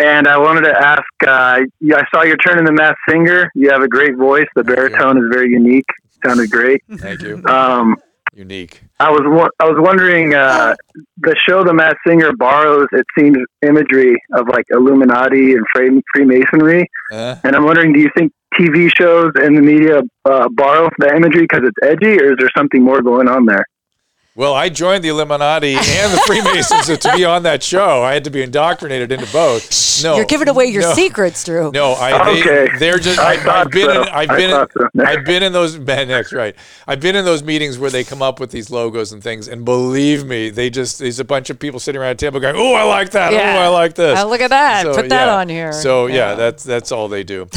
[0.00, 1.02] And I wanted to ask.
[1.26, 1.60] Uh,
[1.92, 3.50] I saw you're turning the Masked Singer.
[3.54, 4.46] You have a great voice.
[4.56, 5.86] The baritone is very unique.
[6.24, 6.82] Sounded great.
[6.96, 7.42] Thank you.
[7.46, 7.96] Um,
[8.38, 8.82] unique.
[9.00, 10.74] I was I was wondering uh,
[11.18, 16.88] the show The Masked Singer borrows it seems imagery of like Illuminati and Free- Freemasonry,
[17.12, 21.14] Uh, and I'm wondering, do you think TV shows and the media uh, borrow that
[21.14, 23.66] imagery because it's edgy, or is there something more going on there?
[24.38, 28.04] Well, I joined the Illuminati and the Freemasons to be on that show.
[28.04, 30.00] I had to be indoctrinated into both.
[30.04, 30.92] No, You're giving away your no.
[30.94, 31.72] secrets, Drew.
[31.72, 32.78] No, I, they, okay.
[32.78, 33.18] they're just.
[33.18, 34.02] I, I I've been so.
[34.02, 34.08] in.
[34.08, 34.50] I've I been.
[34.50, 34.88] In, so.
[35.04, 35.76] I've been in those.
[35.88, 36.54] Man, that's right.
[36.86, 39.64] I've been in those meetings where they come up with these logos and things, and
[39.64, 41.00] believe me, they just.
[41.00, 43.32] There's a bunch of people sitting around a table going, "Oh, I like that.
[43.32, 43.56] Yeah.
[43.56, 44.20] Oh, I like this.
[44.20, 44.86] Oh, look at that.
[44.86, 45.34] Put that yeah.
[45.34, 45.72] on here.
[45.72, 46.34] So yeah, Yeah.
[46.36, 47.46] that's that's all they do.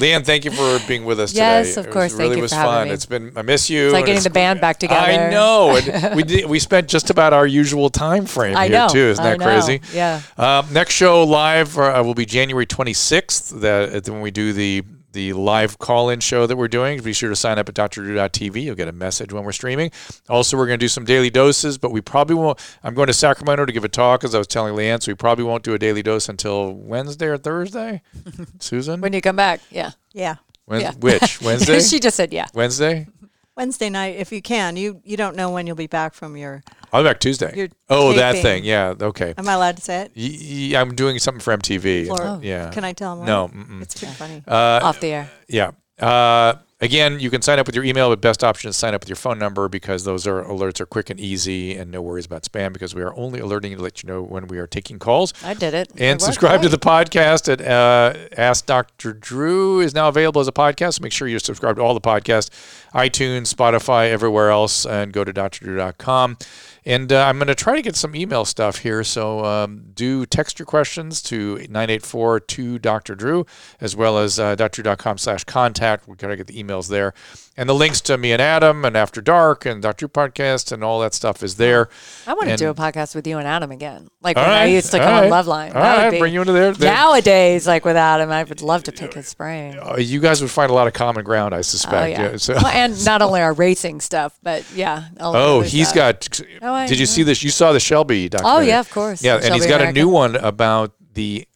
[0.00, 1.68] Leeann, thank you for being with us Yes, today.
[1.68, 2.04] Yes, of It course.
[2.04, 2.88] was, Thank really you was for having fun.
[2.88, 2.94] me.
[2.94, 3.32] It's been.
[3.36, 3.84] I miss you.
[3.84, 5.00] It's like and getting the band back together.
[5.00, 5.76] I know.
[5.76, 6.46] And we did.
[6.46, 8.88] We spent just about our usual time frame I here know.
[8.88, 8.98] too.
[8.98, 9.80] Isn't that crazy?
[9.92, 10.20] Yeah.
[10.36, 13.60] Um, next show live uh, will be January 26th.
[13.60, 14.82] That when we do the
[15.12, 17.00] the live call-in show that we're doing.
[17.00, 18.62] Be sure to sign up at drdrew.tv.
[18.64, 19.92] You'll get a message when we're streaming.
[20.28, 22.58] Also, we're going to do some daily doses, but we probably won't.
[22.82, 25.14] I'm going to Sacramento to give a talk, as I was telling Leeann, so we
[25.14, 28.02] probably won't do a daily dose until Wednesday or Thursday.
[28.58, 29.92] Susan, When you come back, yeah.
[30.12, 30.36] Yeah.
[30.66, 30.92] When- yeah.
[30.98, 31.78] which Wednesday?
[31.80, 32.46] she just said yeah.
[32.52, 33.06] Wednesday.
[33.56, 34.76] Wednesday night, if you can.
[34.76, 36.62] You you don't know when you'll be back from your.
[36.92, 37.52] I'll be back Tuesday.
[37.56, 38.64] You're Oh, that thing.
[38.64, 38.94] Yeah.
[39.00, 39.34] Okay.
[39.36, 40.12] Am I allowed to say it?
[40.16, 42.08] Y- y- I'm doing something for MTV.
[42.10, 42.40] Or- Oh.
[42.42, 42.70] yeah.
[42.70, 43.48] Can I tell 'em No.
[43.48, 43.82] mm-mm.
[43.82, 44.42] It's pretty funny.
[44.46, 45.30] Uh, Off the air.
[45.48, 45.70] Yeah.
[46.00, 49.02] Uh, again, you can sign up with your email, but best option is sign up
[49.02, 52.26] with your phone number because those are alerts are quick and easy, and no worries
[52.26, 54.66] about spam because we are only alerting you to let you know when we are
[54.66, 55.32] taking calls.
[55.42, 55.90] I did it.
[55.94, 59.12] It And worked subscribe to the podcast at uh, Ask Dr.
[59.12, 60.94] Drew is now available as a podcast.
[60.94, 62.50] So make sure you subscribe to all the podcasts,
[62.94, 66.38] iTunes, Spotify, everywhere else, and go to drdrew.com.
[66.86, 69.02] And uh, I'm going to try to get some email stuff here.
[69.04, 73.14] So um, do text your questions to 984 2 Dr.
[73.14, 73.46] Drew,
[73.80, 76.06] as well as uh, drdrew.com slash contact.
[76.06, 77.14] We're going to get the emails there.
[77.56, 80.06] And the links to me and Adam and After Dark and Dr.
[80.06, 81.88] Drew podcast and all that stuff is there.
[82.26, 84.08] I want to And- do a podcast with you and Adam again.
[84.22, 85.74] Like when I right, used to come right, on Loveline.
[85.74, 86.72] all would be- bring you into there.
[86.72, 89.78] There- Nowadays, like with Adam, I would love to pick his brain.
[89.80, 91.94] Uh, you guys would find a lot of common ground, I suspect.
[92.18, 92.36] Oh yeah.
[92.36, 95.04] so- well, and not only our racing stuff, but yeah.
[95.20, 95.94] Oh, he's stuff.
[95.94, 96.40] got.
[96.60, 97.42] Oh, I did you see this?
[97.42, 98.64] You saw the Shelby documentary.
[98.64, 99.22] Oh yeah, of course.
[99.22, 101.46] Yeah, and he's got a new one about the,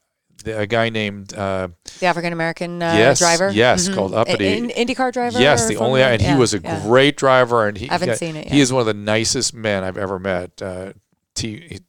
[0.45, 1.35] the a guy named.
[1.35, 1.69] Uh,
[2.01, 3.51] the African American uh, yes, driver.
[3.51, 3.95] yes, Mhm.
[3.95, 4.57] called Uppity.
[4.57, 5.41] in- IndyCar driver.
[5.41, 6.81] Yes, the only, and he yeah, was a yeah.
[6.83, 7.89] great driver, and he.
[7.89, 8.53] I haven't yeah, seen it Yet.
[8.55, 10.61] He is one of the nicest men I've ever met.
[10.63, 10.93] Uh,
[11.35, 11.61] T.
[11.69, 11.81] He,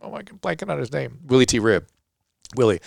[0.00, 1.18] oh, I'm blanking on his name.
[1.26, 1.58] Willy T.
[1.58, 1.86] Ribbs.
[2.54, 2.80] Willy,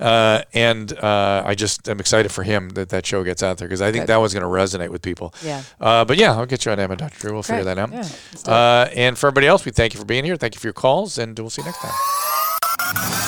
[0.00, 3.66] uh, and uh, I just am excited for him that that show gets out there
[3.68, 4.08] because I think Good.
[4.14, 5.34] that one's going to resonate with people.
[5.44, 5.62] Yeah.
[5.80, 7.18] Uh, but yeah, I'll get you on Emma, Dr.
[7.18, 7.32] Drew.
[7.32, 7.90] We'll figure that out.
[7.90, 8.54] Yeah, let's do it.
[8.54, 10.36] uh, and for everybody else, we thank you for being here.
[10.36, 11.92] Thank you for your calls, and we'll see you next time.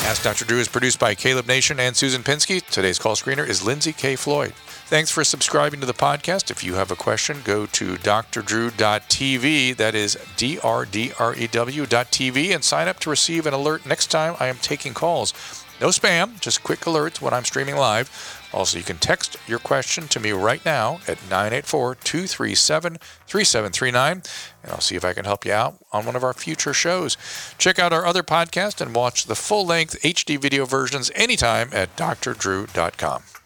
[0.07, 0.45] Ask Dr.
[0.47, 2.65] Drew is produced by Kaleb Nation and Susan Pinsky.
[2.67, 4.17] Today's call screener is Lindsay K.
[4.17, 4.55] Floyd.
[4.87, 6.51] Thanks for subscribing to the podcast.
[6.51, 9.77] If you have a question, go to drdrew.tv.
[9.77, 14.49] That is D-R-D-R-E-W dot TV and sign up to receive an alert next time I
[14.49, 15.60] am taking calls.
[15.81, 18.11] No spam, just quick alerts when I'm streaming live.
[18.52, 24.23] Also, you can text your question to me right now at 984 237 3739,
[24.62, 27.16] and I'll see if I can help you out on one of our future shows.
[27.57, 31.97] Check out our other podcast and watch the full length HD video versions anytime at
[31.97, 33.40] drdrew.com.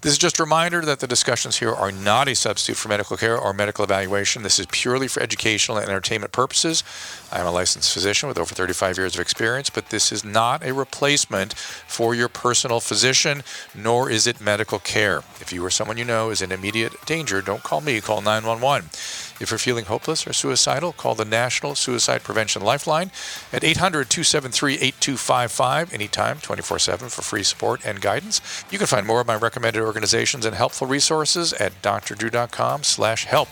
[0.00, 3.16] This is just a reminder that the discussions here are not a substitute for medical
[3.16, 4.44] care or medical evaluation.
[4.44, 6.84] This is purely for educational and entertainment purposes.
[7.32, 10.64] I am a licensed physician with over 35 years of experience, but this is not
[10.64, 13.42] a replacement for your personal physician,
[13.74, 15.18] nor is it medical care.
[15.40, 18.90] If you or someone you know is in immediate danger, don't call me, call 911.
[19.40, 23.10] If you're feeling hopeless or suicidal, call the National Suicide Prevention Lifeline
[23.52, 28.40] at 800 273 8255 anytime, 24 7 for free support and guidance.
[28.70, 33.48] You can find more of my recommended organizations and helpful resources at drdrew.com slash help.